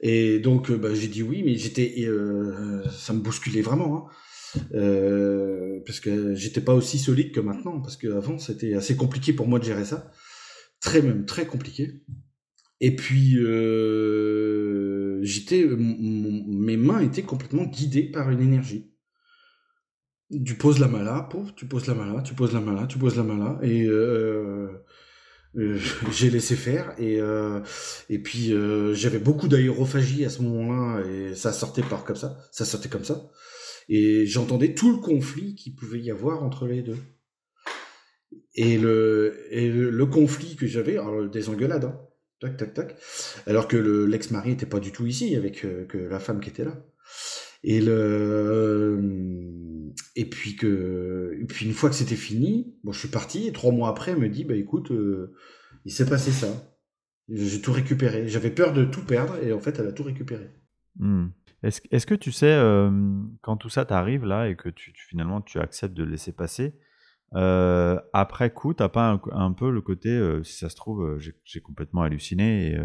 Et 0.00 0.38
donc, 0.38 0.70
euh, 0.70 0.76
bah, 0.76 0.94
j'ai 0.94 1.08
dit 1.08 1.22
oui, 1.22 1.42
mais 1.44 1.56
j'étais, 1.56 1.94
euh, 2.06 2.82
ça 2.90 3.12
me 3.12 3.20
bousculait 3.20 3.62
vraiment, 3.62 4.10
hein. 4.56 4.60
euh, 4.74 5.80
parce 5.86 6.00
que 6.00 6.34
j'étais 6.34 6.60
pas 6.60 6.74
aussi 6.74 6.98
solide 6.98 7.32
que 7.32 7.40
maintenant, 7.40 7.80
parce 7.80 7.96
qu'avant 7.96 8.38
c'était 8.38 8.74
assez 8.74 8.96
compliqué 8.96 9.32
pour 9.32 9.48
moi 9.48 9.58
de 9.58 9.64
gérer 9.64 9.84
ça, 9.84 10.10
très 10.80 11.00
même 11.00 11.24
très 11.26 11.46
compliqué. 11.46 12.04
Et 12.80 12.96
puis 12.96 13.38
j'étais, 15.22 15.64
mes 15.66 16.76
mains 16.76 17.00
étaient 17.00 17.22
complètement 17.22 17.64
guidées 17.64 18.10
par 18.10 18.30
une 18.30 18.42
énergie. 18.42 18.90
Tu 20.44 20.54
poses 20.56 20.80
la 20.80 20.88
main 20.88 21.02
là, 21.02 21.28
tu 21.56 21.66
poses 21.66 21.86
la 21.86 21.94
main 21.94 22.12
là, 22.12 22.20
tu 22.20 22.34
poses 22.34 22.52
la 22.52 22.60
main 22.60 22.74
là, 22.74 22.86
tu 22.86 22.98
poses 22.98 23.16
la 23.16 23.22
main 23.22 23.38
là, 23.38 23.58
et 23.62 23.86
j'ai 26.10 26.30
laissé 26.30 26.56
faire 26.56 26.94
et 26.98 27.20
euh, 27.20 27.60
et 28.08 28.18
puis 28.18 28.52
euh, 28.52 28.94
j'avais 28.94 29.18
beaucoup 29.18 29.48
d'aérophagie 29.48 30.24
à 30.24 30.30
ce 30.30 30.42
moment-là 30.42 31.04
et 31.06 31.34
ça 31.34 31.52
sortait 31.52 31.82
par 31.82 32.04
comme 32.04 32.16
ça, 32.16 32.38
ça 32.50 32.64
sortait 32.64 32.88
comme 32.88 33.04
ça 33.04 33.30
et 33.88 34.26
j'entendais 34.26 34.74
tout 34.74 34.90
le 34.90 34.98
conflit 34.98 35.54
qu'il 35.54 35.74
pouvait 35.74 36.00
y 36.00 36.10
avoir 36.10 36.42
entre 36.42 36.66
les 36.66 36.82
deux. 36.82 36.98
Et 38.56 38.78
le 38.78 39.46
et 39.50 39.68
le, 39.68 40.06
conflit 40.06 40.56
que 40.56 40.66
j'avais, 40.66 40.96
des 41.32 41.48
engueulades, 41.48 41.84
hein, 41.84 42.00
tac 42.40 42.56
tac 42.56 42.74
tac, 42.74 42.96
alors 43.46 43.66
que 43.66 43.76
l'ex-mari 43.76 44.52
était 44.52 44.66
pas 44.66 44.78
du 44.78 44.92
tout 44.92 45.06
ici 45.06 45.34
avec 45.34 45.66
que 45.88 45.98
la 45.98 46.20
femme 46.20 46.40
qui 46.40 46.50
était 46.50 46.64
là. 46.64 46.84
Et 47.66 47.80
le 47.80 49.00
et 50.16 50.26
puis 50.26 50.54
que 50.54 51.34
puis 51.48 51.66
une 51.66 51.72
fois 51.72 51.88
que 51.88 51.96
c'était 51.96 52.14
fini, 52.14 52.76
bon 52.84 52.92
je 52.92 52.98
suis 52.98 53.08
parti 53.08 53.46
et 53.46 53.52
trois 53.52 53.72
mois 53.72 53.88
après 53.88 54.12
elle 54.12 54.18
me 54.18 54.28
dit 54.28 54.44
bah 54.44 54.54
écoute 54.54 54.90
euh, 54.90 55.34
il 55.86 55.92
s'est 55.92 56.06
passé 56.06 56.30
ça, 56.30 56.48
j'ai 57.30 57.62
tout 57.62 57.72
récupéré. 57.72 58.28
J'avais 58.28 58.50
peur 58.50 58.74
de 58.74 58.84
tout 58.84 59.02
perdre 59.04 59.36
et 59.42 59.52
en 59.54 59.60
fait 59.60 59.78
elle 59.78 59.86
a 59.86 59.92
tout 59.92 60.02
récupéré. 60.02 60.50
Hmm. 60.96 61.28
Est-ce 61.62 61.80
est 61.90 62.06
que 62.06 62.14
tu 62.14 62.32
sais 62.32 62.52
euh, 62.52 62.90
quand 63.40 63.56
tout 63.56 63.70
ça 63.70 63.86
t'arrive 63.86 64.26
là 64.26 64.48
et 64.48 64.56
que 64.56 64.68
tu, 64.68 64.92
finalement 65.08 65.40
tu 65.40 65.58
acceptes 65.58 65.94
de 65.94 66.04
laisser 66.04 66.32
passer 66.32 66.78
euh, 67.34 67.98
après 68.12 68.52
coup 68.52 68.74
t'as 68.74 68.90
pas 68.90 69.18
un, 69.32 69.52
peu 69.52 69.70
le 69.70 69.80
côté 69.80 70.20
si 70.44 70.58
ça 70.58 70.68
se 70.68 70.76
trouve 70.76 71.18
j'ai 71.18 71.60
complètement 71.62 72.02
halluciné 72.02 72.78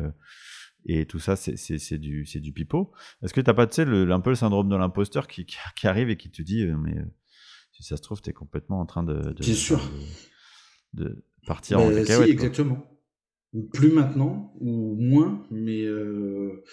et 0.86 1.06
tout 1.06 1.20
ça, 1.20 1.36
c'est 1.36 1.98
du, 1.98 2.24
du 2.24 2.54
pipeau. 2.54 2.92
Est-ce 3.22 3.34
que 3.34 3.42
tu 3.42 3.50
n'as 3.50 3.54
pas, 3.54 3.68
tu 3.68 3.76
sais, 3.76 3.84
un 3.84 4.20
peu 4.20 4.30
le 4.30 4.36
syndrome 4.36 4.70
de 4.70 4.76
l'imposteur 4.76 5.28
qui, 5.28 5.46
qui, 5.46 5.88
arrive 5.88 6.10
et 6.10 6.18
qui 6.18 6.32
te 6.32 6.42
dit, 6.42 6.64
euh, 6.64 6.76
mais 6.78 6.98
euh, 6.98 7.06
si 7.72 7.84
ça 7.84 7.98
se 7.98 8.02
trouve, 8.02 8.22
tu 8.22 8.30
es 8.30 8.34
complètement 8.34 8.80
en 8.80 8.86
train 8.86 9.04
de, 9.04 9.34
de, 9.34 9.44
sûr. 9.44 9.82
de, 10.94 11.24
partir 11.46 11.80
en 11.80 11.90
cacahuète. 11.90 12.26
Si, 12.26 12.32
exactement. 12.32 12.86
Plus 13.74 13.92
maintenant, 13.92 14.54
ou 14.60 14.96
moins, 14.96 15.44
mais, 15.52 15.84
euh, 15.84 16.64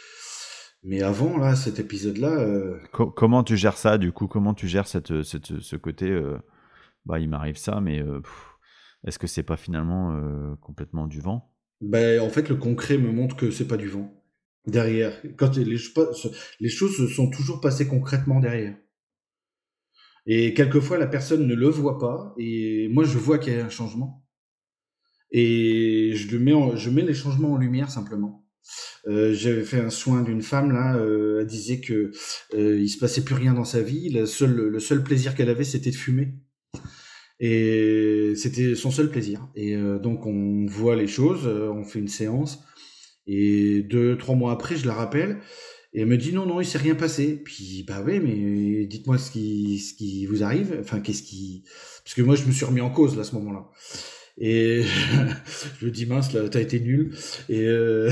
mais 0.83 1.03
avant, 1.03 1.37
là, 1.37 1.57
cet 1.57 1.81
épisode-là. 1.81 2.79
comment 2.93 3.43
tu 3.43 3.57
gères 3.57 3.79
ça, 3.79 3.99
du 3.99 4.13
coup? 4.13 4.29
Comment 4.29 4.55
tu 4.55 4.69
gères 4.69 4.87
cette, 4.87 5.23
cette 5.23 5.59
ce 5.59 5.77
côté, 5.77 6.19
bah, 7.07 7.19
il 7.19 7.29
m'arrive 7.29 7.57
ça, 7.57 7.81
mais 7.81 8.05
est-ce 9.05 9.19
que 9.19 9.27
c'est 9.27 9.43
pas 9.43 9.57
finalement 9.57 10.57
complètement 10.61 11.07
du 11.07 11.21
vent? 11.21 11.56
Ben, 11.81 12.21
en 12.21 12.31
fait, 12.31 12.49
le 12.49 12.57
concret 12.57 12.99
me 12.99 13.13
montre 13.13 13.37
que 13.37 13.51
c'est 13.51 13.69
pas 13.69 13.77
du 13.77 13.89
vent. 13.89 14.13
Derrière. 14.67 15.21
Quand 15.37 15.57
les, 15.57 15.79
choses 16.69 17.15
sont 17.15 17.31
toujours 17.31 17.61
passées 17.61 17.87
concrètement 17.87 18.41
derrière. 18.41 18.77
Et 20.27 20.55
quelquefois, 20.55 20.99
la 20.99 21.07
personne 21.07 21.47
ne 21.47 21.55
le 21.55 21.69
voit 21.69 21.99
pas, 21.99 22.35
et 22.37 22.89
moi, 22.89 23.05
je 23.05 23.17
vois 23.17 23.39
qu'il 23.39 23.53
y 23.53 23.57
a 23.57 23.65
un 23.65 23.71
changement. 23.71 24.27
Et 25.31 26.13
je, 26.17 26.37
le 26.37 26.41
mets, 26.41 26.77
je 26.77 26.91
mets 26.91 27.03
les 27.03 27.15
changements 27.15 27.53
en 27.53 27.59
lumière 27.59 27.91
simplement. 27.91 28.45
Euh, 29.07 29.33
J'avais 29.35 29.63
fait 29.63 29.81
un 29.81 29.91
soin 29.91 30.23
d'une 30.23 30.43
femme 30.43 30.73
là, 30.73 30.97
euh, 30.97 31.41
elle 31.41 31.47
disait 31.47 31.81
que 31.81 32.11
euh, 32.55 32.81
il 32.81 32.89
se 32.89 32.99
passait 32.99 33.23
plus 33.23 33.37
rien 33.37 33.55
dans 33.55 33.65
sa 33.65 33.83
vie. 33.83 34.09
Le 34.11 34.27
seul 34.27 35.05
plaisir 35.05 35.37
qu'elle 35.37 35.51
avait, 35.51 35.65
c'était 35.65 35.91
de 35.91 35.97
fumer. 35.97 36.35
Et 37.39 38.33
c'était 38.37 38.75
son 38.75 38.91
seul 38.91 39.11
plaisir. 39.11 39.49
Et 39.55 39.75
euh, 39.75 39.99
donc 39.99 40.27
on 40.27 40.67
voit 40.67 40.97
les 40.97 41.07
choses, 41.07 41.47
euh, 41.47 41.69
on 41.71 41.85
fait 41.85 41.99
une 41.99 42.09
séance. 42.09 42.61
Et 43.27 43.83
deux, 43.83 44.17
trois 44.17 44.35
mois 44.35 44.53
après, 44.53 44.77
je 44.77 44.87
la 44.87 44.95
rappelle. 44.95 45.41
Et 45.93 46.01
elle 46.01 46.09
me 46.09 46.17
dit 46.17 46.33
non, 46.33 46.47
non, 46.47 46.61
il 46.61 46.67
s'est 46.67 46.79
rien 46.79 46.95
passé. 46.95 47.43
Puis 47.43 47.85
bah 47.87 48.03
oui, 48.05 48.21
mais 48.21 48.87
dites-moi 48.87 49.19
ce 49.19 49.31
qui, 49.31 49.79
ce 49.79 49.95
qui 49.95 50.27
vous 50.27 50.43
arrive. 50.43 50.77
Enfin, 50.81 51.01
qu'est-ce 51.01 51.23
qui... 51.23 51.65
Parce 52.05 52.15
que 52.15 52.23
moi, 52.23 52.37
je 52.37 52.45
me 52.45 52.53
suis 52.53 52.65
remis 52.65 52.81
en 52.81 52.91
cause 52.91 53.17
là, 53.17 53.23
à 53.23 53.25
ce 53.25 53.35
moment-là. 53.35 53.71
Et 54.39 54.83
je 55.81 55.89
dis 55.89 56.07
mince, 56.07 56.33
là, 56.33 56.49
t'as 56.49 56.61
été 56.61 56.81
nul. 56.81 57.15
Et 57.49 57.67
euh... 57.67 58.11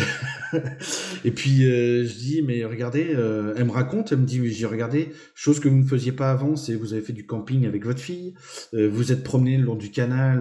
et 1.24 1.30
puis 1.30 1.64
euh, 1.64 2.04
je 2.04 2.14
dis 2.14 2.42
mais 2.42 2.64
regardez, 2.64 3.12
euh, 3.14 3.54
elle 3.56 3.66
me 3.66 3.70
raconte, 3.70 4.12
elle 4.12 4.18
me 4.18 4.27
dit 4.27 4.50
j'ai 4.52 4.66
regardé 4.66 5.10
chose 5.35 5.60
que 5.60 5.68
vous 5.68 5.77
ne 5.77 5.87
faisiez 5.87 6.12
pas 6.12 6.31
avant, 6.31 6.56
c'est 6.56 6.75
vous 6.75 6.92
avez 6.92 7.02
fait 7.02 7.12
du 7.12 7.27
camping 7.27 7.66
avec 7.66 7.85
votre 7.85 8.00
fille, 8.00 8.35
euh, 8.75 8.88
vous 8.88 9.12
êtes 9.12 9.22
promené 9.22 9.56
le 9.56 9.64
long 9.64 9.77
du 9.77 9.90
canal 9.90 10.40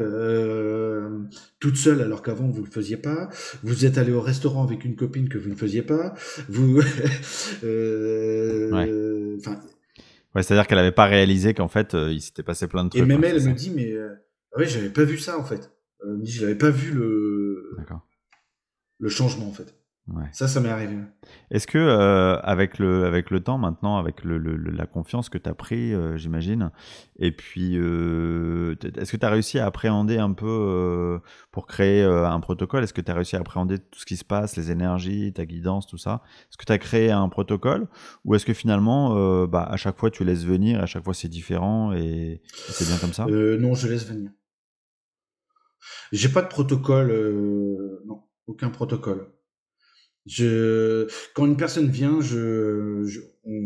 toute 1.59 1.77
seule 1.77 2.01
alors 2.01 2.21
qu'avant 2.21 2.47
vous 2.47 2.63
le 2.63 2.69
faisiez 2.69 2.97
pas, 2.97 3.29
vous 3.63 3.85
êtes 3.85 3.97
allé 3.97 4.11
au 4.11 4.21
restaurant 4.21 4.63
avec 4.63 4.85
une 4.85 4.95
copine 4.95 5.29
que 5.29 5.37
vous 5.37 5.49
ne 5.49 5.55
faisiez 5.55 5.81
pas, 5.81 6.13
vous. 6.49 6.77
ouais. 7.63 8.91
Ouais, 10.35 10.41
c'est-à-dire 10.41 10.65
qu'elle 10.65 10.79
n'avait 10.79 10.91
pas 10.91 11.05
réalisé 11.05 11.53
qu'en 11.53 11.67
fait, 11.67 11.93
il 11.93 12.19
s'était 12.19 12.41
passé 12.41 12.67
plein 12.67 12.85
de 12.85 12.89
trucs. 12.89 13.03
Et 13.03 13.05
même 13.05 13.23
elle, 13.23 13.35
elle 13.37 13.49
me 13.49 13.53
dit, 13.53 13.69
mais 13.69 13.93
oui, 14.57 14.65
j'avais 14.67 14.89
pas 14.89 15.03
vu 15.03 15.17
ça 15.17 15.37
en 15.37 15.43
fait. 15.43 15.71
Euh, 16.05 16.19
je 16.23 16.41
n'avais 16.41 16.57
pas 16.57 16.69
vu 16.69 16.91
le, 16.91 17.77
le 18.99 19.09
changement 19.09 19.47
en 19.47 19.53
fait. 19.53 19.75
Ça, 20.33 20.49
ça 20.49 20.59
m'est 20.59 20.67
arrivé. 20.67 20.97
Est-ce 21.49 21.65
que 21.65 21.77
euh, 21.77 22.37
avec 22.41 22.77
le 22.77 23.05
avec 23.05 23.31
le 23.31 23.39
temps 23.39 23.57
maintenant, 23.57 23.95
avec 23.95 24.25
le, 24.25 24.37
la 24.37 24.85
confiance 24.85 25.29
que 25.29 25.37
tu 25.37 25.49
as 25.49 25.53
pris, 25.53 25.93
euh, 25.93 26.17
j'imagine, 26.17 26.71
et 27.19 27.31
puis 27.31 27.75
est-ce 27.75 29.11
que 29.13 29.15
tu 29.15 29.25
as 29.25 29.29
réussi 29.29 29.59
à 29.59 29.65
appréhender 29.65 30.17
un 30.17 30.33
peu 30.33 31.21
pour 31.51 31.67
créer 31.67 32.03
un 32.03 32.39
protocole? 32.41 32.83
Est-ce 32.83 32.93
que 32.93 32.99
tu 32.99 33.11
as 33.11 33.15
réussi 33.15 33.37
à 33.37 33.39
appréhender 33.39 33.79
tout 33.79 33.97
ce 33.97 34.05
qui 34.05 34.17
se 34.17 34.25
passe, 34.25 34.57
les 34.57 34.71
énergies, 34.71 35.31
ta 35.31 35.45
guidance, 35.45 35.87
tout 35.87 35.97
ça? 35.97 36.21
Est-ce 36.49 36.57
que 36.57 36.65
tu 36.65 36.73
as 36.73 36.79
créé 36.79 37.09
un 37.09 37.29
protocole? 37.29 37.87
Ou 38.25 38.35
est-ce 38.35 38.45
que 38.45 38.53
finalement, 38.53 39.45
bah, 39.45 39.63
à 39.63 39.77
chaque 39.77 39.97
fois 39.97 40.11
tu 40.11 40.25
laisses 40.25 40.43
venir, 40.43 40.81
à 40.81 40.85
chaque 40.85 41.05
fois 41.05 41.13
c'est 41.13 41.29
différent 41.29 41.93
et 41.93 42.41
c'est 42.51 42.85
bien 42.85 42.97
comme 42.97 43.13
ça? 43.13 43.25
Non, 43.25 43.73
je 43.73 43.87
laisse 43.87 44.05
venir 44.05 44.31
J'ai 46.11 46.29
pas 46.29 46.41
de 46.41 46.47
protocole, 46.47 47.11
non, 48.05 48.21
aucun 48.47 48.69
protocole. 48.69 49.27
Je, 50.25 51.07
quand 51.33 51.45
une 51.45 51.57
personne 51.57 51.89
vient, 51.89 52.21
je, 52.21 53.03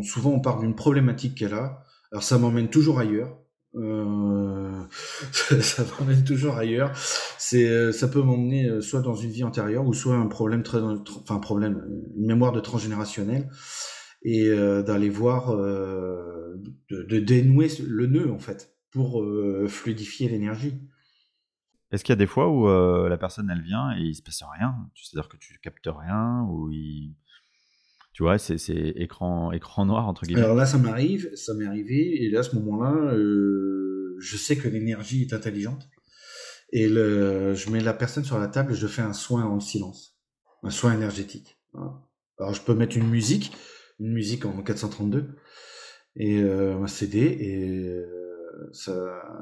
souvent 0.01 0.31
on 0.31 0.39
parle 0.39 0.61
d'une 0.61 0.75
problématique 0.75 1.35
qu'elle 1.35 1.53
a. 1.53 1.83
Alors 2.11 2.23
ça 2.23 2.37
m'emmène 2.37 2.69
toujours 2.69 2.99
ailleurs. 2.99 3.37
Euh, 3.75 4.81
ça 5.61 5.83
m'emmène 5.99 6.23
toujours 6.23 6.55
ailleurs. 6.55 6.91
C'est, 7.37 7.67
euh, 7.67 7.91
ça 7.91 8.07
peut 8.07 8.21
m'emmener 8.21 8.67
euh, 8.67 8.81
soit 8.81 9.01
dans 9.01 9.13
une 9.13 9.29
vie 9.29 9.43
antérieure 9.43 9.85
ou 9.85 9.93
soit 9.93 10.15
un 10.15 10.27
problème 10.27 10.63
très, 10.63 10.79
enfin 10.79 11.37
problème, 11.39 11.83
une 12.15 12.25
mémoire 12.25 12.51
de 12.51 12.59
transgénérationnel 12.59 13.49
et 14.23 14.49
d'aller 14.49 15.09
voir, 15.09 15.55
de, 15.55 17.19
dénouer 17.19 17.69
le 17.87 18.07
nœud 18.07 18.31
en 18.31 18.39
fait 18.39 18.75
pour 18.91 19.23
fluidifier 19.67 20.27
l'énergie. 20.27 20.81
Est-ce 21.91 22.03
qu'il 22.03 22.11
y 22.11 22.17
a 22.17 22.17
des 22.17 22.27
fois 22.27 22.49
où 22.49 22.67
la 23.07 23.17
personne 23.17 23.49
elle 23.49 23.61
vient 23.61 23.95
et 23.97 24.01
il 24.01 24.15
se 24.15 24.21
passe 24.21 24.43
rien? 24.57 24.75
C'est-à-dire 24.95 25.29
que 25.29 25.37
tu 25.37 25.57
captes 25.59 25.87
rien 25.87 26.45
ou 26.49 26.69
tu 28.17 28.23
vois, 28.23 28.39
c'est 28.39 28.57
écran, 28.95 29.51
écran 29.51 29.85
noir, 29.85 30.07
entre 30.07 30.25
guillemets? 30.25 30.41
Alors 30.41 30.55
là, 30.55 30.65
ça 30.65 30.79
m'arrive, 30.79 31.29
ça 31.35 31.53
m'est 31.53 31.67
arrivé, 31.67 32.23
et 32.23 32.31
là, 32.31 32.39
à 32.39 32.43
ce 32.43 32.55
moment-là, 32.55 33.13
euh, 33.13 34.15
je 34.19 34.37
sais 34.37 34.57
que 34.57 34.67
l'énergie 34.67 35.21
est 35.21 35.33
intelligente, 35.33 35.87
et 36.73 36.87
je 36.87 37.69
mets 37.69 37.79
la 37.79 37.93
personne 37.93 38.23
sur 38.23 38.39
la 38.39 38.47
table 38.47 38.73
et 38.73 38.75
je 38.75 38.87
fais 38.87 39.03
un 39.03 39.13
soin 39.13 39.45
en 39.45 39.59
silence, 39.59 40.17
un 40.63 40.71
soin 40.71 40.95
énergétique. 40.95 41.59
Alors, 42.39 42.55
je 42.55 42.61
peux 42.63 42.73
mettre 42.73 42.97
une 42.97 43.07
musique, 43.07 43.55
une 43.99 44.13
musique 44.13 44.45
en 44.45 44.63
432, 44.63 45.35
et 46.15 46.41
euh, 46.41 46.81
un 46.81 46.87
CD, 46.87 47.19
et 47.19 47.83
euh, 47.83 48.26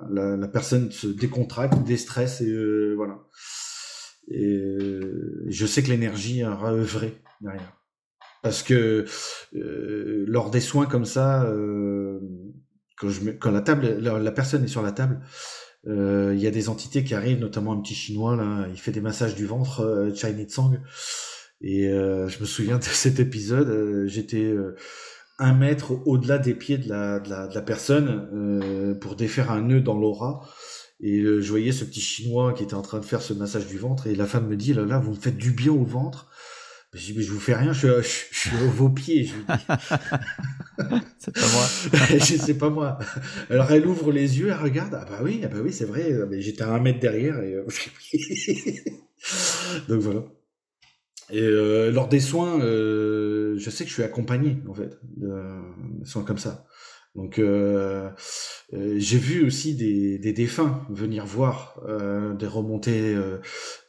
la, 0.09 0.47
personne 0.47 0.91
se 0.91 1.07
décontracte, 1.07 1.84
déstresse, 1.84 2.41
et 2.41 2.49
euh, 2.49 2.93
voilà. 2.95 3.20
Et 4.28 4.59
je 5.47 5.66
sais 5.66 5.84
que 5.84 5.89
l'énergie 5.89 6.41
a 6.43 6.57
œuvré 6.72 7.22
derrière. 7.41 7.76
Parce 8.45 8.61
que 8.61 9.05
euh, 9.55 10.24
lors 10.28 10.51
des 10.51 10.59
soins 10.59 10.86
comme 10.86 11.05
ça, 11.05 11.45
euh, 11.45 12.20
quand, 12.95 13.49
la 13.49 13.61
table, 13.61 13.97
la, 13.99 14.32
personne 14.32 14.63
est 14.63 14.68
sur 14.68 14.84
la 14.84 14.91
table, 14.91 15.20
euh, 15.88 16.32
il 16.36 16.39
y 16.39 16.45
a 16.45 16.51
des 16.51 16.70
entités 16.70 17.03
qui 17.03 17.16
arrivent, 17.16 17.39
notamment 17.39 17.74
un 17.74 17.82
petit 17.82 17.95
chinois 17.95 18.36
là, 18.36 18.68
il 18.70 18.80
fait 18.80 18.91
des 18.91 19.01
massages 19.01 19.34
du 19.34 19.47
ventre, 19.47 19.80
euh, 19.80 20.13
Chinese 20.13 20.49
Tsang. 20.49 20.80
Et 21.61 21.86
je 21.88 22.39
me 22.39 22.45
souviens 22.45 22.78
de 22.78 22.84
cet 22.84 23.20
épisode, 23.20 24.05
j'étais 24.05 24.53
un 25.38 25.53
mètre 25.53 25.93
au-delà 26.07 26.38
des 26.38 26.53
pieds 26.53 26.77
de 26.77 26.89
la, 26.89 27.19
de 27.19 27.29
la, 27.29 27.47
de 27.47 27.55
la 27.55 27.61
personne 27.61 28.97
pour 29.01 29.15
défaire 29.15 29.51
un 29.51 29.61
nœud 29.61 29.81
dans 29.81 29.97
l'aura. 29.97 30.47
Et 31.01 31.21
je 31.21 31.49
voyais 31.49 31.71
ce 31.71 31.83
petit 31.83 32.01
chinois 32.01 32.53
qui 32.53 32.63
était 32.63 32.73
en 32.73 32.81
train 32.81 32.99
de 32.99 33.05
faire 33.05 33.21
ce 33.21 33.33
massage 33.33 33.67
du 33.67 33.77
ventre 33.77 34.07
et 34.07 34.15
la 34.15 34.25
femme 34.25 34.47
me 34.47 34.55
dit 34.55 34.73
là 34.73 34.86
là 34.86 34.97
vous 34.97 35.11
me 35.11 35.19
faites 35.19 35.38
du 35.38 35.51
bien 35.51 35.73
au 35.73 35.83
ventre 35.83 36.29
je 36.95 37.07
dis, 37.07 37.13
mais 37.17 37.23
je 37.23 37.31
vous 37.31 37.41
fais 37.41 37.55
rien, 37.55 37.73
je, 37.73 38.01
suis 38.01 38.55
à 38.55 38.67
vos 38.67 38.88
pieds. 38.88 39.25
Je 39.25 39.33
c'est 41.17 41.33
pas 41.33 41.47
moi. 41.51 41.65
je 42.19 42.38
sais 42.38 42.53
pas 42.53 42.69
moi. 42.69 42.97
Alors 43.49 43.69
elle 43.71 43.86
ouvre 43.86 44.13
les 44.13 44.39
yeux, 44.39 44.47
elle 44.47 44.63
regarde. 44.63 44.97
Ah 44.97 45.03
bah 45.03 45.19
oui, 45.21 45.41
ah 45.43 45.47
bah 45.47 45.57
oui, 45.61 45.73
c'est 45.73 45.83
vrai. 45.83 46.09
Mais 46.29 46.41
j'étais 46.41 46.63
à 46.63 46.69
un 46.73 46.79
mètre 46.79 47.01
derrière. 47.01 47.41
Et... 47.41 47.53
Euh, 47.53 47.67
Donc 49.89 49.99
voilà. 49.99 50.21
Et 51.32 51.41
euh, 51.41 51.91
lors 51.91 52.07
des 52.07 52.19
soins, 52.19 52.59
euh, 52.61 53.55
je 53.57 53.69
sais 53.69 53.84
que 53.84 53.89
je 53.89 53.95
suis 53.95 54.03
accompagné 54.03 54.57
en 54.69 54.73
fait 54.73 54.99
de, 55.17 55.32
soins 56.03 56.23
comme 56.23 56.38
ça. 56.38 56.65
Donc 57.15 57.39
euh, 57.39 58.09
euh, 58.73 58.95
j'ai 58.97 59.17
vu 59.17 59.45
aussi 59.45 59.76
des, 59.76 60.19
des, 60.19 60.34
défunts 60.34 60.86
venir 60.89 61.26
voir 61.26 61.82
euh, 61.88 62.34
des 62.34 62.47
remontées 62.47 63.15
euh, 63.15 63.38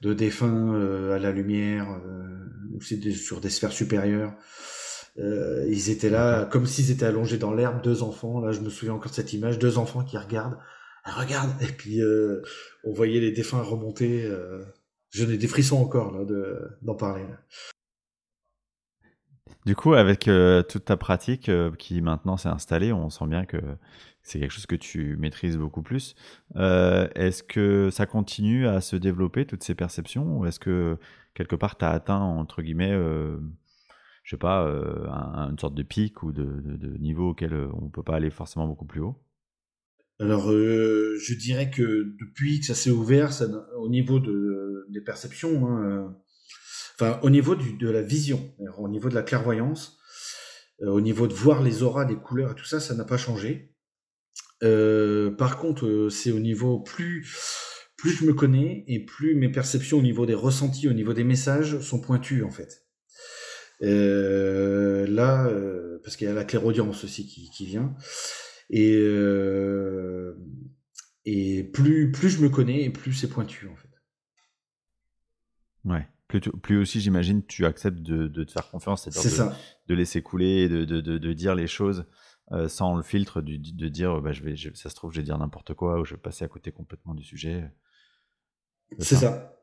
de 0.01 0.15
défunts 0.15 0.75
à 1.13 1.19
la 1.19 1.33
lumière, 1.33 2.01
aussi 2.77 2.99
des, 2.99 3.13
sur 3.13 3.41
des 3.41 3.51
sphères 3.51 3.73
supérieures. 3.73 4.33
ils 5.19 5.91
étaient 5.91 6.11
là 6.11 6.45
comme 6.45 6.67
s'ils 6.67 6.91
étaient 6.93 7.07
allongés 7.07 7.39
dans 7.39 7.53
l'herbe, 7.53 7.83
deux 7.83 8.03
enfants. 8.03 8.41
Là, 8.41 8.53
je 8.53 8.61
me 8.61 8.71
souviens 8.71 8.95
encore 8.95 9.11
de 9.11 9.17
cette 9.17 9.33
image, 9.33 9.59
deux 9.59 9.77
enfants 9.79 10.05
qui 10.05 10.17
regardent, 10.19 10.59
regarde, 11.05 11.51
et 11.61 11.73
puis 11.73 12.01
on 12.85 12.93
voyait 12.93 13.21
les 13.21 13.33
défunts 13.33 13.63
remonter. 13.63 14.31
Je 15.11 15.25
n'ai 15.25 15.39
des 15.39 15.49
frissons 15.49 15.81
encore 15.81 16.13
là 16.13 16.25
d'en 16.83 16.95
parler. 16.95 17.25
Du 19.67 19.75
coup, 19.75 19.95
avec 19.95 20.29
euh, 20.29 20.63
toute 20.63 20.85
ta 20.85 20.97
pratique 20.97 21.49
euh, 21.49 21.73
qui 21.73 22.01
maintenant 22.01 22.37
s'est 22.37 22.49
installée, 22.49 22.93
on 22.93 23.11
sent 23.11 23.27
bien 23.27 23.45
que 23.45 23.57
c'est 24.23 24.39
quelque 24.39 24.53
chose 24.53 24.67
que 24.67 24.77
tu 24.77 25.17
maîtrises 25.17 25.57
beaucoup 25.57 25.83
plus. 25.83 26.15
Euh, 26.55 27.09
est-ce 27.17 27.43
que 27.43 27.91
ça 27.91 28.07
continue 28.07 28.69
à 28.69 28.81
se 28.81 28.95
développer, 28.95 29.45
toutes 29.45 29.65
ces 29.65 29.75
perceptions, 29.75 30.39
ou 30.39 30.47
est-ce 30.47 30.61
que 30.61 30.99
quelque 31.35 31.57
part 31.57 31.77
tu 31.77 31.85
as 31.85 31.91
atteint, 31.91 32.21
entre 32.21 32.63
guillemets, 32.63 32.93
je 32.93 34.31
sais 34.31 34.37
pas, 34.37 34.67
une 35.51 35.59
sorte 35.59 35.75
de 35.75 35.83
pic 35.83 36.23
ou 36.23 36.31
de, 36.33 36.97
niveau 36.99 37.31
auquel 37.31 37.53
on 37.55 37.87
ne 37.87 37.91
peut 37.91 38.05
pas 38.05 38.17
aller 38.17 38.31
forcément 38.31 38.69
beaucoup 38.69 38.87
plus 38.87 39.01
haut? 39.01 39.21
Alors, 40.19 40.51
je 40.51 41.35
dirais 41.35 41.71
que 41.71 42.15
depuis 42.19 42.61
que 42.61 42.67
ça 42.67 42.75
s'est 42.75 42.91
ouvert, 42.91 43.31
au 43.77 43.89
niveau 43.89 44.19
de, 44.19 44.87
des 44.91 45.01
perceptions, 45.01 45.69
hein, 45.69 46.17
enfin 46.95 47.21
au 47.23 47.31
niveau 47.31 47.55
du, 47.55 47.77
de 47.77 47.91
la 47.91 48.03
vision, 48.03 48.55
au 48.79 48.89
niveau 48.89 49.09
de 49.09 49.15
la 49.15 49.23
clairvoyance, 49.23 49.99
euh, 50.83 50.89
au 50.89 51.01
niveau 51.01 51.27
de 51.27 51.35
voir 51.35 51.63
les 51.63 51.83
auras, 51.83 52.07
les 52.07 52.17
couleurs 52.17 52.53
et 52.53 52.55
tout 52.55 52.65
ça, 52.65 52.81
ça 52.81 52.95
n'a 52.95 53.05
pas 53.05 53.17
changé. 53.17 53.75
Euh, 54.63 55.31
par 55.31 55.59
contre, 55.59 55.87
euh, 55.87 56.11
c'est 56.11 56.33
au 56.33 56.41
niveau 56.41 56.81
plus 56.81 57.27
plus 57.97 58.11
je 58.11 58.27
me 58.27 58.35
connais 58.35 58.85
et 58.89 59.05
plus 59.05 59.35
mes 59.37 59.49
perceptions 59.49 59.99
au 59.99 60.03
niveau 60.03 60.27
des 60.27 60.35
ressentis, 60.35 60.87
au 60.89 60.93
niveau 60.93 61.15
des 61.15 61.25
messages 61.25 61.81
sont 61.81 61.99
pointues 62.01 62.45
en 62.45 62.51
fait. 62.51 62.87
Euh, 63.83 65.07
là, 65.07 65.47
euh, 65.47 65.99
parce 66.05 66.17
qu'il 66.17 66.27
y 66.27 66.31
a 66.31 66.35
la 66.35 66.45
clairaudience 66.45 67.05
aussi 67.05 67.27
qui, 67.27 67.51
qui 67.51 67.67
vient. 67.67 67.95
Et, 68.71 68.99
et 71.25 71.65
plus, 71.65 72.11
plus 72.13 72.31
je 72.31 72.43
me 72.43 72.49
connais 72.49 72.83
et 72.83 72.91
plus 72.91 73.13
c'est 73.13 73.29
pointu 73.29 73.69
en 73.69 73.77
fait. 73.77 73.89
Ouais. 75.85 76.07
Plus, 76.29 76.41
plus 76.41 76.79
aussi, 76.79 77.01
j'imagine, 77.01 77.45
tu 77.47 77.65
acceptes 77.67 78.01
de, 78.01 78.27
de, 78.27 78.43
te 78.43 78.51
faire 78.51 78.69
confiance, 78.69 79.05
c'est-à-dire 79.05 79.47
de, 79.47 79.53
de, 79.87 79.95
laisser 79.95 80.23
couler, 80.23 80.69
de, 80.69 80.85
de, 80.85 81.33
dire 81.33 81.55
les 81.55 81.69
choses 81.69 82.05
euh, 82.51 82.69
sans 82.69 82.97
le 82.97 83.05
filtre, 83.05 83.41
de, 83.41 83.89
dire 83.89 84.21
bah, 84.21 84.33
je 84.33 84.43
vais, 84.43 84.57
ça 84.57 84.91
se 84.91 84.95
trouve, 84.97 85.13
je 85.13 85.19
vais 85.19 85.25
dire 85.25 85.39
n'importe 85.39 85.75
quoi 85.75 86.01
ou 86.01 86.05
je 86.05 86.15
vais 86.15 86.21
passer 86.21 86.45
à 86.45 86.49
côté 86.49 86.73
complètement 86.73 87.15
du 87.15 87.23
sujet. 87.23 87.71
C'est 88.99 89.15
ça. 89.15 89.57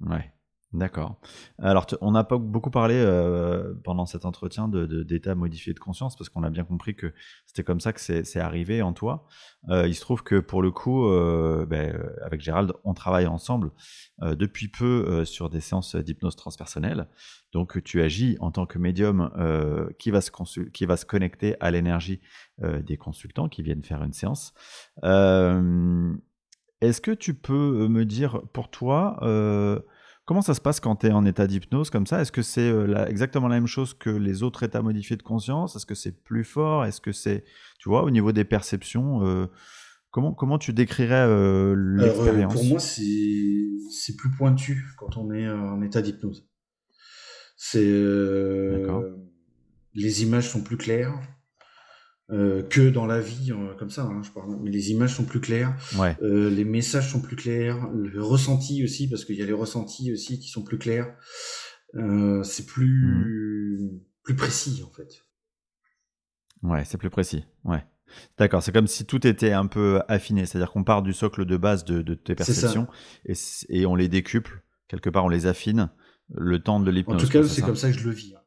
Ouais. 0.00 0.32
D'accord. 0.74 1.18
Alors, 1.58 1.86
on 2.02 2.10
n'a 2.10 2.24
pas 2.24 2.36
beaucoup 2.36 2.70
parlé 2.70 2.94
euh, 2.96 3.72
pendant 3.84 4.04
cet 4.04 4.26
entretien 4.26 4.68
de, 4.68 4.84
d'état 5.02 5.34
modifié 5.34 5.72
de 5.72 5.78
conscience 5.78 6.14
parce 6.14 6.28
qu'on 6.28 6.42
a 6.42 6.50
bien 6.50 6.64
compris 6.64 6.94
que 6.94 7.14
c'était 7.46 7.64
comme 7.64 7.80
ça 7.80 7.94
que 7.94 8.00
c'est, 8.00 8.36
arrivé 8.36 8.82
en 8.82 8.92
toi. 8.92 9.26
Euh, 9.70 9.88
il 9.88 9.94
se 9.94 10.02
trouve 10.02 10.22
que 10.22 10.38
pour 10.38 10.60
le 10.60 10.70
coup, 10.70 11.06
euh, 11.06 11.64
ben, 11.64 11.98
avec 12.22 12.42
Gérald, 12.42 12.74
on 12.84 12.92
travaille 12.92 13.26
ensemble 13.26 13.70
depuis 14.20 14.68
peu 14.68 15.24
sur 15.24 15.48
des 15.48 15.60
séances 15.60 15.96
d'hypnose 15.96 16.36
transpersonnelle. 16.36 17.08
Donc, 17.52 17.82
tu 17.82 18.02
agis 18.02 18.36
en 18.40 18.50
tant 18.50 18.66
que 18.66 18.78
médium 18.78 19.30
qui, 19.98 20.10
va 20.10 20.20
se 20.20 20.30
qui 20.68 20.84
va 20.84 20.98
se 20.98 21.06
connecter 21.06 21.56
à 21.60 21.70
l'énergie 21.70 22.20
des 22.58 22.98
consultants 22.98 23.48
qui 23.48 23.62
viennent 23.62 23.84
faire 23.84 24.02
une 24.02 24.12
séance. 24.12 24.52
est-ce 25.02 27.00
que 27.00 27.12
tu 27.12 27.32
peux 27.32 27.88
me 27.88 28.04
dire 28.04 28.42
pour 28.52 28.70
toi 28.70 29.18
Comment 30.28 30.42
ça 30.42 30.52
se 30.52 30.60
passe 30.60 30.78
quand 30.78 30.94
tu 30.96 31.06
es 31.06 31.10
en 31.10 31.24
état 31.24 31.46
d'hypnose 31.46 31.88
comme 31.88 32.06
ça? 32.06 32.20
Est-ce 32.20 32.32
que 32.32 32.42
c'est 32.42 32.68
euh, 32.68 33.06
exactement 33.06 33.48
la 33.48 33.54
même 33.54 33.66
chose 33.66 33.94
que 33.94 34.10
les 34.10 34.42
autres 34.42 34.62
états 34.62 34.82
modifiés 34.82 35.16
de 35.16 35.22
conscience? 35.22 35.74
Est-ce 35.74 35.86
que 35.86 35.94
c'est 35.94 36.22
plus 36.22 36.44
fort? 36.44 36.84
Est-ce 36.84 37.00
que 37.00 37.12
c'est, 37.12 37.44
tu 37.78 37.88
vois, 37.88 38.02
au 38.02 38.10
niveau 38.10 38.30
des 38.30 38.44
perceptions 38.44 39.26
euh, 39.26 39.46
comment, 40.10 40.34
comment 40.34 40.58
tu 40.58 40.74
décrirais 40.74 41.24
euh, 41.26 41.74
l'expérience? 41.74 42.52
Pour 42.52 42.64
moi, 42.66 42.78
c'est 42.78 44.16
plus 44.18 44.30
pointu 44.36 44.84
quand 44.98 45.16
on 45.16 45.32
est 45.32 45.48
en 45.48 45.80
état 45.80 46.02
d'hypnose. 46.02 46.46
C'est 47.56 47.90
les 49.94 50.22
images 50.22 50.50
sont 50.50 50.62
plus 50.62 50.76
claires. 50.76 51.18
Euh, 52.30 52.62
que 52.62 52.90
dans 52.90 53.06
la 53.06 53.20
vie 53.20 53.52
euh, 53.52 53.72
comme 53.78 53.88
ça, 53.88 54.02
hein, 54.02 54.20
je 54.22 54.30
parle. 54.30 54.54
Mais 54.60 54.70
les 54.70 54.90
images 54.90 55.14
sont 55.14 55.24
plus 55.24 55.40
claires, 55.40 55.74
euh, 56.20 56.50
les 56.50 56.64
messages 56.64 57.10
sont 57.10 57.22
plus 57.22 57.36
clairs, 57.36 57.88
le 57.94 58.22
ressenti 58.22 58.84
aussi, 58.84 59.08
parce 59.08 59.24
qu'il 59.24 59.36
y 59.36 59.42
a 59.42 59.46
les 59.46 59.54
ressentis 59.54 60.12
aussi 60.12 60.38
qui 60.38 60.48
sont 60.48 60.62
plus 60.62 60.76
clairs. 60.76 61.14
c'est 61.94 62.66
plus 62.66 63.86
mmh. 63.86 64.00
plus 64.24 64.36
précis 64.36 64.82
en 64.86 64.92
fait. 64.92 65.22
Ouais, 66.62 66.84
c'est 66.84 66.98
plus 66.98 67.08
précis. 67.08 67.46
Ouais. 67.64 67.82
D'accord, 68.36 68.62
c'est 68.62 68.72
comme 68.72 68.88
si 68.88 69.06
tout 69.06 69.26
était 69.26 69.52
un 69.52 69.66
peu 69.66 70.00
affiné, 70.08 70.44
c'est-à-dire 70.44 70.70
qu'on 70.70 70.84
part 70.84 71.02
du 71.02 71.14
socle 71.14 71.46
de 71.46 71.56
base 71.56 71.84
de, 71.84 72.02
de 72.02 72.14
tes 72.14 72.34
perceptions 72.34 72.88
et, 73.24 73.34
et, 73.70 73.86
on 73.86 73.94
les 73.94 74.08
décuple, 74.08 74.62
quelque 74.88 75.08
part 75.08 75.26
on 75.26 75.28
les 75.28 75.46
affine 75.46 75.90
le 76.34 76.58
temps 76.58 76.80
de 76.80 76.90
l'hypnose. 76.90 77.22
En 77.22 77.26
tout 77.26 77.32
cas, 77.32 77.42
c'est 77.42 77.62
comme 77.62 77.76
ça 77.76 77.90
que 77.90 77.98
je 77.98 78.04
le 78.04 78.14
vis. 78.14 78.34
Hein. 78.34 78.40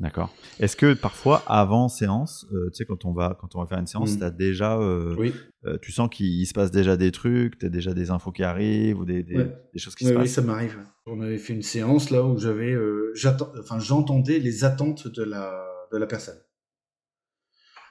D'accord. 0.00 0.34
Est-ce 0.58 0.76
que 0.76 0.94
parfois, 0.94 1.42
avant 1.46 1.88
séance, 1.88 2.46
euh, 2.52 2.70
tu 2.70 2.78
sais, 2.78 2.84
quand 2.86 3.04
on 3.04 3.12
va, 3.12 3.36
quand 3.38 3.54
on 3.54 3.60
va 3.60 3.66
faire 3.66 3.78
une 3.78 3.86
séance, 3.86 4.16
mm. 4.16 4.22
as 4.22 4.30
déjà, 4.30 4.78
euh, 4.78 5.14
oui. 5.18 5.34
Euh, 5.66 5.76
tu 5.82 5.92
sens 5.92 6.08
qu'il 6.10 6.46
se 6.46 6.54
passe 6.54 6.70
déjà 6.70 6.96
des 6.96 7.12
trucs, 7.12 7.58
tu 7.58 7.66
as 7.66 7.68
déjà 7.68 7.92
des 7.92 8.10
infos 8.10 8.32
qui 8.32 8.42
arrivent 8.42 8.98
ou 8.98 9.04
des, 9.04 9.22
des, 9.22 9.36
choses 9.76 9.94
qui 9.94 10.06
se 10.06 10.12
passent? 10.14 10.22
Oui, 10.22 10.28
ça 10.28 10.40
m'arrive. 10.40 10.78
On 11.04 11.20
avait 11.20 11.36
fait 11.36 11.52
une 11.52 11.60
séance 11.60 12.08
là 12.08 12.24
où 12.24 12.38
j'avais, 12.38 12.74
enfin, 13.60 13.78
j'entendais 13.78 14.38
les 14.38 14.64
attentes 14.64 15.06
de 15.06 15.22
la, 15.22 15.62
de 15.92 15.98
la 15.98 16.06
personne. 16.06 16.38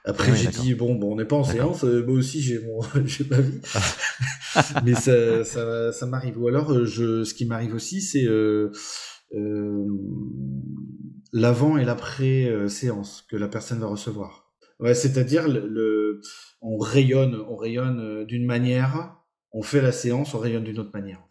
Après, 0.04 0.34
j'ai 0.34 0.48
dit, 0.48 0.74
bon, 0.74 0.96
bon, 0.96 1.12
on 1.12 1.16
n'est 1.16 1.26
pas 1.26 1.36
en 1.36 1.44
séance, 1.44 1.84
moi 1.84 2.14
aussi 2.14 2.40
j'ai 2.40 2.58
mon, 2.64 2.80
j'ai 3.04 3.24
ma 3.30 3.40
vie. 3.40 3.60
Mais 4.84 4.94
ça, 4.94 5.44
ça, 5.44 5.92
ça 5.92 6.06
m'arrive. 6.06 6.42
Ou 6.42 6.48
alors, 6.48 6.86
je, 6.86 7.22
ce 7.22 7.34
qui 7.34 7.44
m'arrive 7.44 7.74
aussi, 7.74 8.00
c'est, 8.00 8.26
l'avant 11.32 11.76
et 11.76 11.84
l'après 11.84 12.44
euh, 12.44 12.68
séance 12.68 13.24
que 13.28 13.36
la 13.36 13.48
personne 13.48 13.80
va 13.80 13.86
recevoir. 13.86 14.52
Ouais, 14.78 14.94
c'est-à-dire 14.94 15.46
le, 15.48 16.20
on 16.62 16.78
rayonne, 16.78 17.36
on 17.48 17.56
rayonne 17.56 18.00
euh, 18.00 18.24
d'une 18.24 18.46
manière, 18.46 19.16
on 19.52 19.62
fait 19.62 19.82
la 19.82 19.92
séance, 19.92 20.34
on 20.34 20.38
rayonne 20.38 20.64
d'une 20.64 20.78
autre 20.78 20.92
manière. 20.94 21.22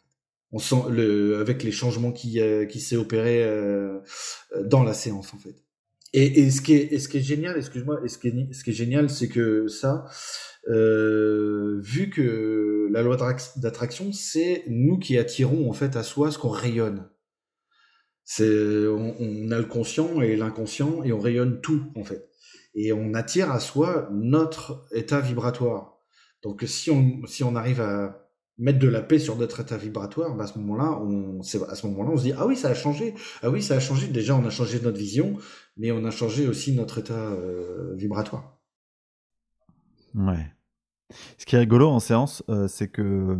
On 0.52 0.60
sent 0.60 0.84
le 0.89 1.38
avec 1.39 1.64
les 1.64 1.72
changements 1.72 2.12
qui 2.12 2.39
euh, 2.39 2.66
qui 2.66 2.80
s'est 2.80 2.95
opéré 2.95 3.47
dans 4.66 4.84
la 4.84 4.93
séance 4.93 5.34
en 5.34 5.38
fait. 5.38 5.56
Et, 6.12 6.41
et, 6.41 6.50
ce 6.50 6.62
qui 6.62 6.74
est, 6.74 6.97
ce 6.97 7.08
qui 7.08 7.18
est 7.18 7.22
génial, 7.22 7.56
excuse-moi, 7.56 8.02
ce 8.08 8.18
qui 8.18 8.30
est, 8.30 8.54
ce 8.54 8.64
qui 8.64 8.72
est 8.72 8.74
génial, 8.74 9.12
c'est 9.12 9.28
que 9.28 9.68
ça, 9.68 10.06
vu 10.68 12.10
que 12.10 12.88
la 12.91 13.04
loi 13.04 13.16
d'attraction, 13.58 14.12
c'est 14.12 14.64
nous 14.68 14.97
qui 14.97 15.20
attirons 15.20 15.70
en 15.70 15.74
fait 15.74 15.95
à 15.95 16.02
soi 16.02 16.32
ce 16.32 16.39
qu'on 16.39 16.50
rayonne. 16.50 17.08
On, 18.38 19.52
a 19.52 19.58
le 19.58 19.66
conscient 19.66 20.22
et 20.22 20.36
l'inconscient 20.36 21.04
et 21.04 21.12
on 21.12 21.20
rayonne 21.20 21.62
tout 21.62 21.92
en 21.96 22.04
fait. 22.04 22.30
Et 22.76 22.94
on 22.94 23.14
attire 23.14 23.52
à 23.52 23.60
soi 23.60 24.10
notre 24.12 24.86
état 24.92 25.20
vibratoire. 25.20 25.98
Donc 26.44 26.64
si 26.68 26.92
on, 26.92 27.26
si 27.26 27.44
on 27.44 27.56
arrive 27.56 27.82
à 27.82 28.30
mettre 28.58 28.80
de 28.80 28.88
la 28.88 29.02
paix 29.02 29.20
sur 29.20 29.36
notre 29.36 29.62
état 29.62 29.78
vibratoire, 29.78 30.36
bah 30.36 30.44
à 30.44 30.48
ce 30.48 30.60
moment-là, 30.60 31.00
on, 31.02 31.40
à 31.40 31.76
ce 31.76 31.88
moment-là, 31.88 32.12
on 32.12 32.18
se 32.18 32.24
dit 32.24 32.34
ah 32.38 32.46
oui 32.46 32.56
ça 32.56 32.70
a 32.70 32.74
changé, 32.74 33.16
ah 33.42 33.50
oui 33.50 33.64
ça 33.64 33.76
a 33.76 33.80
changé. 33.80 34.08
Déjà 34.08 34.36
on 34.36 34.46
a 34.46 34.50
changé 34.50 34.80
notre 34.80 34.98
vision, 34.98 35.38
mais 35.78 35.92
on 35.92 36.06
a 36.06 36.12
changé 36.12 36.48
aussi 36.48 36.74
notre 36.74 37.00
état 37.00 37.32
euh, 37.32 37.96
vibratoire. 37.96 38.60
Ouais. 40.14 40.54
Ce 41.38 41.46
qui 41.46 41.56
est 41.56 41.60
rigolo 41.60 41.88
en 41.90 42.00
séance, 42.00 42.44
euh, 42.50 42.68
c'est 42.68 42.88
que 42.88 43.38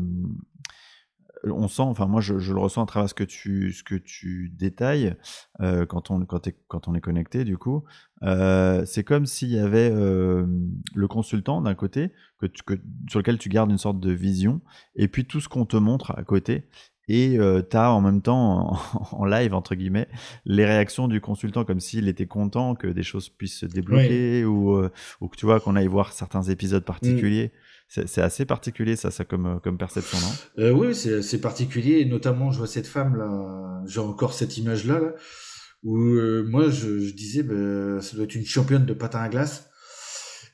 on 1.44 1.68
sent, 1.68 1.84
enfin 1.84 2.08
moi 2.08 2.22
je, 2.22 2.34
le 2.34 2.60
ressens 2.60 2.84
à 2.84 2.86
travers 2.86 3.10
ce 3.10 3.14
que 3.14 3.24
tu, 3.24 3.72
ce 3.72 3.84
que 3.84 3.96
tu 3.96 4.52
détailles 4.56 5.16
euh, 5.62 5.86
quand, 5.86 6.12
on, 6.12 6.26
quand, 6.26 6.50
quand, 6.68 6.88
on 6.88 6.96
est 6.96 7.02
connecté 7.02 7.44
du 7.44 7.58
coup. 7.58 7.84
Euh, 8.24 8.84
c'est 8.86 9.04
comme 9.04 9.26
s'il 9.26 9.50
y 9.50 9.60
avait 9.60 9.90
euh, 9.92 10.46
le 10.94 11.08
consultant 11.08 11.62
d'un 11.62 11.76
côté 11.76 12.12
que, 12.40 12.76
sur 13.10 13.20
lequel 13.20 13.38
tu 13.38 13.50
gardes 13.50 13.72
une 13.72 13.78
sorte 13.78 14.00
de 14.00 14.12
vision 14.12 14.62
et 14.96 15.08
puis 15.08 15.26
tout 15.26 15.40
ce 15.40 15.48
qu'on 15.48 15.66
te 15.66 15.78
montre 15.78 16.12
à 16.18 16.24
côté. 16.24 16.68
Et 17.12 17.40
tu 17.72 17.76
as 17.76 17.92
en 17.92 18.02
même 18.02 18.22
temps, 18.22 18.78
en, 19.14 19.26
live, 19.26 19.56
entre 19.56 19.74
guillemets, 19.74 20.08
les 20.46 20.64
réactions 20.64 21.08
du 21.08 21.20
consultant, 21.22 21.66
comme 21.66 21.80
s'il 21.80 22.08
était 22.08 22.28
content 22.28 22.76
que 22.76 22.86
des 22.86 23.02
choses 23.02 23.30
puissent 23.30 23.62
se 23.62 23.66
débloquer 23.66 24.46
ou, 24.46 24.80
ou 25.20 25.28
que 25.28 25.36
tu 25.36 25.48
vois 25.48 25.60
qu'on 25.60 25.76
aille 25.76 25.88
voir 25.88 26.14
certains 26.14 26.44
épisodes 26.44 26.86
particuliers. 26.86 27.52
C'est 27.90 28.22
assez 28.22 28.46
particulier, 28.46 28.96
ça, 28.96 29.10
ça 29.10 29.26
comme, 29.26 29.48
euh, 29.48 29.60
comme 29.60 29.80
perception, 29.80 30.20
non? 30.20 30.64
Euh, 30.64 30.72
Oui, 30.72 30.94
c'est 30.94 31.42
particulier. 31.42 32.06
notamment, 32.06 32.52
je 32.52 32.60
vois 32.60 32.68
cette 32.68 32.86
femme 32.86 33.16
là, 33.16 33.82
j'ai 33.88 34.00
encore 34.00 34.34
cette 34.34 34.58
image-là, 34.58 35.00
là, 35.00 35.14
où 35.82 35.98
euh, 35.98 36.46
moi, 36.48 36.70
je, 36.70 37.00
je 37.00 37.14
disais, 37.14 37.42
bah, 37.42 38.00
ça 38.02 38.16
doit 38.16 38.26
être 38.26 38.36
une 38.36 38.46
championne 38.46 38.86
de 38.86 38.94
patin 38.94 39.20
à 39.22 39.30
glace. 39.30 39.70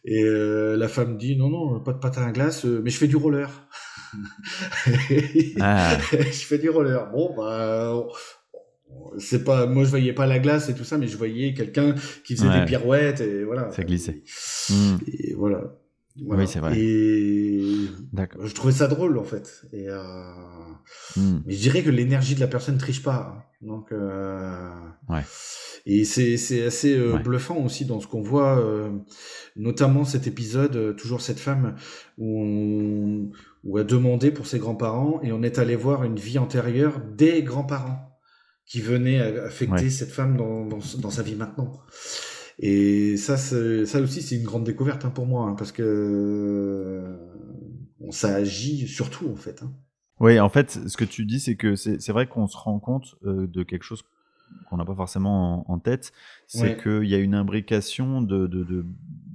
Et 0.05 0.23
euh, 0.23 0.77
la 0.77 0.87
femme 0.87 1.17
dit, 1.17 1.35
non, 1.35 1.49
non, 1.49 1.81
pas 1.81 1.91
de 1.91 1.99
patin 1.99 2.23
à 2.23 2.31
glace, 2.31 2.63
mais 2.63 2.89
je 2.89 2.97
fais 2.97 3.07
du 3.07 3.17
roller. 3.17 3.49
ah. 5.59 5.97
je 6.11 6.45
fais 6.45 6.57
du 6.57 6.69
roller. 6.69 7.11
Bon, 7.11 7.33
bah, 7.35 8.01
c'est 9.17 9.43
pas 9.43 9.65
moi 9.65 9.83
je 9.83 9.89
voyais 9.89 10.13
pas 10.13 10.25
la 10.25 10.39
glace 10.39 10.69
et 10.69 10.73
tout 10.75 10.83
ça 10.83 10.97
mais 10.97 11.07
je 11.07 11.17
voyais 11.17 11.53
quelqu'un 11.53 11.95
qui 12.23 12.35
faisait 12.35 12.59
des 12.59 12.65
pirouettes 12.65 13.19
et 13.19 13.43
voilà 13.43 13.71
ça 13.71 13.83
glissait 13.83 14.23
et 15.07 15.33
voilà 15.33 15.75
oui, 16.21 16.47
c'est 16.47 16.59
vrai. 16.59 16.77
Et 16.77 17.87
je 18.43 18.53
trouvais 18.53 18.73
ça 18.73 18.87
drôle 18.87 19.17
en 19.17 19.23
fait. 19.23 19.65
Et 19.73 19.89
euh... 19.89 20.31
Hmm. 21.15 21.39
Mais 21.45 21.53
je 21.53 21.61
dirais 21.61 21.83
que 21.83 21.89
l'énergie 21.89 22.35
de 22.35 22.39
la 22.39 22.47
personne 22.47 22.77
triche 22.77 23.03
pas. 23.03 23.35
Hein. 23.35 23.43
Donc, 23.61 23.91
euh... 23.91 24.69
ouais. 25.09 25.21
Et 25.85 26.05
c'est 26.05 26.37
c'est 26.37 26.65
assez 26.65 26.97
euh, 26.97 27.17
bluffant 27.17 27.57
aussi 27.57 27.85
dans 27.85 27.99
ce 27.99 28.07
qu'on 28.07 28.21
voit, 28.21 28.57
euh, 28.59 28.89
notamment 29.55 30.03
cet 30.03 30.25
épisode, 30.25 30.95
toujours 30.95 31.21
cette 31.21 31.39
femme 31.39 31.75
où 32.17 32.41
on 32.41 33.31
où 33.63 33.77
a 33.77 33.83
demandé 33.83 34.31
pour 34.31 34.47
ses 34.47 34.57
grands-parents 34.57 35.19
et 35.21 35.31
on 35.31 35.43
est 35.43 35.59
allé 35.59 35.75
voir 35.75 36.03
une 36.03 36.17
vie 36.17 36.39
antérieure 36.39 37.01
des 37.15 37.43
grands-parents 37.43 38.17
qui 38.65 38.81
venaient 38.81 39.21
affecter 39.21 39.89
cette 39.91 40.11
femme 40.11 40.37
dans, 40.37 40.65
dans, 40.65 40.79
dans 40.99 41.09
sa 41.11 41.21
vie 41.21 41.35
maintenant. 41.35 41.71
Et 42.59 43.17
ça, 43.17 43.37
ça 43.37 43.99
aussi, 43.99 44.21
c'est 44.21 44.35
une 44.35 44.43
grande 44.43 44.63
découverte 44.63 45.03
hein, 45.05 45.09
pour 45.09 45.25
moi, 45.25 45.47
hein, 45.47 45.55
parce 45.55 45.71
que 45.71 45.83
euh, 45.83 47.17
ça 48.11 48.35
agit 48.35 48.87
surtout 48.87 49.29
en 49.29 49.35
fait. 49.35 49.61
Hein. 49.63 49.73
Oui, 50.19 50.39
en 50.39 50.49
fait, 50.49 50.79
ce 50.87 50.95
que 50.95 51.03
tu 51.03 51.25
dis, 51.25 51.39
c'est 51.39 51.55
que 51.55 51.75
c'est 51.75 52.11
vrai 52.11 52.27
qu'on 52.27 52.47
se 52.47 52.55
rend 52.55 52.79
compte 52.79 53.15
euh, 53.25 53.47
de 53.47 53.63
quelque 53.63 53.83
chose 53.83 54.03
qu'on 54.69 54.77
n'a 54.77 54.85
pas 54.85 54.95
forcément 54.95 55.69
en, 55.69 55.79
tête, 55.79 56.13
c'est 56.47 56.81
qu'il 56.81 57.05
y 57.05 57.15
a 57.15 57.17
une 57.17 57.35
imbrication 57.35 58.21
de, 58.21 58.47
de, 58.47 58.63
de 58.63 58.85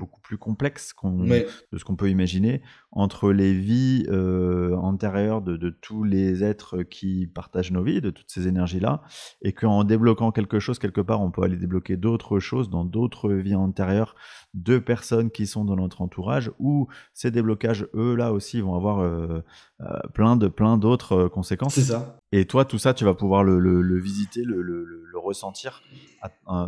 beaucoup 0.01 0.21
plus 0.21 0.39
complexe 0.39 0.95
de 1.05 1.79
ce 1.79 1.85
qu'on 1.85 1.97
peut 1.97 2.09
imaginer 2.09 2.63
entre 2.93 3.33
les 3.33 3.53
vies 3.53 4.07
euh, 4.09 4.75
antérieures 4.77 5.43
de, 5.43 5.57
de, 5.57 5.71
tous 5.71 6.03
les 6.03 6.43
êtres 6.43 6.83
qui 6.83 7.27
partagent 7.27 7.71
nos 7.71 7.83
vies, 7.83 8.01
de 8.01 8.11
toutes 8.11 8.31
ces 8.31 8.49
énergies-là, 8.49 9.03
et 9.43 9.53
qu'en 9.53 9.85
débloquant 9.85 10.33
quelque 10.33 10.59
chose 10.59 10.79
quelque 10.79 11.03
part, 11.03 11.21
on 11.21 11.31
peut 11.31 11.43
aller 11.43 11.57
débloquer 11.57 11.97
d'autres 11.97 12.41
choses 12.41 12.71
dans 12.71 12.85
d'autres 12.85 13.31
vies 13.31 13.55
antérieures 13.55 14.17
de 14.55 14.79
personnes 14.79 15.31
qui 15.31 15.47
sont 15.47 15.65
dans 15.65 15.77
notre 15.77 16.01
entourage, 16.01 16.51
où 16.59 16.89
ces 17.13 17.31
déblocages, 17.31 17.87
eux, 17.95 18.17
là 18.17 18.33
aussi, 18.33 18.61
vont 18.61 18.75
avoir 18.75 19.01
euh, 19.01 19.45
euh, 19.83 19.87
plein 20.15 20.37
de 20.37 20.49
plein 20.49 20.79
d'autres 20.79 21.29
conséquences. 21.29 21.75
C'est 21.75 21.83
ça. 21.83 22.19
Et 22.33 22.47
toi, 22.47 22.65
tout 22.65 22.79
ça, 22.79 22.95
tu 22.95 23.05
vas 23.05 23.15
pouvoir 23.15 23.45
le, 23.45 23.59
le, 23.59 23.99
visiter, 23.99 24.43
le, 24.45 24.63
le, 24.63 24.85
ressentir 25.21 25.83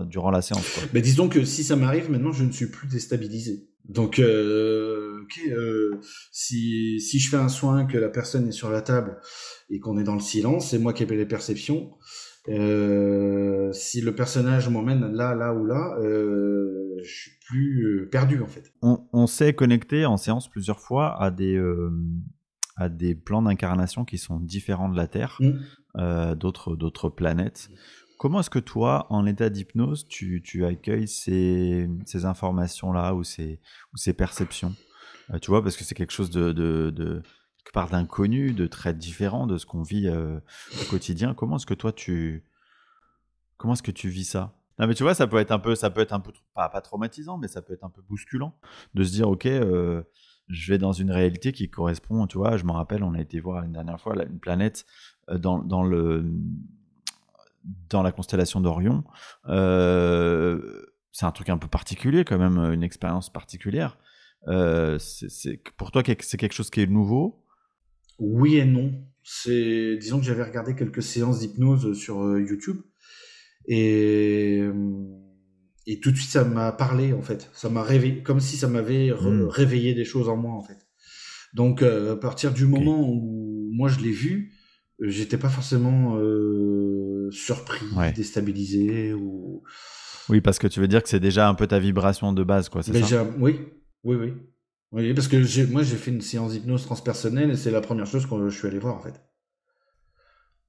durant 0.07 0.31
la 0.33 0.43
séance. 0.43 0.81
Mais 0.93 1.01
disons 1.01 1.29
que 1.29 1.45
si 1.45 1.65
ça 1.65 1.77
m'arrive, 1.77 2.11
maintenant, 2.11 2.33
je 2.33 2.45
ne 2.45 2.51
suis 2.51 2.67
plus 2.67 2.89
déstabilisé. 2.89 3.69
Donc, 3.89 4.19
euh, 4.19 5.27
euh, 5.49 6.01
si, 6.31 7.01
si 7.01 7.19
je 7.19 7.29
fais 7.29 7.37
un 7.37 7.49
soin, 7.49 7.85
que 7.85 7.99
la 7.99 8.09
personne 8.09 8.49
est 8.49 8.53
sur 8.53 8.71
la 8.71 8.83
table 8.83 9.19
et 9.71 9.81
qu'on 9.81 9.99
est 9.99 10.05
dans 10.05 10.15
le 10.15 10.21
silence, 10.21 10.71
c'est 10.71 10.79
moi 10.79 10.93
qui 10.93 11.03
ai 11.03 11.07
les 11.07 11.27
perceptions. 11.27 11.91
Euh, 12.49 13.73
si 13.73 14.01
le 14.01 14.15
personnage 14.15 14.69
m'emmène 14.69 15.13
là, 15.13 15.35
là 15.35 15.55
ou 15.55 15.65
là, 15.65 15.97
je 16.01 17.03
suis 17.05 17.33
plus 17.47 18.09
perdu 18.11 18.41
en 18.43 18.47
fait. 18.47 18.73
On, 18.83 19.01
on 19.13 19.27
s'est 19.27 19.55
connecté 19.55 20.07
en 20.07 20.17
séance 20.17 20.49
plusieurs 20.49 20.81
fois 20.81 21.21
à 21.21 21.31
des, 21.31 21.61
à 22.77 22.89
des 22.89 23.15
plans 23.15 23.43
d'incarnation 23.43 24.05
qui 24.05 24.19
sont 24.19 24.41
différents 24.41 24.89
de 24.89 24.97
la 24.97 25.07
Terre, 25.07 25.41
mmh. 25.41 26.35
d'autres, 26.35 26.75
d'autres 26.77 27.09
planètes. 27.09 27.69
Comment 28.23 28.39
est-ce 28.39 28.51
que 28.51 28.61
toi, 28.61 29.09
en 29.11 29.27
état 29.27 29.51
d'hypnose, 29.51 30.07
tu, 30.07 30.65
accueilles 30.65 31.09
ces, 31.09 31.89
informations-là 32.25 33.17
ou 33.17 33.25
ces, 33.25 33.59
perceptions? 34.17 34.77
Euh, 35.31 35.41
Tu 35.41 35.51
vois, 35.51 35.61
parce 35.61 35.77
que 35.77 35.83
c'est 35.83 35.97
quelque 35.97 36.13
chose 36.13 36.31
de, 36.31 36.53
de, 36.53 37.21
part 37.73 37.91
d'inconnu, 37.91 38.53
de 38.53 38.69
très 38.69 38.95
différent 38.95 39.49
de 39.49 39.59
ce 39.59 39.67
qu'on 39.67 39.83
vit 39.83 40.07
euh, 40.07 40.39
au 40.81 40.85
quotidien. 40.89 41.35
Comment 41.35 41.57
est-ce 41.57 41.67
que 41.67 41.75
toi, 41.75 41.91
tu, 41.91 42.45
comment 43.57 43.73
est-ce 43.73 43.83
que 43.83 43.91
tu 43.91 44.09
vis 44.09 44.27
ça? 44.27 44.55
Non 44.79 44.87
mais 44.87 44.95
tu 44.95 45.03
vois, 45.03 45.15
ça 45.15 45.27
peut 45.27 45.39
être 45.39 45.51
un 45.51 45.59
peu, 45.59 45.75
ça 45.75 45.91
peut 45.91 46.01
être 46.01 46.13
un 46.13 46.21
peu 46.21 46.31
pas, 46.55 46.69
pas 46.69 46.81
traumatisant, 46.81 47.39
mais 47.39 47.49
ça 47.49 47.61
peut 47.61 47.73
être 47.73 47.85
un 47.85 47.91
peu 47.91 48.03
bousculant 48.03 48.55
de 48.95 49.03
se 49.03 49.11
dire 49.11 49.29
ok, 49.29 49.47
euh, 49.47 50.05
je 50.47 50.73
vais 50.73 50.79
dans 50.79 50.93
une 50.93 51.11
réalité 51.11 51.51
qui 51.51 51.69
correspond. 51.69 52.29
Tu 52.29 52.39
vois, 52.39 52.57
je 52.57 52.63
me 52.63 52.71
rappelle, 52.71 53.03
on 53.03 53.15
a 53.15 53.21
été 53.21 53.41
voir 53.41 53.65
une 53.65 53.73
dernière 53.73 54.01
fois 54.01 54.15
une 54.23 54.39
planète 54.39 54.87
dans 55.29 55.83
le 55.83 56.25
dans 57.89 58.03
la 58.03 58.13
constellation 58.13 58.61
d'Orion. 58.61 59.05
Euh, 59.49 60.87
c'est 61.13 61.27
un 61.27 61.33
truc 61.33 61.49
un 61.49 61.59
peu 61.59 61.69
particulier 61.69 62.25
quand 62.25 62.39
même, 62.39 62.59
une 62.73 62.83
expérience 62.83 63.31
particulière. 63.31 63.99
Euh, 64.49 64.99
c'est 64.99 65.63
pour 65.77 65.91
toi, 65.91 66.03
c'est 66.21 66.37
quelque 66.37 66.55
chose 66.55 66.71
qui 66.71 66.81
est 66.81 66.87
nouveau? 66.87 67.45
Oui 68.19 68.57
et 68.57 68.65
non. 68.65 68.93
C'est, 69.23 69.97
disons 69.99 70.19
que 70.19 70.25
j'avais 70.25 70.43
regardé 70.43 70.75
quelques 70.75 71.03
séances 71.03 71.41
d'hypnose 71.41 71.97
sur 71.97 72.25
euh, 72.25 72.41
YouTube 72.41 72.79
et 73.69 74.65
et 75.87 76.01
tout 76.01 76.11
de 76.11 76.17
suite 76.17 76.31
ça 76.31 76.45
m'a 76.45 76.73
parlé 76.73 77.13
en 77.13 77.23
fait. 77.23 77.49
Ça 77.53 77.69
m'a 77.69 77.83
réveillé, 77.83 78.23
comme 78.23 78.41
si 78.41 78.57
ça 78.57 78.67
m'avait 78.67 79.11
hmm. 79.13 79.47
réveillé 79.49 79.95
des 79.95 80.05
choses 80.05 80.29
en 80.29 80.37
moi 80.37 80.55
en 80.55 80.63
fait. 80.63 80.89
Donc 81.55 81.83
à 81.83 82.17
partir 82.17 82.53
du 82.53 82.67
moment 82.67 83.09
où 83.09 83.69
moi 83.73 83.89
je 83.89 84.01
l'ai 84.01 84.11
vu, 84.11 84.55
j'étais 85.01 85.39
pas 85.39 85.49
forcément 85.49 86.17
surpris, 87.33 87.87
déstabilisé 88.15 89.13
ou 89.15 89.63
Oui, 90.29 90.41
parce 90.41 90.59
que 90.59 90.67
tu 90.67 90.81
veux 90.81 90.89
dire 90.89 91.03
que 91.03 91.09
c'est 91.09 91.21
déjà 91.21 91.49
un 91.49 91.55
peu 91.55 91.67
ta 91.67 91.79
vibration 91.79 92.33
de 92.33 92.45
base, 92.45 92.69
quoi, 92.69 92.83
c'est 92.83 93.03
ça? 93.03 93.25
Oui, 93.39 93.61
oui, 94.05 94.17
oui. 94.17 94.35
Oui, 94.93 95.15
parce 95.15 95.27
que 95.27 95.71
moi, 95.73 95.83
j'ai 95.83 95.97
fait 95.97 96.11
une 96.11 96.21
séance 96.21 96.53
d'hypnose 96.53 96.85
transpersonnelle 96.85 97.51
et 97.51 97.57
c'est 97.57 97.71
la 97.71 97.81
première 97.81 98.07
chose 98.07 98.27
que 98.27 98.49
je 98.49 98.57
suis 98.57 98.69
allé 98.69 98.79
voir, 98.79 98.95
en 98.95 99.01
fait. 99.01 99.23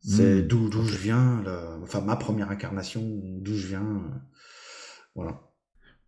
C'est 0.05 0.41
hmm. 0.41 0.47
d'où 0.47 0.69
d'où 0.69 0.83
je 0.83 0.97
viens, 0.97 1.43
enfin 1.81 2.01
ma 2.01 2.17
première 2.17 2.51
incarnation, 2.51 3.01
d'où 3.03 3.55
je 3.55 3.67
viens, 3.67 3.85
euh, 3.85 4.17
voilà. 5.15 5.41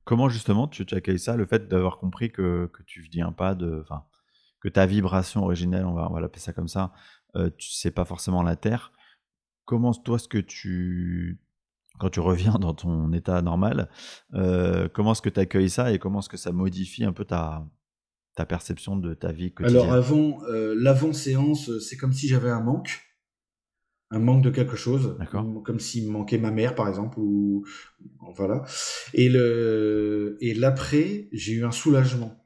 Comment 0.04 0.28
justement 0.28 0.68
tu, 0.68 0.86
tu 0.86 0.96
accueilles 0.96 1.20
ça, 1.20 1.38
le 1.38 1.46
fait 1.46 1.70
d'avoir 1.70 1.98
compris 1.98 2.30
que, 2.30 2.70
que 2.74 2.84
tu 2.84 3.02
viens 3.02 3.32
pas 3.32 3.56
de, 3.56 3.82
enfin, 3.82 4.04
que 4.60 4.68
ta 4.68 4.86
vibration 4.86 5.44
originelle, 5.44 5.86
on 5.86 5.94
va, 5.94 6.10
on 6.10 6.14
va 6.14 6.20
l'appeler 6.20 6.42
ça 6.42 6.52
comme 6.52 6.68
ça, 6.68 6.92
euh, 7.38 7.50
tu 7.58 7.72
sais 7.72 7.92
pas 7.92 8.04
forcément 8.04 8.44
la 8.44 8.58
terre. 8.58 8.92
Comment 9.66 9.94
toi, 9.94 10.20
ce 10.20 10.28
que 10.28 10.38
tu, 10.38 11.40
quand 12.00 12.10
tu 12.10 12.20
reviens 12.20 12.54
dans 12.60 12.74
ton 12.74 13.12
état 13.14 13.42
normal, 13.42 13.90
euh, 14.34 14.88
comment 14.94 15.14
est-ce 15.14 15.22
que 15.22 15.30
tu 15.30 15.40
accueilles 15.40 15.70
ça 15.70 15.92
et 15.92 16.00
comment 16.00 16.20
est-ce 16.20 16.30
que 16.30 16.38
ça 16.38 16.52
modifie 16.52 17.04
un 17.04 17.14
peu 17.14 17.26
ta, 17.26 17.68
ta 18.36 18.46
perception 18.46 18.96
de 18.96 19.14
ta 19.14 19.32
vie 19.32 19.52
quotidienne? 19.52 19.84
Alors 19.84 19.94
avant, 19.94 20.44
euh, 20.50 20.76
l'avant-séance, 20.78 21.78
c'est 21.80 21.98
comme 21.98 22.14
si 22.14 22.28
j'avais 22.28 22.50
un 22.50 22.62
manque, 22.62 23.02
un 24.12 24.20
manque 24.20 24.44
de 24.44 24.52
quelque 24.52 24.76
chose, 24.76 25.18
comme 25.32 25.80
s'il 25.80 26.08
me 26.08 26.12
manquait 26.12 26.38
ma 26.38 26.52
mère 26.52 26.76
par 26.76 26.88
exemple, 26.88 27.20
ou 27.20 27.66
voilà. 28.36 28.64
Et 29.14 29.30
le 29.30 30.38
et 30.42 30.54
l'après, 30.54 31.28
j'ai 31.32 31.54
eu 31.54 31.66
un 31.66 31.72
soulagement 31.72 32.46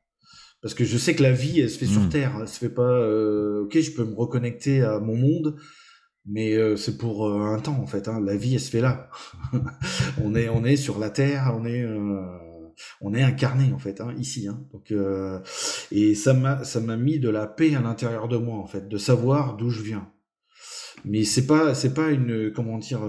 parce 0.61 0.73
que 0.73 0.83
je 0.83 0.97
sais 0.97 1.15
que 1.15 1.23
la 1.23 1.31
vie, 1.31 1.61
elle 1.61 1.69
se 1.69 1.77
fait 1.77 1.85
sur 1.85 2.01
hmm. 2.01 2.09
Terre, 2.09 2.37
elle 2.41 2.47
se 2.47 2.59
fait 2.59 2.69
pas. 2.69 2.81
Euh, 2.81 3.63
ok, 3.63 3.79
je 3.79 3.91
peux 3.91 4.03
me 4.03 4.13
reconnecter 4.13 4.81
à 4.81 4.99
mon 4.99 5.15
monde, 5.15 5.55
mais 6.29 6.53
euh, 6.53 6.77
c'est 6.77 6.97
pour 6.97 7.27
euh, 7.27 7.53
un 7.53 7.59
temps 7.59 7.79
en 7.81 7.87
fait. 7.87 8.07
Hein. 8.07 8.21
La 8.23 8.35
vie, 8.35 8.53
elle 8.53 8.59
se 8.59 8.69
fait 8.69 8.81
là. 8.81 9.09
on 10.23 10.35
est, 10.35 10.47
on 10.47 10.63
est 10.63 10.77
sur 10.77 10.99
la 10.99 11.09
terre, 11.09 11.53
on 11.59 11.65
est, 11.65 11.81
euh, 11.81 12.21
on 13.01 13.13
est 13.13 13.23
incarné 13.23 13.73
en 13.73 13.79
fait 13.79 13.99
hein, 13.99 14.13
ici. 14.17 14.47
Hein. 14.47 14.63
Donc, 14.71 14.93
et 15.91 16.15
ça 16.15 16.33
m'a, 16.33 16.63
ça 16.63 16.79
m'a 16.79 16.95
mis 16.95 17.19
de 17.19 17.29
la 17.29 17.47
paix 17.47 17.75
à 17.75 17.81
l'intérieur 17.81 18.27
de 18.27 18.37
moi 18.37 18.57
en 18.57 18.67
fait, 18.67 18.87
de 18.87 18.97
savoir 18.97 19.57
d'où 19.57 19.69
je 19.69 19.81
viens. 19.81 20.09
Mais 21.05 21.23
c'est 21.23 21.47
pas, 21.47 21.73
c'est 21.73 21.93
pas 21.93 22.09
une, 22.09 22.51
comment 22.51 22.77
dire, 22.77 22.99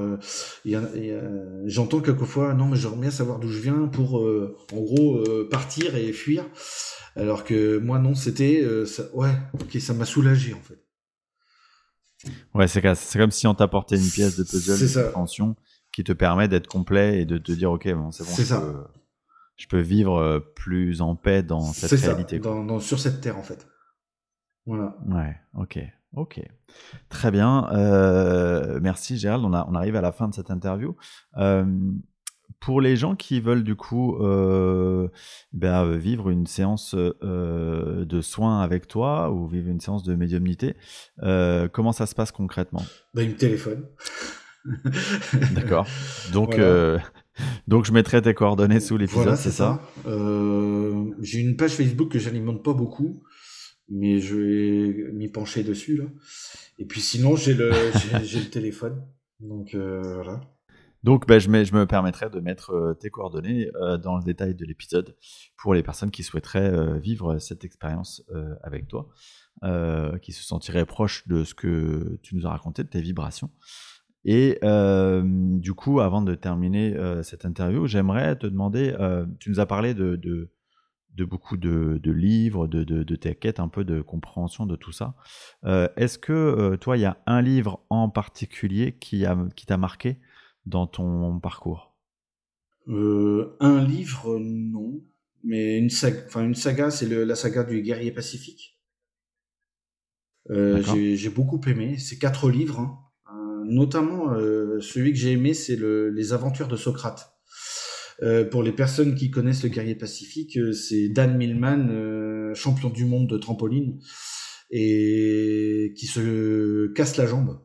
j'entends 1.65 1.99
quelquefois, 1.99 2.55
non, 2.55 2.67
mais 2.67 2.77
je 2.77 2.87
bien 2.89 3.11
savoir 3.11 3.41
d'où 3.41 3.49
je 3.49 3.59
viens 3.59 3.89
pour, 3.89 4.15
en 4.15 4.81
gros, 4.81 5.25
partir 5.51 5.97
et 5.97 6.13
fuir. 6.13 6.45
Alors 7.17 7.43
que 7.43 7.79
moi, 7.79 7.99
non, 7.99 8.15
c'était, 8.15 8.65
ouais, 9.13 9.33
ok, 9.55 9.81
ça 9.81 9.93
m'a 9.93 10.05
soulagé 10.05 10.55
en 10.55 10.61
fait. 10.61 10.79
Ouais, 12.55 12.69
c'est 12.69 12.83
comme 12.83 13.31
si 13.31 13.47
on 13.47 13.55
t'apportait 13.55 13.97
une 13.97 14.11
pièce 14.11 14.37
de 14.37 14.45
puzzle 14.45 14.79
de 14.79 15.55
qui 15.93 16.05
te 16.05 16.13
permet 16.13 16.49
d'être 16.49 16.69
complet 16.69 17.21
et 17.21 17.25
de 17.25 17.39
te 17.39 17.53
dire, 17.53 17.71
ok, 17.71 17.93
bon, 17.95 18.11
c'est 18.11 18.25
bon, 18.25 18.31
je, 18.37 18.55
Peux, 18.55 18.85
je 19.57 19.67
peux 19.67 19.81
vivre 19.81 20.19
euh, 20.19 20.41
plus 20.41 21.01
en 21.01 21.17
paix 21.17 21.43
dans 21.43 21.61
cette 21.61 21.99
réalité. 22.01 22.39
Dans, 22.39 22.79
sur 22.81 23.01
cette 23.01 23.21
terre, 23.21 23.39
en 23.39 23.43
fait. 23.43 23.67
Voilà. 24.67 24.97
Ouais, 25.09 25.37
ok, 25.55 25.81
ok. 26.15 26.41
Très 27.09 27.31
bien. 27.31 27.69
Euh, 27.73 28.79
merci, 28.81 29.17
Gérald. 29.17 29.45
On, 29.45 29.53
a, 29.53 29.67
on 29.69 29.75
arrive 29.75 29.97
à 29.97 30.01
la 30.01 30.13
fin 30.13 30.29
de 30.29 30.35
cette 30.35 30.51
interview. 30.51 30.97
Euh, 31.39 31.65
pour 32.61 32.83
les 32.83 32.95
gens 32.95 33.17
qui 33.17 33.41
veulent 33.41 33.65
du 33.65 33.75
coup 33.75 34.17
euh, 34.17 35.09
euh, 35.63 35.97
vivre 35.97 36.29
une 36.29 36.47
séance 36.47 36.95
euh, 36.95 38.05
de 38.05 38.21
soins 38.21 38.61
avec 38.61 38.87
toi 38.87 39.31
ou 39.33 39.49
vivre 39.49 39.69
une 39.69 39.81
séance 39.81 40.03
de 40.03 40.15
médiumnité, 40.15 40.77
comment 41.73 41.93
ça 41.93 42.07
se 42.07 42.15
passe 42.15 42.31
concrètement? 42.31 42.85
Ben, 43.15 43.27
Une 43.27 43.37
téléphone. 43.37 43.87
D'accord. 45.53 45.87
Donc, 46.33 46.61
donc 47.67 47.87
je 47.87 47.93
mettrai 47.93 48.21
tes 48.21 48.35
coordonnées 48.35 48.81
sous 48.81 48.99
l'épisode, 48.99 49.37
c'est 49.37 49.51
ça, 49.51 49.81
J'ai 50.05 51.41
une 51.41 51.57
page 51.57 51.73
Facebook 51.73 52.13
que 52.13 52.19
j'alimente 52.19 52.63
pas 52.63 52.75
beaucoup, 52.75 53.23
mais 53.89 54.21
je 54.21 54.37
vais 54.37 55.13
m'y 55.13 55.29
pencher 55.29 55.65
dessus 55.65 55.97
là. 55.97 56.05
Et 56.79 56.85
puis 56.85 57.01
sinon 57.01 57.37
j'ai 57.37 57.55
le, 57.55 57.73
j'ai 58.23 58.41
le 58.41 58.51
téléphone. 58.51 59.03
Donc 59.41 59.75
voilà. 59.75 60.43
Donc, 61.03 61.27
ben, 61.27 61.39
je, 61.39 61.49
me 61.49 61.85
permettrai 61.85 62.29
de 62.29 62.41
mettre 62.41 62.73
euh, 62.73 62.95
tes 62.95 63.09
coordonnées 63.09 63.71
euh, 63.77 63.97
dans 63.97 64.19
le 64.19 64.23
détail 64.23 64.55
de 64.55 64.67
l'épisode 64.67 65.17
pour 65.57 65.73
les 65.73 65.83
personnes 65.83 66.11
qui 66.11 66.23
souhaiteraient 66.23 66.73
euh, 66.73 66.99
vivre 66.99 67.39
cette 67.39 67.65
expérience 67.65 68.23
avec 68.63 68.87
toi, 68.87 69.09
qui 70.23 70.33
se 70.33 70.43
sentiraient 70.43 70.87
proches 70.87 71.27
de 71.29 71.45
ce 71.45 71.55
que 71.55 72.19
tu 72.23 72.37
nous 72.37 72.47
as 72.47 72.51
raconté, 72.51 72.83
de 72.83 72.89
tes 72.89 73.01
vibrations. 73.01 73.51
Et 74.25 74.59
du 74.63 75.75
coup, 75.75 76.01
avant 76.01 76.23
de 76.23 76.35
terminer 76.35 76.97
cette 77.23 77.45
interview, 77.45 77.87
j'aimerais 77.87 78.37
te 78.37 78.47
demander, 78.47 78.95
tu 79.39 79.51
nous 79.51 79.61
as 79.61 79.67
parlé 79.67 79.95
de, 79.95 80.51
beaucoup 81.19 81.57
de, 81.57 82.11
livres, 82.11 82.69
de, 82.69 83.17
tes 83.17 83.35
quêtes, 83.35 83.61
un 83.61 83.69
peu 83.69 83.85
de 83.85 84.01
compréhension 84.01 84.67
de 84.67 84.77
tout 84.77 84.93
ça. 84.93 85.15
Est-ce 85.97 86.19
que 86.19 86.77
toi, 86.77 86.97
il 86.97 87.01
y 87.01 87.07
a 87.07 87.19
un 87.27 87.43
livre 87.43 87.85
en 87.91 88.09
particulier 88.09 88.97
qui 88.99 89.25
t'a 89.67 89.77
marqué? 89.77 90.21
Dans 90.67 90.87
ton 90.87 91.39
parcours? 91.41 91.97
Euh, 92.89 93.57
Un 93.61 93.85
livre, 93.85 94.39
non. 94.39 95.01
Mais 95.43 95.79
une 95.79 95.91
saga, 95.91 96.23
enfin 96.27 96.45
une 96.45 96.55
saga, 96.55 96.91
c'est 96.91 97.09
la 97.09 97.35
saga 97.35 97.65
du 97.65 97.81
guerrier 97.81 98.13
pacifique. 98.13 98.79
Euh, 100.51 100.83
j'ai 100.83 101.31
beaucoup 101.31 101.61
aimé. 101.67 101.97
C'est 101.99 102.19
quatre 102.19 102.51
livres, 102.51 102.81
hein. 102.81 102.99
euh, 103.35 103.65
notamment 103.65 104.35
celui 104.81 105.13
que 105.13 105.19
j'ai 105.19 105.33
aimé, 105.33 105.55
c'est 105.55 105.79
les 105.79 106.33
aventures 106.33 106.69
de 106.69 106.77
Socrate. 106.77 107.33
pour 108.51 108.63
les 108.63 108.73
personnes 108.73 109.15
qui 109.15 109.31
connaissent 109.31 109.63
le 109.63 109.71
guerrier 109.71 109.95
pacifique, 109.95 110.59
c'est 110.75 111.09
Dan 111.09 111.39
Millman, 111.39 112.53
champion 112.55 112.91
du 112.91 113.07
monde 113.07 113.29
de 113.29 113.39
trampoline, 113.39 113.99
et 114.71 115.95
qui 115.97 116.07
se 116.07 116.93
casse 116.93 117.17
la 117.17 117.27
jambe 117.27 117.61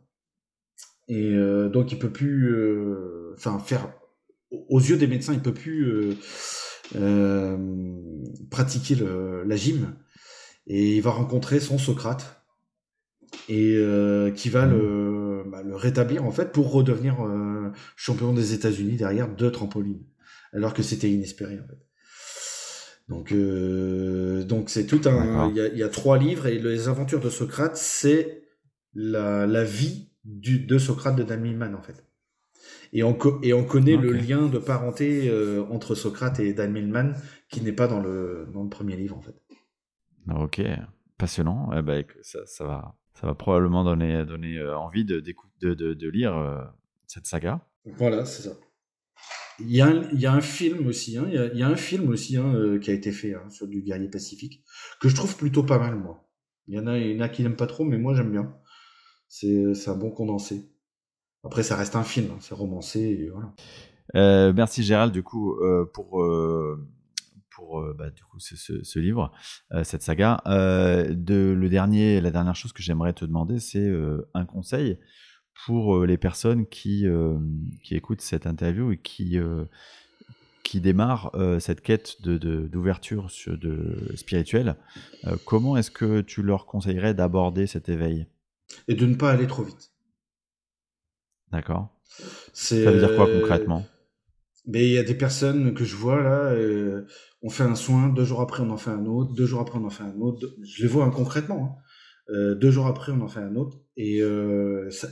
et 1.07 1.33
euh, 1.33 1.69
donc 1.69 1.91
il 1.91 1.99
peut 1.99 2.11
plus, 2.11 2.53
euh, 2.53 3.33
enfin 3.35 3.59
faire, 3.59 3.93
aux 4.51 4.79
yeux 4.79 4.97
des 4.97 5.07
médecins, 5.07 5.33
il 5.33 5.41
peut 5.41 5.53
plus 5.53 6.17
euh, 6.95 7.57
pratiquer 8.49 8.95
le, 8.95 9.43
la 9.43 9.55
gym. 9.55 9.95
Et 10.67 10.95
il 10.95 11.01
va 11.01 11.11
rencontrer 11.11 11.59
son 11.59 11.77
Socrate 11.77 12.41
et 13.49 13.77
qui 14.35 14.49
va 14.49 14.65
le, 14.65 15.43
bah, 15.47 15.61
le 15.61 15.75
rétablir 15.75 16.23
en 16.23 16.31
fait 16.31 16.51
pour 16.51 16.71
redevenir 16.71 17.17
champion 17.95 18.33
des 18.33 18.53
États-Unis 18.53 18.95
derrière 18.95 19.27
deux 19.27 19.51
trampolines, 19.51 20.03
alors 20.53 20.73
que 20.73 20.81
c'était 20.81 21.11
inespéré 21.11 21.59
en 21.59 21.67
fait. 21.67 21.85
Donc, 23.07 23.31
euh, 23.31 24.43
donc 24.43 24.69
c'est 24.69 24.87
tout 24.87 25.01
un. 25.05 25.49
Il 25.49 25.55
y, 25.55 25.61
a, 25.61 25.67
y, 25.67 25.83
a, 25.83 25.89
trois 25.89 26.17
livres 26.17 26.47
et 26.47 26.57
les 26.57 26.87
aventures 26.87 27.19
de 27.19 27.29
Socrate, 27.29 27.77
c'est 27.77 28.43
la, 28.95 29.45
la 29.45 29.63
vie 29.63 30.09
du, 30.25 30.59
de 30.59 30.77
Socrate 30.77 31.15
de 31.15 31.23
Dan 31.23 31.41
Millman 31.41 31.73
en 31.73 31.81
fait. 31.81 32.03
Et 32.93 33.03
on, 33.03 33.17
et 33.41 33.53
on 33.53 33.63
connaît 33.63 33.97
le 33.97 34.11
lien 34.11 34.47
de 34.47 34.57
parenté 34.57 35.29
euh, 35.29 35.63
entre 35.69 35.95
Socrate 35.95 36.39
et 36.39 36.53
Dan 36.53 36.71
Millman 36.71 37.13
qui 37.49 37.61
n'est 37.61 37.73
pas 37.73 37.87
dans 37.87 38.01
le, 38.01 38.47
dans 38.53 38.63
le 38.63 38.69
premier 38.69 38.95
livre 38.95 39.17
en 39.17 39.21
fait. 39.21 39.35
Ok, 40.33 40.61
passionnant. 41.17 41.69
Eh 41.77 41.81
ben, 41.81 42.03
ça, 42.21 42.39
ça, 42.45 42.65
va, 42.65 42.95
ça 43.13 43.27
va 43.27 43.35
probablement 43.35 43.83
donner, 43.83 44.25
donner 44.25 44.57
euh, 44.57 44.77
envie 44.77 45.05
de, 45.05 45.19
de, 45.19 45.73
de, 45.73 45.93
de 45.93 46.09
lire 46.09 46.35
euh, 46.35 46.63
cette 47.05 47.27
saga. 47.27 47.61
Voilà, 47.97 48.25
c'est 48.25 48.43
ça. 48.43 48.55
Il 49.59 49.71
y, 49.71 49.79
a 49.79 49.87
un, 49.87 50.09
il 50.11 50.19
y 50.19 50.25
a 50.25 50.33
un 50.33 50.41
film 50.41 50.85
aussi, 50.85 51.17
hein, 51.17 51.25
il, 51.29 51.35
y 51.35 51.37
a, 51.37 51.45
il, 51.45 51.57
y 51.57 51.63
a, 51.63 51.69
un 51.69 51.77
film 51.77 52.09
aussi 52.09 52.35
hein, 52.35 52.77
qui 52.81 52.91
a 52.91 52.93
été 52.93 53.13
fait 53.13 53.35
hein, 53.35 53.49
sur 53.49 53.67
du 53.67 53.81
guerrier 53.81 54.09
pacifique 54.09 54.65
que 54.99 55.07
je 55.07 55.15
trouve 55.15 55.37
plutôt 55.37 55.63
pas 55.63 55.79
mal 55.79 55.95
moi. 55.95 56.27
Il 56.67 56.73
y 56.73 56.79
en 56.79 56.87
a, 56.87 56.97
il 56.97 57.15
y 57.15 57.17
en 57.17 57.21
a 57.21 57.29
qui 57.29 57.41
n'aiment 57.41 57.55
pas 57.55 57.67
trop, 57.67 57.85
mais 57.85 57.97
moi 57.97 58.13
j'aime 58.13 58.31
bien 58.31 58.53
c'est 59.27 59.87
un 59.87 59.95
bon 59.95 60.11
condensé. 60.11 60.69
Après, 61.43 61.63
ça 61.63 61.75
reste 61.75 61.95
un 61.95 62.03
film, 62.03 62.31
hein, 62.31 62.37
c'est 62.39 62.55
romancé. 62.55 63.29
Voilà. 63.31 63.53
Euh, 64.15 64.53
merci 64.53 64.83
Gérald, 64.83 65.11
du 65.11 65.23
coup, 65.23 65.59
euh, 65.59 65.85
pour, 65.93 66.21
euh, 66.21 66.87
pour 67.55 67.83
bah, 67.95 68.09
du 68.09 68.23
coup, 68.23 68.39
ce, 68.39 68.99
livre, 68.99 69.31
cette 69.83 70.01
saga. 70.01 70.41
de, 70.45 71.55
le 71.57 71.69
dernier, 71.69 72.21
la 72.21 72.31
dernière 72.31 72.55
chose 72.55 72.73
que 72.73 72.83
j'aimerais 72.83 73.13
te 73.13 73.25
demander, 73.25 73.59
c'est 73.59 73.91
un 74.33 74.45
conseil 74.45 74.97
pour 75.65 76.05
les 76.05 76.17
personnes 76.17 76.65
qui, 76.65 77.05
qui 77.83 77.95
écoutent 77.95 78.21
cette 78.21 78.45
interview 78.45 78.91
et 78.91 78.97
qui, 78.97 79.37
qui 80.63 80.81
démarrent 80.81 81.31
cette 81.59 81.81
quête 81.81 82.21
d'ouverture 82.21 83.31
spirituelle. 84.15 84.75
comment 85.45 85.77
est-ce 85.77 85.91
que 85.91 86.21
tu 86.21 86.41
leur 86.41 86.65
conseillerais 86.65 87.13
d'aborder 87.13 87.67
cet 87.67 87.87
éveil? 87.87 88.27
Et 88.87 88.95
de 88.95 89.05
ne 89.05 89.15
pas 89.15 89.31
aller 89.31 89.47
trop 89.47 89.63
vite. 89.63 89.91
D'accord. 91.51 91.89
Ça 92.53 92.75
veut 92.75 92.99
dire 92.99 93.15
quoi 93.15 93.27
euh, 93.27 93.39
concrètement? 93.39 93.85
Mais 94.67 94.87
il 94.87 94.93
y 94.93 94.97
a 94.97 95.03
des 95.03 95.15
personnes 95.15 95.73
que 95.73 95.85
je 95.85 95.95
vois 95.95 96.21
là, 96.21 96.51
euh, 96.51 97.05
on 97.41 97.49
fait 97.49 97.63
un 97.63 97.75
soin, 97.75 98.09
deux 98.09 98.25
jours 98.25 98.41
après 98.41 98.63
on 98.63 98.71
en 98.71 98.77
fait 98.77 98.89
un 98.89 99.05
autre, 99.05 99.33
deux 99.33 99.45
jours 99.45 99.61
après 99.61 99.77
on 99.77 99.85
en 99.85 99.89
fait 99.89 100.03
un 100.03 100.19
autre. 100.19 100.47
Je 100.63 100.83
les 100.83 100.87
vois 100.87 101.09
concrètement. 101.11 101.79
Hein. 101.79 101.81
Euh, 102.33 102.55
deux 102.55 102.71
jours 102.71 102.87
après 102.87 103.11
on 103.11 103.21
en 103.21 103.27
fait 103.27 103.41
un 103.41 103.55
autre 103.55 103.77
et 103.97 104.21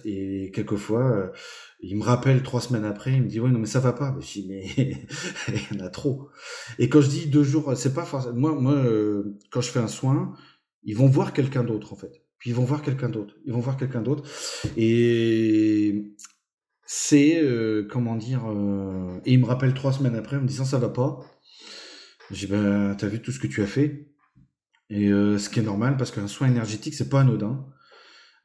et 0.03 0.51
quelquefois, 0.53 1.31
il 1.79 1.95
me 1.97 2.03
rappelle 2.03 2.41
trois 2.41 2.59
semaines 2.61 2.85
après, 2.85 3.13
il 3.13 3.23
me 3.23 3.27
dit 3.27 3.39
ouais 3.39 3.51
non 3.51 3.59
mais 3.59 3.67
ça 3.67 3.79
va 3.79 3.93
pas. 3.93 4.15
Je 4.19 4.25
dis 4.25 4.47
mais 4.49 4.65
il 5.47 5.77
y 5.77 5.81
en 5.81 5.85
a 5.85 5.89
trop. 5.89 6.29
Et 6.79 6.89
quand 6.89 7.01
je 7.01 7.09
dis 7.09 7.27
deux 7.27 7.43
jours, 7.43 7.77
c'est 7.77 7.93
pas 7.93 8.05
forcément. 8.05 8.35
Moi, 8.35 8.55
moi, 8.55 8.83
quand 9.51 9.61
je 9.61 9.69
fais 9.69 9.79
un 9.79 9.87
soin, 9.87 10.33
ils 10.83 10.97
vont 10.97 11.07
voir 11.07 11.31
quelqu'un 11.31 11.63
d'autre 11.63 11.93
en 11.93 11.95
fait. 11.95 12.22
Puis 12.43 12.49
ils 12.49 12.55
vont 12.55 12.65
voir 12.65 12.81
quelqu'un 12.81 13.07
d'autre. 13.07 13.35
Ils 13.45 13.53
vont 13.53 13.61
voir 13.61 13.77
quelqu'un 13.77 14.01
d'autre. 14.01 14.29
Et 14.75 16.13
c'est 16.85 17.41
comment 17.89 18.17
dire. 18.17 18.41
et 19.25 19.31
il 19.31 19.39
me 19.39 19.45
rappelle 19.45 19.73
trois 19.73 19.93
semaines 19.93 20.15
après 20.15 20.35
en 20.35 20.41
me 20.41 20.47
disant 20.47 20.65
ça 20.65 20.77
va 20.77 20.89
pas. 20.89 21.21
J'ai 22.31 22.47
ben 22.47 22.95
t'as 22.97 23.07
vu 23.07 23.21
tout 23.21 23.31
ce 23.31 23.39
que 23.39 23.47
tu 23.47 23.63
as 23.63 23.67
fait? 23.67 24.13
Et 24.89 25.11
euh, 25.11 25.39
ce 25.39 25.49
qui 25.49 25.59
est 25.59 25.63
normal, 25.63 25.97
parce 25.97 26.11
qu'un 26.11 26.27
soin 26.27 26.47
énergétique, 26.47 26.93
c'est 26.93 27.09
pas 27.09 27.21
anodin. 27.21 27.65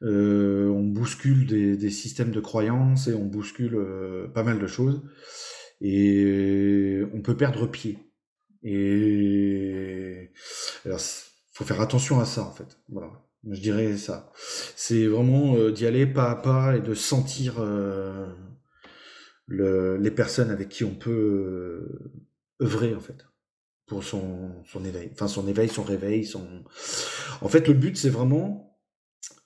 Euh, 0.01 0.69
on 0.69 0.83
bouscule 0.83 1.45
des, 1.45 1.89
systèmes 1.91 2.31
de 2.31 2.39
croyances 2.39 3.07
et 3.07 3.13
on 3.13 3.25
bouscule 3.25 3.75
euh, 3.75 4.27
pas 4.29 4.43
mal 4.43 4.59
de 4.59 4.65
choses. 4.65 5.03
Et 5.81 7.01
on 7.13 7.21
peut 7.21 7.37
perdre 7.37 7.67
pied. 7.67 7.99
Et 8.63 10.31
alors, 10.85 10.99
faut 11.53 11.65
faire 11.65 11.81
attention 11.81 12.19
à 12.19 12.25
ça, 12.25 12.43
en 12.43 12.51
fait. 12.51 12.79
Voilà. 12.89 13.11
Je 13.47 13.59
dirais 13.59 13.97
ça. 13.97 14.31
C'est 14.75 15.07
vraiment 15.07 15.69
d'y 15.69 15.85
aller 15.85 16.05
pas 16.05 16.31
à 16.31 16.35
pas 16.35 16.75
et 16.75 16.81
de 16.81 16.93
sentir 16.93 17.63
les 19.47 20.11
personnes 20.11 20.49
avec 20.49 20.69
qui 20.69 20.83
on 20.83 20.95
peut 20.95 21.87
œuvrer, 22.61 22.95
en 22.95 22.99
fait 22.99 23.29
pour 23.89 24.03
son, 24.03 24.51
son 24.65 24.85
éveil. 24.85 25.09
Enfin, 25.11 25.27
son 25.27 25.47
éveil, 25.47 25.67
son 25.67 25.83
réveil, 25.83 26.23
son... 26.23 26.63
En 27.41 27.49
fait, 27.49 27.67
le 27.67 27.73
but, 27.73 27.97
c'est 27.97 28.09
vraiment 28.09 28.79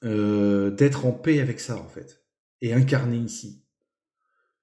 euh, 0.03 0.69
d'être 0.69 1.05
en 1.05 1.13
paix 1.13 1.39
avec 1.39 1.59
ça, 1.59 1.77
en 1.77 1.87
fait. 1.87 2.23
Et 2.61 2.73
incarné 2.73 3.17
ici. 3.17 3.63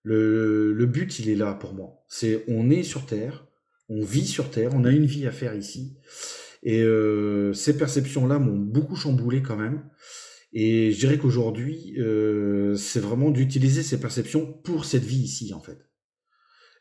Le, 0.02 0.72
le 0.72 0.86
but, 0.86 1.18
il 1.18 1.30
est 1.30 1.34
là 1.34 1.54
pour 1.54 1.72
moi. 1.72 2.04
C'est, 2.08 2.44
on 2.46 2.70
est 2.70 2.82
sur 2.82 3.06
Terre, 3.06 3.46
on 3.88 4.04
vit 4.04 4.26
sur 4.26 4.50
Terre, 4.50 4.70
on 4.74 4.84
a 4.84 4.90
une 4.90 5.06
vie 5.06 5.26
à 5.26 5.32
faire 5.32 5.54
ici. 5.54 5.98
Et 6.62 6.82
euh, 6.82 7.52
ces 7.52 7.76
perceptions-là 7.76 8.38
m'ont 8.38 8.58
beaucoup 8.58 8.96
chamboulé 8.96 9.42
quand 9.42 9.56
même. 9.56 9.88
Et 10.52 10.92
je 10.92 10.98
dirais 10.98 11.18
qu'aujourd'hui, 11.18 11.94
euh, 11.98 12.74
c'est 12.74 13.00
vraiment 13.00 13.30
d'utiliser 13.30 13.82
ces 13.82 14.00
perceptions 14.00 14.52
pour 14.52 14.84
cette 14.84 15.04
vie 15.04 15.22
ici, 15.22 15.54
en 15.54 15.60
fait 15.60 15.90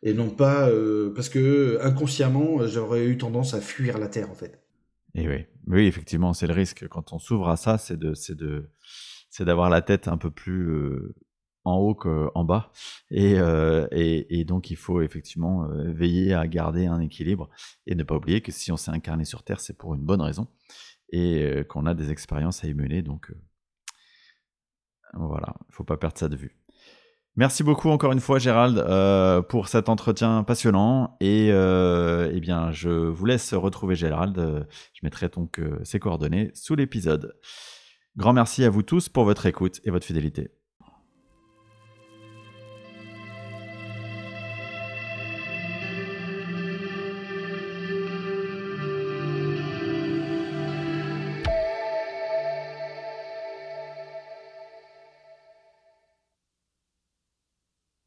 et 0.01 0.13
non 0.13 0.29
pas 0.29 0.69
euh, 0.69 1.13
parce 1.13 1.29
que 1.29 1.77
inconsciemment 1.81 2.65
j'aurais 2.67 3.05
eu 3.05 3.17
tendance 3.17 3.53
à 3.53 3.61
fuir 3.61 3.97
la 3.97 4.07
terre 4.07 4.31
en 4.31 4.35
fait. 4.35 4.63
Et 5.15 5.27
oui, 5.27 5.45
oui 5.67 5.87
effectivement 5.87 6.33
c'est 6.33 6.47
le 6.47 6.53
risque 6.53 6.87
quand 6.87 7.13
on 7.13 7.19
s'ouvre 7.19 7.49
à 7.49 7.57
ça, 7.57 7.77
c'est 7.77 7.97
de 7.97 8.13
c'est 8.13 8.35
de 8.35 8.69
c'est 9.29 9.45
d'avoir 9.45 9.69
la 9.69 9.81
tête 9.81 10.07
un 10.07 10.17
peu 10.17 10.31
plus 10.31 10.71
en 11.65 11.75
haut 11.75 11.95
qu'en 11.95 12.43
bas 12.43 12.71
et, 13.11 13.35
euh, 13.37 13.87
et, 13.91 14.39
et, 14.39 14.45
donc 14.45 14.71
il 14.71 14.77
faut 14.77 15.01
effectivement 15.01 15.67
veiller 15.69 16.33
à 16.33 16.47
garder 16.47 16.85
un 16.85 16.99
équilibre 16.99 17.49
et 17.85 17.95
ne 17.95 18.03
pas 18.03 18.15
oublier 18.15 18.41
que 18.41 18.51
si 18.51 18.71
on 18.71 18.77
s'est 18.77 18.91
incarné 18.91 19.25
sur 19.25 19.43
terre 19.43 19.59
c'est 19.59 19.77
pour 19.77 19.93
une 19.93 20.01
bonne 20.01 20.21
raison 20.21 20.47
et 21.11 21.63
qu'on 21.67 21.85
a 21.85 21.93
des 21.93 22.11
expériences 22.11 22.63
à 22.63 22.67
y 22.67 22.73
mener 22.73 23.01
donc 23.01 23.31
voilà, 25.13 25.55
il 25.69 25.73
faut 25.73 25.83
pas 25.83 25.97
perdre 25.97 26.17
ça 26.17 26.29
de 26.29 26.35
vue. 26.35 26.55
Merci 27.35 27.63
beaucoup 27.63 27.89
encore 27.89 28.11
une 28.11 28.19
fois 28.19 28.37
Gérald 28.37 28.77
euh, 28.79 29.41
pour 29.41 29.69
cet 29.69 29.87
entretien 29.87 30.43
passionnant 30.43 31.15
et 31.21 31.49
euh, 31.51 32.29
eh 32.33 32.39
bien 32.41 32.71
je 32.71 32.89
vous 32.89 33.25
laisse 33.25 33.53
retrouver 33.53 33.95
Gérald. 33.95 34.67
Je 34.93 34.99
mettrai 35.03 35.29
donc 35.29 35.59
euh, 35.59 35.79
ses 35.83 35.99
coordonnées 35.99 36.51
sous 36.53 36.75
l'épisode. 36.75 37.37
Grand 38.17 38.33
merci 38.33 38.65
à 38.65 38.69
vous 38.69 38.83
tous 38.83 39.07
pour 39.07 39.23
votre 39.23 39.45
écoute 39.45 39.79
et 39.85 39.91
votre 39.91 40.05
fidélité. 40.05 40.58